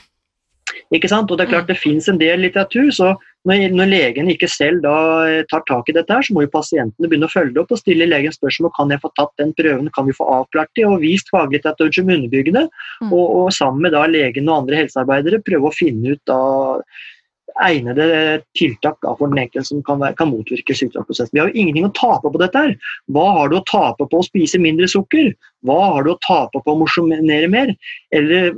Ikke 0.94 1.10
sant? 1.10 1.30
Og 1.32 1.38
det 1.38 1.46
er 1.46 1.52
klart 1.52 1.66
mm. 1.66 1.72
det 1.72 1.82
finnes 1.82 2.08
en 2.10 2.20
del 2.20 2.42
litteratur, 2.46 2.90
så 2.94 3.14
når, 3.46 3.68
når 3.78 3.90
legen 3.92 4.30
ikke 4.34 4.50
selv 4.50 4.82
da 4.86 4.96
eh, 5.30 5.44
tar 5.50 5.64
tak 5.70 5.90
i 5.90 5.96
dette, 5.96 6.14
her, 6.14 6.26
så 6.26 6.34
må 6.34 6.46
jo 6.46 6.52
pasientene 6.54 7.10
begynne 7.10 7.30
å 7.30 7.34
følge 7.34 7.54
det 7.56 7.62
opp 7.62 7.74
og 7.76 7.82
stille 7.82 8.08
legen 8.10 8.34
spørsmål 8.34 8.74
kan 8.78 8.94
jeg 8.94 9.02
få 9.04 9.12
tatt 9.18 9.34
den 9.42 9.54
prøven, 9.58 9.92
kan 9.96 10.08
vi 10.10 10.18
få 10.18 10.28
avklart 10.40 10.72
det, 10.78 10.88
og 10.90 11.04
vist 11.04 11.30
faglitteratur 11.34 11.92
som 11.94 12.10
underbyggende. 12.10 12.66
Mm. 13.04 13.12
Og, 13.12 13.26
og, 13.26 13.52
sammen 13.56 13.86
med 13.86 13.96
da 13.98 14.06
legen 14.10 14.50
og 14.50 14.64
andre 14.64 14.82
helsearbeidere 14.84 15.44
prøve 15.46 15.70
å 15.70 15.76
finne 15.76 16.16
ut 16.16 16.24
da 16.30 16.40
egnede 17.64 18.42
tiltak 18.58 18.98
for 19.06 19.32
den 19.32 19.40
enkelte 19.46 19.68
som 19.70 19.84
kan, 19.88 20.04
kan, 20.18 20.32
motvirke 20.32 20.76
sykdomsprosessen. 20.76 21.32
Vi 21.34 21.42
har 21.42 21.52
jo 21.52 21.62
ingenting 21.62 21.88
å 21.88 21.94
tape 21.96 22.32
på 22.32 22.42
dette. 22.42 22.58
her. 22.58 22.76
Hva 23.16 23.26
har 23.38 23.50
du 23.52 23.58
å 23.60 23.66
tape 23.70 24.08
på 24.12 24.20
å 24.20 24.26
spise 24.26 24.60
mindre 24.60 24.90
sukker? 24.92 25.32
Hva 25.66 25.78
har 25.94 26.06
du 26.06 26.12
å 26.14 26.20
tape 26.26 26.62
på 26.62 26.74
å 26.74 26.80
mosjonere 26.82 27.48
mer? 27.52 27.74
Eller 28.16 28.54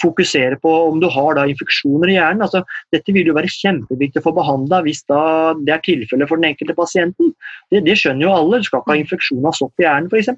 fokusere 0.00 0.60
på 0.62 0.74
om 0.88 1.02
du 1.02 1.08
har 1.12 1.34
da 1.36 1.48
infeksjoner 1.50 2.12
i 2.12 2.16
hjernen. 2.18 2.46
Altså, 2.46 2.62
dette 2.94 3.12
vil 3.12 3.28
jo 3.28 3.36
være 3.36 3.52
kjempeviktig 3.52 4.22
å 4.22 4.28
få 4.30 4.36
behandla 4.38 4.82
hvis 4.86 5.04
det 5.10 5.74
er 5.74 5.84
tilfellet 5.84 6.30
for 6.30 6.40
den 6.40 6.52
enkelte 6.52 6.78
pasienten. 6.78 7.34
Det, 7.72 7.84
det, 7.84 7.98
skjønner 7.98 8.28
jo 8.28 8.34
alle. 8.34 8.62
Du 8.62 8.70
skal 8.70 8.82
ikke 8.84 8.94
ha 8.94 9.00
infeksjon 9.02 9.46
av 9.48 9.56
sopp 9.58 9.82
i 9.82 9.88
hjernen 9.88 10.10
f.eks. 10.12 10.34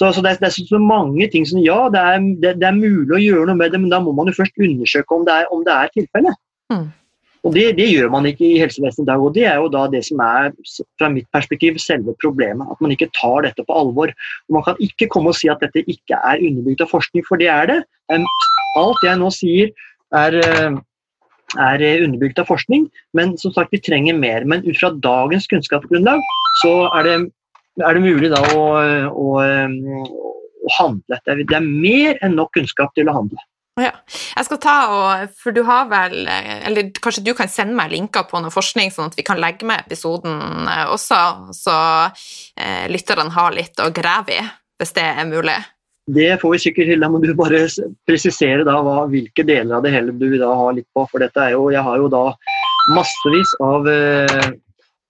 Så, 0.00 0.08
så 0.16 0.22
det, 0.24 0.30
er, 0.30 0.38
det, 0.40 0.48
er, 0.48 0.68
så 0.72 0.78
mange 0.80 1.26
ting 1.28 1.44
som 1.46 1.60
Ja, 1.60 1.84
det 1.92 2.00
er, 2.00 2.22
det, 2.40 2.54
det 2.62 2.68
er, 2.68 2.78
mulig 2.78 3.12
å 3.12 3.20
gjøre 3.20 3.50
noe 3.50 3.60
med 3.60 3.74
det, 3.74 3.80
men 3.82 3.92
da 3.92 4.00
må 4.00 4.14
man 4.16 4.30
jo 4.30 4.38
først 4.38 4.56
undersøke 4.56 5.18
om 5.18 5.26
det 5.28 5.34
er, 5.42 5.50
om 5.52 5.60
det 5.66 5.74
er 5.74 5.92
tilfellet. 5.92 6.40
Mm. 6.72 6.90
Og 7.42 7.54
det, 7.56 7.64
det, 7.74 7.88
gjør 7.90 8.10
man 8.12 8.26
ikke 8.28 8.44
i 8.46 8.60
helsevesenet 8.60 9.02
i 9.02 9.08
dag, 9.08 9.22
og 9.22 9.34
det 9.34 9.46
er 9.50 9.56
jo 9.58 9.70
da 9.74 9.82
det 9.90 10.04
som 10.06 10.20
er 10.22 10.52
fra 11.00 11.08
mitt 11.10 11.26
perspektiv 11.34 11.80
selve 11.82 12.14
problemet. 12.22 12.68
At 12.70 12.78
man 12.84 12.94
ikke 12.94 13.10
tar 13.18 13.42
dette 13.48 13.64
på 13.66 13.78
alvor. 13.80 14.12
Og 14.46 14.56
man 14.58 14.64
kan 14.68 14.78
ikke 14.84 15.08
komme 15.10 15.32
og 15.32 15.38
si 15.38 15.50
at 15.50 15.62
dette 15.64 15.82
ikke 15.90 16.20
er 16.20 16.38
underbygd 16.38 16.84
av 16.86 16.92
forskning, 16.94 17.26
for 17.26 17.42
det 17.42 17.50
er 17.50 17.66
det. 17.72 17.80
Alt 18.78 19.02
jeg 19.02 19.18
nå 19.18 19.32
sier 19.34 19.72
er, 20.14 20.38
eh, 20.38 20.78
er 21.66 21.86
underbygd 22.06 22.38
av 22.38 22.46
forskning, 22.52 22.86
men 23.18 23.34
som 23.42 23.54
sagt, 23.56 23.74
vi 23.74 23.82
trenger 23.82 24.14
mer. 24.14 24.46
Men 24.46 24.62
ut 24.62 24.78
fra 24.78 24.94
dagens 25.02 25.50
kunnskapsgrunnlag 25.50 26.22
så 26.62 26.76
er 26.94 27.08
det, 27.08 27.16
er 27.82 27.98
det 27.98 28.06
mulig 28.06 28.30
da 28.30 28.44
å, 28.54 28.66
å, 29.10 29.28
å 29.42 30.76
handle. 30.78 31.18
Det 31.26 31.58
er 31.58 31.66
mer 31.66 32.22
enn 32.22 32.38
nok 32.38 32.54
kunnskap 32.54 32.94
til 32.94 33.10
å 33.10 33.18
handle. 33.18 33.42
Ja. 33.80 33.92
Jeg 34.36 34.44
skal 34.44 34.58
ta 34.60 34.72
og 34.92 35.36
For 35.40 35.54
du 35.56 35.62
har 35.64 35.86
vel 35.88 36.26
Eller 36.28 36.90
kanskje 36.92 37.22
du 37.24 37.30
kan 37.36 37.48
sende 37.48 37.72
meg 37.78 37.94
linker 37.94 38.26
på 38.28 38.42
noe 38.44 38.52
forskning, 38.52 38.92
sånn 38.92 39.08
at 39.08 39.16
vi 39.16 39.24
kan 39.24 39.40
legge 39.40 39.64
med 39.68 39.80
episoden 39.86 40.68
eh, 40.68 40.90
også, 40.92 41.20
så 41.56 41.76
eh, 42.60 42.84
lytterne 42.92 43.32
har 43.32 43.54
litt 43.56 43.80
å 43.80 43.88
grave 43.94 44.36
i, 44.36 44.42
hvis 44.80 44.92
det 44.98 45.06
er 45.08 45.30
mulig? 45.30 45.56
Det 46.12 46.28
får 46.42 46.52
vi 46.52 46.60
sikkert 46.64 46.90
til. 46.90 47.00
Da 47.00 47.08
må 47.08 47.20
du 47.22 47.30
bare 47.38 47.62
presisere 48.08 48.66
da 48.66 48.74
hva, 48.82 49.06
hvilke 49.08 49.44
deler 49.46 49.78
av 49.78 49.86
det 49.86 49.94
hele 49.94 50.12
du 50.18 50.34
da 50.34 50.50
har 50.58 50.74
litt 50.76 50.88
på. 50.92 51.06
For 51.08 51.22
dette 51.22 51.40
er 51.40 51.54
jo 51.54 51.70
Jeg 51.72 51.84
har 51.86 52.02
jo 52.02 52.10
da 52.12 52.24
massevis 52.92 53.54
av 53.62 53.88
eh, 53.88 54.50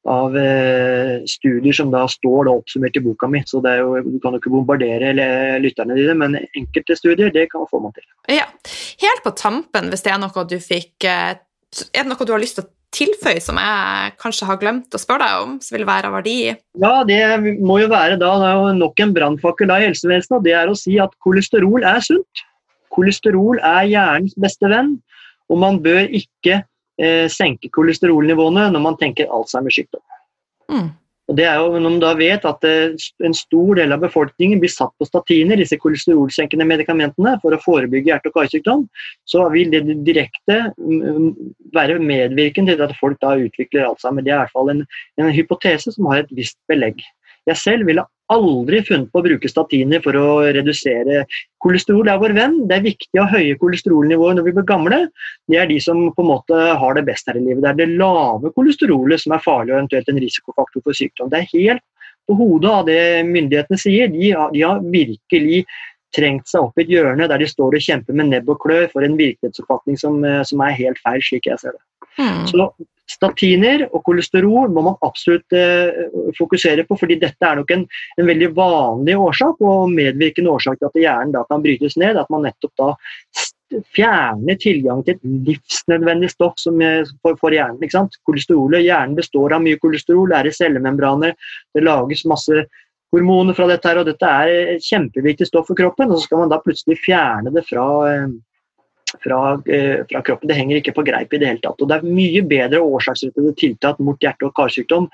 av 0.09 0.37
eh, 0.37 1.23
studier 1.31 1.77
som 1.77 1.93
da 1.93 2.03
står 2.11 2.49
da 2.49 2.57
oppsummert 2.59 2.97
i 2.99 3.03
boka 3.05 3.29
mi. 3.31 3.43
Så 3.47 3.63
det 3.63 3.77
er 3.77 3.83
jo, 3.85 4.01
Du 4.03 4.19
kan 4.23 4.35
jo 4.35 4.43
ikke 4.43 4.53
bombardere 4.53 5.13
lytterne 5.63 5.97
dine, 5.99 6.17
men 6.19 6.39
enkelte 6.59 6.99
studier 6.99 7.33
det 7.35 7.49
kan 7.53 7.63
man 7.63 7.71
få 7.71 7.83
man 7.85 7.95
til. 7.97 8.07
Ja. 8.31 8.49
Helt 9.03 9.25
på 9.25 9.35
tampen, 9.39 9.91
hvis 9.93 10.05
det 10.05 10.15
er 10.15 10.23
noe 10.23 10.47
du 10.49 10.59
fikk 10.63 11.07
eh, 11.09 11.35
Er 11.93 12.03
det 12.03 12.09
noe 12.11 12.27
du 12.27 12.35
har 12.35 12.43
lyst 12.43 12.59
til 12.59 12.67
å 12.67 12.73
tilføye 12.93 13.41
som 13.41 13.57
jeg 13.57 14.17
kanskje 14.21 14.47
har 14.49 14.59
glemt 14.61 14.93
å 14.93 15.01
spørre 15.01 15.25
deg 15.25 15.45
om, 15.47 15.55
som 15.65 15.77
vil 15.79 15.87
være 15.89 16.11
av 16.11 16.19
verdi? 16.19 16.37
Ja, 16.83 16.93
det 17.09 17.23
må 17.65 17.79
jo 17.81 17.89
være 17.89 18.19
da, 18.21 18.35
det 18.43 18.51
er 18.51 18.59
jo 18.59 18.75
nok 18.83 19.01
en 19.01 19.15
brannfakkel 19.17 19.73
i 19.73 19.87
helsevesenet, 19.87 20.35
og 20.37 20.45
det 20.45 20.53
er 20.59 20.69
å 20.69 20.77
si 20.77 20.99
at 21.01 21.15
kolesterol 21.25 21.87
er 21.89 22.05
sunt. 22.05 22.45
Kolesterol 22.93 23.63
er 23.65 23.89
hjernens 23.89 24.37
beste 24.37 24.69
venn, 24.69 24.99
og 25.49 25.63
man 25.63 25.81
bør 25.85 26.05
ikke 26.13 26.61
eh, 27.03 27.29
senke 27.33 27.71
kolesterolnivåene 27.75 28.71
når 28.73 28.85
man 28.85 28.99
tenker 29.01 29.31
Alzheimers 29.33 29.79
sykdom. 29.81 30.03
Mm. 30.73 30.91
Og 31.31 31.37
det 31.39 31.45
er 31.47 31.61
jo, 31.63 31.79
Når 31.79 31.91
man 31.91 32.01
da 32.03 32.13
vet 32.19 32.45
at 32.45 32.65
eh, 32.67 32.95
en 33.25 33.35
stor 33.35 33.77
del 33.79 33.95
av 33.95 34.03
befolkningen 34.03 34.61
blir 34.61 34.73
satt 34.73 34.93
på 34.99 35.07
statiner, 35.07 35.57
disse 35.57 35.79
kolesterolsenkende 35.81 36.67
medikamentene, 36.67 37.37
for 37.45 37.55
å 37.55 37.61
forebygge 37.63 38.11
hjerte- 38.11 38.33
og 38.33 38.37
karsykdom, 38.37 38.85
så 39.25 39.47
vil 39.55 39.71
det 39.73 39.85
direkte 40.05 40.59
mm, 40.77 41.31
være 41.77 42.03
medvirkende 42.03 42.77
til 42.77 42.85
at 42.89 42.99
folk 42.99 43.21
da 43.23 43.37
utvikler 43.39 43.87
Alzheimer. 43.87 44.27
Det 44.27 44.35
er 44.35 44.41
i 44.41 44.43
hvert 44.43 44.57
fall 44.59 44.75
en, 44.75 44.85
en 45.23 45.33
hypotese 45.33 45.95
som 45.95 46.11
har 46.11 46.25
et 46.25 46.35
visst 46.37 46.59
belegg. 46.71 47.01
Jeg 47.49 47.59
selv 47.59 47.89
ville 47.89 48.05
aldri 48.35 48.81
funnet 48.87 49.11
på 49.13 49.21
å 49.21 49.25
bruke 49.27 49.51
statiner 49.51 50.03
for 50.05 50.19
å 50.19 50.27
redusere 50.55 51.25
kolesterol. 51.63 52.05
Det 52.09 52.15
er 52.15 52.23
vår 52.23 52.35
venn. 52.37 52.59
Det 52.69 52.79
er 52.79 52.87
viktig 52.87 53.21
å 53.21 53.27
ha 53.27 53.39
høye 53.39 53.59
kolesterolnivåer 53.61 54.39
når 54.39 54.49
vi 54.49 54.57
blir 54.59 54.69
gamle. 54.69 55.01
Det 55.51 55.61
er 55.61 55.71
de 55.71 55.79
som 55.83 56.05
på 56.17 56.25
en 56.25 56.31
måte 56.33 56.59
har 56.83 56.99
det 56.99 57.07
best 57.09 57.31
her 57.31 57.39
i 57.39 57.45
livet. 57.45 57.63
Det 57.65 57.73
er 57.73 57.81
det 57.83 58.01
lave 58.01 58.53
kolesterolet 58.57 59.23
som 59.23 59.37
er 59.37 59.45
farlig 59.45 59.75
og 59.75 59.81
eventuelt 59.81 60.13
en 60.13 60.21
risikofaktor 60.25 60.85
for 60.85 60.99
sykdom. 60.99 61.33
Det 61.33 61.43
er 61.43 61.51
helt 61.55 61.87
på 62.29 62.37
hodet 62.39 62.71
av 62.71 62.85
det 62.87 63.01
myndighetene 63.29 63.81
sier. 63.81 64.13
De 64.13 64.31
har, 64.31 64.53
de 64.55 64.63
har 64.67 64.85
virkelig 64.85 65.65
trengt 66.17 66.49
seg 66.51 66.67
opp 66.67 66.79
i 66.79 66.85
et 66.85 66.93
hjørne 66.93 67.29
der 67.31 67.41
de 67.41 67.49
står 67.49 67.79
og 67.79 67.85
kjemper 67.85 68.17
med 68.17 68.31
nebb 68.33 68.51
og 68.53 68.61
klør 68.63 68.89
for 68.93 69.05
en 69.07 69.17
virkelighetsoppfatning 69.19 69.99
som, 70.01 70.19
eh, 70.25 70.43
som 70.49 70.61
er 70.61 70.77
helt 70.77 71.01
feil, 71.05 71.23
slik 71.25 71.49
jeg 71.49 71.61
ser 71.63 71.77
det. 71.77 71.83
Mm. 72.19 72.43
Så 72.51 72.69
Statiner 73.11 73.87
og 73.91 74.05
kolesterol 74.07 74.71
må 74.73 74.85
man 74.87 75.01
absolutt 75.05 75.55
eh, 75.57 76.05
fokusere 76.39 76.85
på, 76.87 76.97
fordi 77.01 77.19
dette 77.23 77.47
er 77.47 77.59
nok 77.59 77.73
en, 77.75 77.83
en, 78.19 78.29
veldig 78.29 78.53
vanlig 78.57 79.17
årsak 79.19 79.63
og 79.67 79.91
medvirkende 79.93 80.53
årsak 80.53 80.79
til 80.79 80.91
at 80.91 81.01
hjernen 81.03 81.35
da 81.35 81.43
kan 81.49 81.65
brytes 81.65 81.99
ned. 82.01 82.21
At 82.21 82.31
man 82.33 82.47
nettopp 82.47 82.73
da 82.79 82.93
fjerner 83.97 84.59
tilgang 84.61 85.01
til 85.05 85.17
et 85.17 85.27
livsnødvendig 85.49 86.31
stoff 86.31 86.59
som 86.61 86.79
for, 87.25 87.37
for 87.41 87.55
hjernen. 87.55 87.81
ikke 87.81 87.97
sant? 87.97 88.19
Kolesterolet, 88.29 88.85
Hjernen 88.85 89.17
består 89.19 89.57
av 89.57 89.65
mye 89.65 89.81
kolesterol, 89.83 90.35
er 90.37 90.49
i 90.49 90.55
cellemembraner, 90.55 91.35
det 91.75 91.85
lages 91.85 92.27
masse 92.29 92.67
hormoner 93.13 93.57
fra 93.57 93.69
dette 93.69 93.89
her, 93.89 94.01
og 94.01 94.09
dette 94.09 94.29
er 94.29 94.75
et 94.77 94.87
kjempeviktig 94.87 95.49
stoff 95.49 95.69
for 95.69 95.79
kroppen. 95.79 96.13
Og 96.13 96.21
så 96.21 96.29
skal 96.29 96.45
man 96.45 96.53
da 96.53 96.61
plutselig 96.65 97.01
fjerne 97.05 97.53
det 97.55 97.65
fra, 97.69 97.87
fra, 99.23 99.41
fra 100.11 100.23
kroppen. 100.25 100.49
Det 100.51 100.59
henger 100.59 100.81
ikke 100.81 100.97
på 100.97 101.05
greip 101.07 101.33
i 101.35 101.41
det 101.43 101.49
hele 101.51 101.63
tatt. 101.65 101.81
Og 101.81 101.91
det 101.91 101.99
er 101.99 102.13
mye 102.19 102.43
bedre 102.49 102.83
årsaksrettede 102.83 103.55
tiltak 103.61 104.01
mot 104.03 104.21
hjerte- 104.23 104.49
og 104.49 104.55
karsykdom 104.59 105.09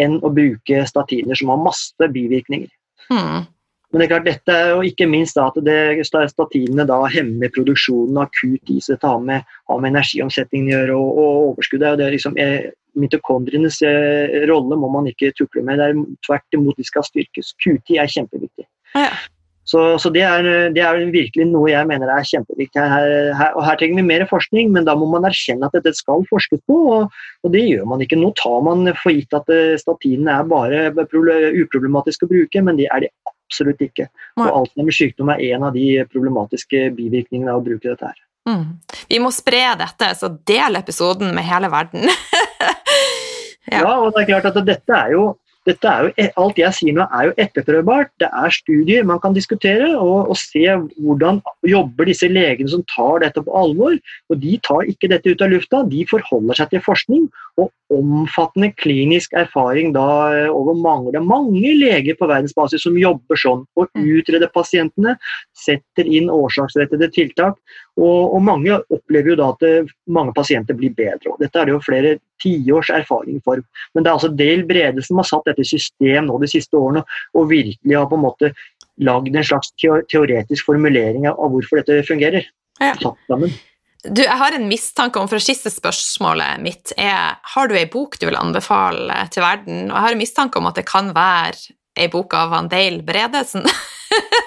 enn 0.00 0.18
å 0.24 0.32
bruke 0.32 0.84
statiner 0.88 1.38
som 1.38 1.52
har 1.52 1.64
masse 1.64 2.10
bivirkninger. 2.14 2.70
Hmm. 3.10 3.48
Men 3.90 3.98
det 3.98 4.04
er 4.06 4.10
klart 4.12 4.28
dette 4.28 4.54
er 4.54 4.68
jo 4.70 4.82
ikke 4.86 5.08
minst 5.10 5.34
da 5.34 5.48
at 5.50 5.56
det, 5.66 6.04
statinene 6.06 6.86
da 6.86 7.00
hemmer 7.10 7.50
produksjonen 7.50 8.20
av 8.20 8.28
akut 8.28 8.70
is. 8.70 8.86
Dette 8.86 9.08
har 9.08 9.18
med, 9.24 9.48
har 9.66 9.80
med 9.82 9.90
energiomsetningen 9.90 10.70
å 10.70 10.76
gjøre, 10.76 10.98
og, 10.98 11.18
og 11.18 11.48
overskuddet 11.48 11.88
er 11.88 11.98
det 11.98 12.06
er 12.06 12.14
liksom 12.14 12.38
er, 12.38 12.70
Mitokondrienes 12.98 13.80
eh, 13.86 14.40
rolle 14.50 14.78
må 14.78 14.88
man 14.90 15.06
ikke 15.10 15.30
tukle 15.38 15.62
med. 15.66 15.78
det 15.78 15.90
er 15.90 16.00
Tvert 16.26 16.56
imot, 16.56 16.78
de 16.78 16.86
skal 16.86 17.06
styrkes. 17.06 17.52
QT 17.62 17.98
er 17.98 18.10
kjempeviktig. 18.10 18.66
Ja. 18.98 19.12
Så, 19.70 19.80
så 20.02 20.10
det, 20.10 20.22
er, 20.26 20.46
det, 20.74 20.82
er, 20.82 20.98
virkelig 21.14 21.44
noe 21.46 21.70
jeg 21.70 21.86
mener 21.86 22.10
er 22.10 22.26
kjempeviktig. 22.26 22.82
Her, 22.92 23.12
her, 23.38 23.52
og 23.54 23.62
her 23.62 23.76
trenger 23.78 24.00
vi 24.00 24.06
mer 24.08 24.24
forskning, 24.26 24.72
men 24.74 24.86
da 24.88 24.96
må 24.98 25.06
man 25.12 25.28
erkjenne 25.28 25.68
at 25.68 25.76
dette 25.78 25.92
skal 25.94 26.24
forskes 26.30 26.64
på. 26.66 26.78
Og, 26.96 27.20
og 27.46 27.52
det 27.54 27.62
gjør 27.68 27.86
man 27.92 28.02
ikke. 28.02 28.18
Nå 28.18 28.32
tar 28.40 28.64
man 28.66 28.90
for 28.98 29.14
gitt 29.14 29.36
at 29.36 29.52
eh, 29.54 29.76
statinene 29.78 30.40
er 30.40 30.48
bare 30.50 30.88
uproblematiske 30.90 32.26
å 32.26 32.32
bruke, 32.32 32.64
men 32.66 32.80
det 32.80 32.88
er 32.90 33.04
de 33.06 33.12
absolutt 33.50 33.84
ikke. 33.86 34.08
Og 34.40 34.48
Alzheimers 34.48 34.98
sykdom 34.98 35.30
er 35.34 35.44
en 35.52 35.68
av 35.68 35.78
de 35.78 35.86
problematiske 36.10 36.88
bivirkningene 36.98 37.54
av 37.54 37.62
å 37.62 37.66
bruke 37.70 37.92
dette 37.92 38.10
her. 38.10 38.18
Mm. 38.50 38.66
Vi 39.10 39.20
må 39.22 39.30
spre 39.34 39.62
dette, 39.78 40.10
så 40.18 40.32
del 40.50 40.78
episoden 40.80 41.30
med 41.36 41.46
hele 41.46 41.70
verden. 41.70 42.10
ja. 43.70 43.84
ja. 43.84 43.94
og 44.00 44.10
det 44.16 44.24
er 44.24 44.30
klart 44.32 44.50
at 44.50 44.58
dette 44.66 44.98
er 44.98 45.14
jo 45.14 45.28
dette 45.68 45.88
er 45.88 46.06
jo, 46.06 46.12
e- 46.16 46.32
alt 46.40 46.58
jeg 46.58 46.72
sier 46.76 46.94
nå 46.96 47.04
er 47.04 47.28
jo 47.28 47.34
etterprøvbart. 47.44 48.12
Det 48.22 48.30
er 48.32 48.54
studier 48.54 49.04
man 49.04 49.20
kan 49.20 49.36
diskutere 49.36 49.90
og, 49.98 50.30
og, 50.32 50.36
se 50.40 50.64
hvordan 50.96 51.42
jobber 51.68 52.08
disse 52.08 52.30
legene 52.30 52.72
som 52.72 52.84
tar 52.94 53.20
dette 53.26 53.44
på 53.44 53.56
alvor. 53.62 53.98
og 54.30 54.40
De 54.40 54.56
tar 54.64 54.88
ikke 54.88 55.10
dette 55.12 55.34
ut 55.34 55.44
av 55.44 55.52
lufta, 55.52 55.82
de 55.90 56.06
forholder 56.08 56.62
seg 56.62 56.72
til 56.72 56.84
forskning 56.86 57.28
og 57.58 57.70
omfattende 57.90 58.70
klinisk 58.78 59.32
erfaring 59.36 59.92
da 59.94 60.06
eh, 60.34 60.50
over 60.52 60.76
mange. 60.78 61.10
Det 61.10 61.20
er 61.20 61.26
mange 61.26 61.72
leger 61.80 62.16
på 62.18 62.28
verdensbasis 62.30 62.84
som 62.86 62.98
jobber 62.98 63.38
sånn 63.40 63.64
og 63.78 63.88
mm. 63.98 64.04
utreder 64.18 64.52
pasientene, 64.54 65.16
setter 65.58 66.06
inn 66.06 66.30
årsaksrettede 66.30 67.10
tiltak. 67.14 67.58
Og, 67.98 68.34
og 68.36 68.42
mange 68.46 68.78
opplever 68.94 69.32
jo 69.32 69.38
da 69.40 69.50
at 69.54 69.66
eh, 69.66 69.94
mange 70.12 70.34
pasienter 70.36 70.78
blir 70.78 70.94
bedre. 70.96 71.34
og 71.34 71.42
Dette 71.42 71.60
er 71.60 71.68
det 71.68 71.76
jo 71.76 71.84
flere 71.84 72.16
tiårs 72.42 72.92
erfaring 72.94 73.40
for. 73.44 73.62
Men 73.94 74.04
det 74.04 74.12
er 74.12 74.18
altså 74.18 74.32
Dale 74.32 74.66
Brede 74.68 75.04
som 75.06 75.20
har 75.20 75.28
satt 75.28 75.50
dette 75.50 75.66
i 75.66 75.72
system 75.72 76.30
nå 76.30 76.38
de 76.42 76.50
siste 76.50 76.78
årene 76.78 77.02
og 77.34 77.50
virkelig 77.50 77.98
har 77.98 78.08
på 78.10 78.20
en 78.20 78.26
måte 78.28 78.54
lagd 79.00 79.34
en 79.34 79.46
slags 79.46 79.72
teoretisk 79.80 80.68
formulering 80.68 81.26
av 81.30 81.40
hvorfor 81.52 81.80
dette 81.80 82.04
fungerer. 82.08 82.46
Ja. 82.80 82.94
Du, 84.04 84.22
jeg 84.22 84.38
har 84.40 84.54
en 84.56 84.68
mistanke 84.68 85.20
om, 85.20 85.28
for 85.28 85.42
siste 85.44 85.68
spørsmålet 85.72 86.62
mitt 86.64 86.94
er 86.96 87.36
har 87.54 87.68
du 87.68 87.74
ei 87.76 87.84
bok 87.90 88.16
du 88.20 88.30
vil 88.30 88.38
anbefale 88.40 89.26
til 89.34 89.44
verden? 89.44 89.90
Og 89.90 89.96
jeg 89.96 90.04
har 90.06 90.16
en 90.16 90.22
mistanke 90.22 90.60
om 90.60 90.68
at 90.70 90.80
det 90.80 90.86
kan 90.88 91.10
være 91.16 91.74
ei 92.00 92.08
bok 92.08 92.32
av 92.38 92.54
han 92.54 92.70
Dale 92.72 93.02
Bredesen. 93.04 93.66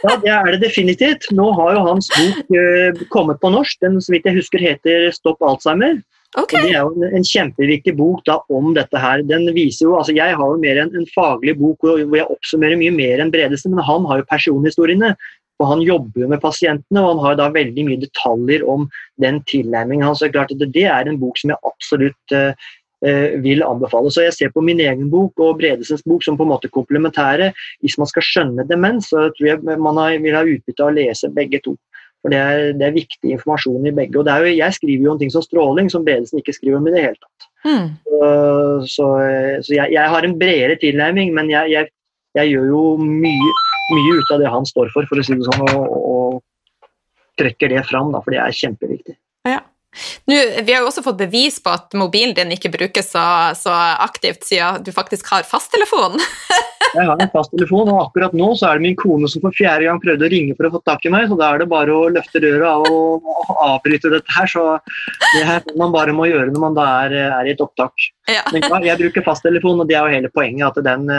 ja, 0.06 0.16
det 0.24 0.32
er 0.32 0.49
det 0.56 0.64
definitivt. 0.64 1.30
Nå 1.38 1.51
har 1.60 1.76
jo 1.76 1.86
hans 1.86 2.10
bok 2.16 2.49
uh, 2.56 3.04
kommet 3.14 3.41
på 3.43 3.54
norsk. 3.54 3.78
Den 3.84 4.01
så 4.01 4.16
vidt 4.16 4.26
jeg 4.30 4.39
husker 4.39 4.64
heter 4.64 5.12
'Stopp 5.14 5.45
Alzheimer'. 5.45 6.01
Okay. 6.34 6.64
Det 6.66 6.74
er 6.74 6.82
jo 6.82 6.95
en, 6.97 7.14
en 7.20 7.26
kjempeviktig 7.28 7.93
bok 7.99 8.24
da, 8.26 8.39
om 8.49 8.72
dette 8.74 8.97
her. 8.97 9.22
Den 9.30 9.45
viser 9.54 9.86
jo, 9.86 9.93
altså 9.99 10.16
Jeg 10.18 10.34
har 10.39 10.49
jo 10.49 10.58
mer 10.58 10.82
en, 10.82 10.89
en 10.97 11.06
faglig 11.14 11.54
bok 11.60 11.86
hvor 11.86 12.01
jeg 12.01 12.26
oppsummerer 12.26 12.80
mye 12.80 12.95
mer 12.95 13.22
enn 13.22 13.30
Bredesen, 13.34 13.76
men 13.76 13.86
han 13.86 14.08
har 14.10 14.24
jo 14.24 14.30
personhistoriene. 14.32 15.14
Og 15.64 15.70
han 15.72 15.84
jobber 15.86 16.26
jo 16.26 16.30
med 16.32 16.41
pasientene, 16.43 17.01
og 17.01 17.14
han 17.14 17.24
har 17.24 17.39
da 17.39 17.49
veldig 17.55 17.88
mye 17.88 18.01
detaljer 18.01 18.66
om 18.68 18.89
den 19.24 19.39
tilnærmingen 19.47 20.05
hans. 20.09 20.24
Klart 20.34 20.51
at 20.51 20.64
det 20.76 20.88
er 20.89 21.07
en 21.07 21.20
bok 21.22 21.39
som 21.39 21.53
jeg 21.53 21.64
absolutt 21.70 22.36
uh, 22.36 22.74
vil 23.43 23.64
anbefale. 23.64 24.11
Så 24.11 24.26
jeg 24.26 24.36
ser 24.36 24.51
på 24.55 24.64
min 24.64 24.82
egen 24.84 25.09
bok 25.11 25.39
og 25.43 25.57
Bredesens 25.61 26.03
bok 26.07 26.24
som 26.26 26.38
på 26.39 26.45
en 26.45 26.53
måte 26.53 26.72
komplementære. 26.72 27.53
Hvis 27.84 27.97
man 28.01 28.11
skal 28.11 28.28
skjønne 28.28 28.68
demens, 28.68 29.09
så 29.11 29.30
tror 29.38 29.49
jeg 29.49 29.64
man 29.64 29.99
har, 29.99 30.20
vil 30.24 30.38
ha 30.38 30.43
utbytte 30.43 30.84
av 30.84 30.91
å 30.91 30.97
lese 30.99 31.32
begge 31.36 31.64
to. 31.64 31.78
For 32.24 32.32
det 32.32 32.39
er, 32.39 32.61
det 32.80 32.86
er, 32.88 32.95
viktig 32.95 33.34
informasjon 33.36 33.89
i 33.89 33.95
begge. 33.95 34.22
Og 34.22 34.30
jo, 34.32 34.51
jeg 34.55 34.76
skriver 34.78 35.07
jo 35.07 35.11
om 35.11 35.20
ting 35.20 35.32
som 35.34 35.43
stråling, 35.43 35.89
som 35.91 36.05
Bredesen 36.07 36.39
ikke 36.39 36.55
skriver 36.55 36.80
om 36.80 36.88
i 36.88 36.93
det 36.95 37.03
hele 37.03 37.20
tatt. 37.20 37.49
Mm. 37.68 37.89
Så, 38.07 38.30
så, 38.93 39.07
så 39.68 39.76
jeg, 39.76 39.91
jeg, 39.91 40.07
har 40.16 40.24
en 40.24 40.38
bredere 40.39 40.80
tilnærming, 40.80 41.34
men 41.36 41.51
jeg, 41.51 41.72
jeg, 41.76 41.91
jeg 42.39 42.53
gjør 42.55 42.70
jo 42.72 42.84
mye 43.03 43.51
mye 43.93 44.17
ut 44.19 44.33
av 44.33 44.41
det 44.43 44.51
han 44.51 44.65
står 44.67 44.91
for, 44.95 45.07
for 45.09 45.21
å 45.21 45.25
si 45.25 45.37
det 45.37 45.47
sånn, 45.47 45.67
og, 45.73 45.93
og 46.13 46.41
trekker 47.39 47.73
det 47.73 47.85
fram, 47.89 48.11
da, 48.13 48.21
for 48.23 48.35
det 48.35 48.41
er 48.43 48.57
kjempeviktig. 48.57 49.17
Ja. 49.47 49.61
Nå, 50.25 50.37
vi 50.65 50.73
har 50.73 50.81
jo 50.81 50.89
også 50.89 51.03
fått 51.05 51.19
bevis 51.19 51.59
på 51.61 51.69
at 51.73 51.93
mobilen 51.97 52.33
din 52.37 52.53
ikke 52.55 52.71
brukes 52.73 53.11
så, 53.13 53.23
så 53.57 53.73
aktivt, 54.01 54.45
siden 54.47 54.81
du 54.85 54.89
faktisk 54.95 55.29
har 55.29 55.45
fasttelefon. 55.45 56.17
jeg 56.97 57.05
har 57.09 57.21
en 57.21 57.31
fasttelefon, 57.33 57.91
og 57.93 58.07
akkurat 58.07 58.33
nå 58.37 58.51
så 58.57 58.71
er 58.71 58.79
det 58.79 58.87
min 58.87 58.97
kone 58.97 59.29
som 59.29 59.43
for 59.45 59.55
fjerde 59.57 59.85
gang 59.87 60.01
prøvde 60.01 60.25
å 60.25 60.31
ringe 60.33 60.57
for 60.57 60.69
å 60.69 60.73
få 60.75 60.83
tak 60.87 61.05
i 61.05 61.13
meg, 61.13 61.27
så 61.29 61.37
da 61.39 61.51
er 61.53 61.63
det 61.63 61.69
bare 61.71 61.93
å 61.93 62.09
løfte 62.13 62.41
røra 62.43 62.75
og, 62.81 63.29
og 63.29 63.63
avbryte 63.67 64.11
dette 64.13 64.37
her. 64.37 64.49
Så 64.49 64.65
det 65.35 65.45
er 65.45 65.63
noe 65.69 65.79
man 65.85 65.95
bare 65.95 66.17
må 66.17 66.29
gjøre 66.29 66.49
når 66.51 66.65
man 66.65 66.77
da 66.77 66.89
er, 67.05 67.17
er 67.39 67.49
i 67.49 67.53
et 67.53 67.63
opptak. 67.63 68.09
Ja. 68.31 68.45
Men 68.53 68.65
ja, 68.65 68.83
jeg 68.93 69.01
bruker 69.05 69.29
fasttelefon, 69.29 69.83
og 69.83 69.89
det 69.89 69.99
er 69.99 70.07
jo 70.07 70.17
hele 70.17 70.33
poenget. 70.33 70.73
at 70.73 70.85
den 70.89 71.09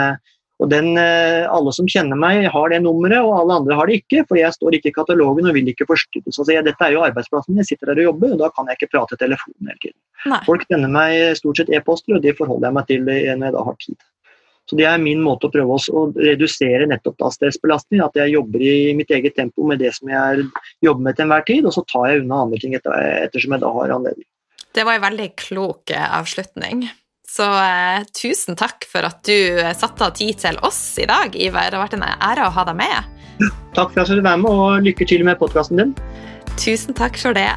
og 0.63 0.69
den, 0.71 0.97
eh, 0.97 1.43
Alle 1.51 1.71
som 1.75 1.87
kjenner 1.87 2.15
meg, 2.15 2.45
har 2.47 2.69
det 2.69 2.81
nummeret, 2.81 3.19
og 3.19 3.35
alle 3.41 3.59
andre 3.59 3.75
har 3.75 3.87
det 3.87 4.01
ikke. 4.01 4.23
For 4.27 4.39
jeg 4.39 4.55
står 4.55 4.77
ikke 4.77 4.91
i 4.91 4.95
katalogen 4.95 5.49
og 5.49 5.53
vil 5.57 5.67
ikke 5.67 5.87
forstyrres. 5.89 6.39
Altså, 6.39 6.63
dette 6.63 6.85
er 6.85 6.95
jo 6.95 7.03
arbeidsplassen 7.03 7.59
jeg 7.59 7.65
sitter 7.65 7.91
her 7.91 7.99
og 7.99 8.09
jobber, 8.09 8.33
og 8.33 8.39
da 8.39 8.49
kan 8.55 8.67
jeg 8.71 8.79
ikke 8.79 8.91
prate 8.95 9.19
telefonen 9.19 9.71
hele 9.71 9.81
tiden. 9.83 9.99
Nei. 10.31 10.41
Folk 10.47 10.65
sender 10.69 10.91
meg 10.95 11.37
stort 11.37 11.59
sett 11.59 11.71
e-poster, 11.75 12.15
og 12.15 12.23
det 12.23 12.37
forholder 12.37 12.69
jeg 12.69 12.77
meg 12.79 12.87
til 12.87 13.03
når 13.03 13.47
jeg 13.49 13.55
da 13.57 13.63
har 13.67 13.79
tid. 13.83 13.97
Så 14.65 14.77
Det 14.77 14.85
er 14.89 14.97
min 14.97 15.21
måte 15.21 15.45
å 15.45 15.53
prøve 15.53 15.77
å 15.77 16.05
redusere 16.17 16.87
nettopp 16.89 17.19
da 17.21 17.29
stressbelastning. 17.29 18.01
At 18.01 18.15
jeg 18.17 18.33
jobber 18.33 18.63
i 18.65 18.93
mitt 18.97 19.11
eget 19.13 19.35
tempo 19.37 19.67
med 19.67 19.83
det 19.83 19.93
som 19.93 20.09
jeg 20.09 20.47
jobber 20.81 21.05
med 21.05 21.17
til 21.17 21.27
enhver 21.27 21.45
tid, 21.45 21.65
og 21.65 21.75
så 21.75 21.83
tar 21.91 22.07
jeg 22.09 22.23
unna 22.23 22.41
andre 22.47 22.61
ting 22.63 22.73
etter, 22.73 22.95
ettersom 23.27 23.53
jeg 23.53 23.61
da 23.61 23.73
har 23.75 23.93
anledning. 23.93 24.25
Det 24.75 24.83
var 24.83 24.97
en 24.97 25.05
veldig 25.05 25.29
klok 25.39 25.93
eh, 25.93 26.07
avslutning. 26.17 26.87
Så 27.35 27.43
eh, 27.43 28.03
tusen 28.21 28.55
takk 28.55 28.85
for 28.87 29.03
at 29.03 29.19
du 29.27 29.59
eh, 29.59 29.73
satte 29.75 30.07
av 30.07 30.13
tid 30.15 30.39
til 30.39 30.59
oss 30.63 30.79
i 31.03 31.07
dag, 31.09 31.35
Ivar. 31.35 31.67
Det 31.67 31.75
har 31.75 31.83
vært 31.83 31.97
en 31.97 32.07
ære 32.07 32.47
å 32.47 32.53
ha 32.55 32.63
deg 32.69 32.79
med. 32.79 33.11
Takk 33.75 33.91
for 33.91 34.05
at 34.05 34.07
du 34.07 34.15
fikk 34.15 34.23
være 34.23 34.39
med, 34.45 34.51
og 34.53 34.85
lykke 34.87 35.09
til 35.09 35.25
med 35.27 35.41
podkasten 35.41 35.81
din. 35.81 35.91
Tusen 36.55 36.95
takk 36.95 37.19
for 37.19 37.35
det. 37.35 37.51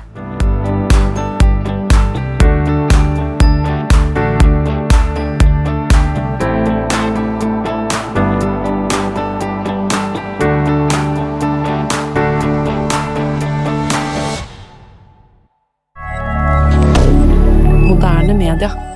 D'accord. 18.58 18.87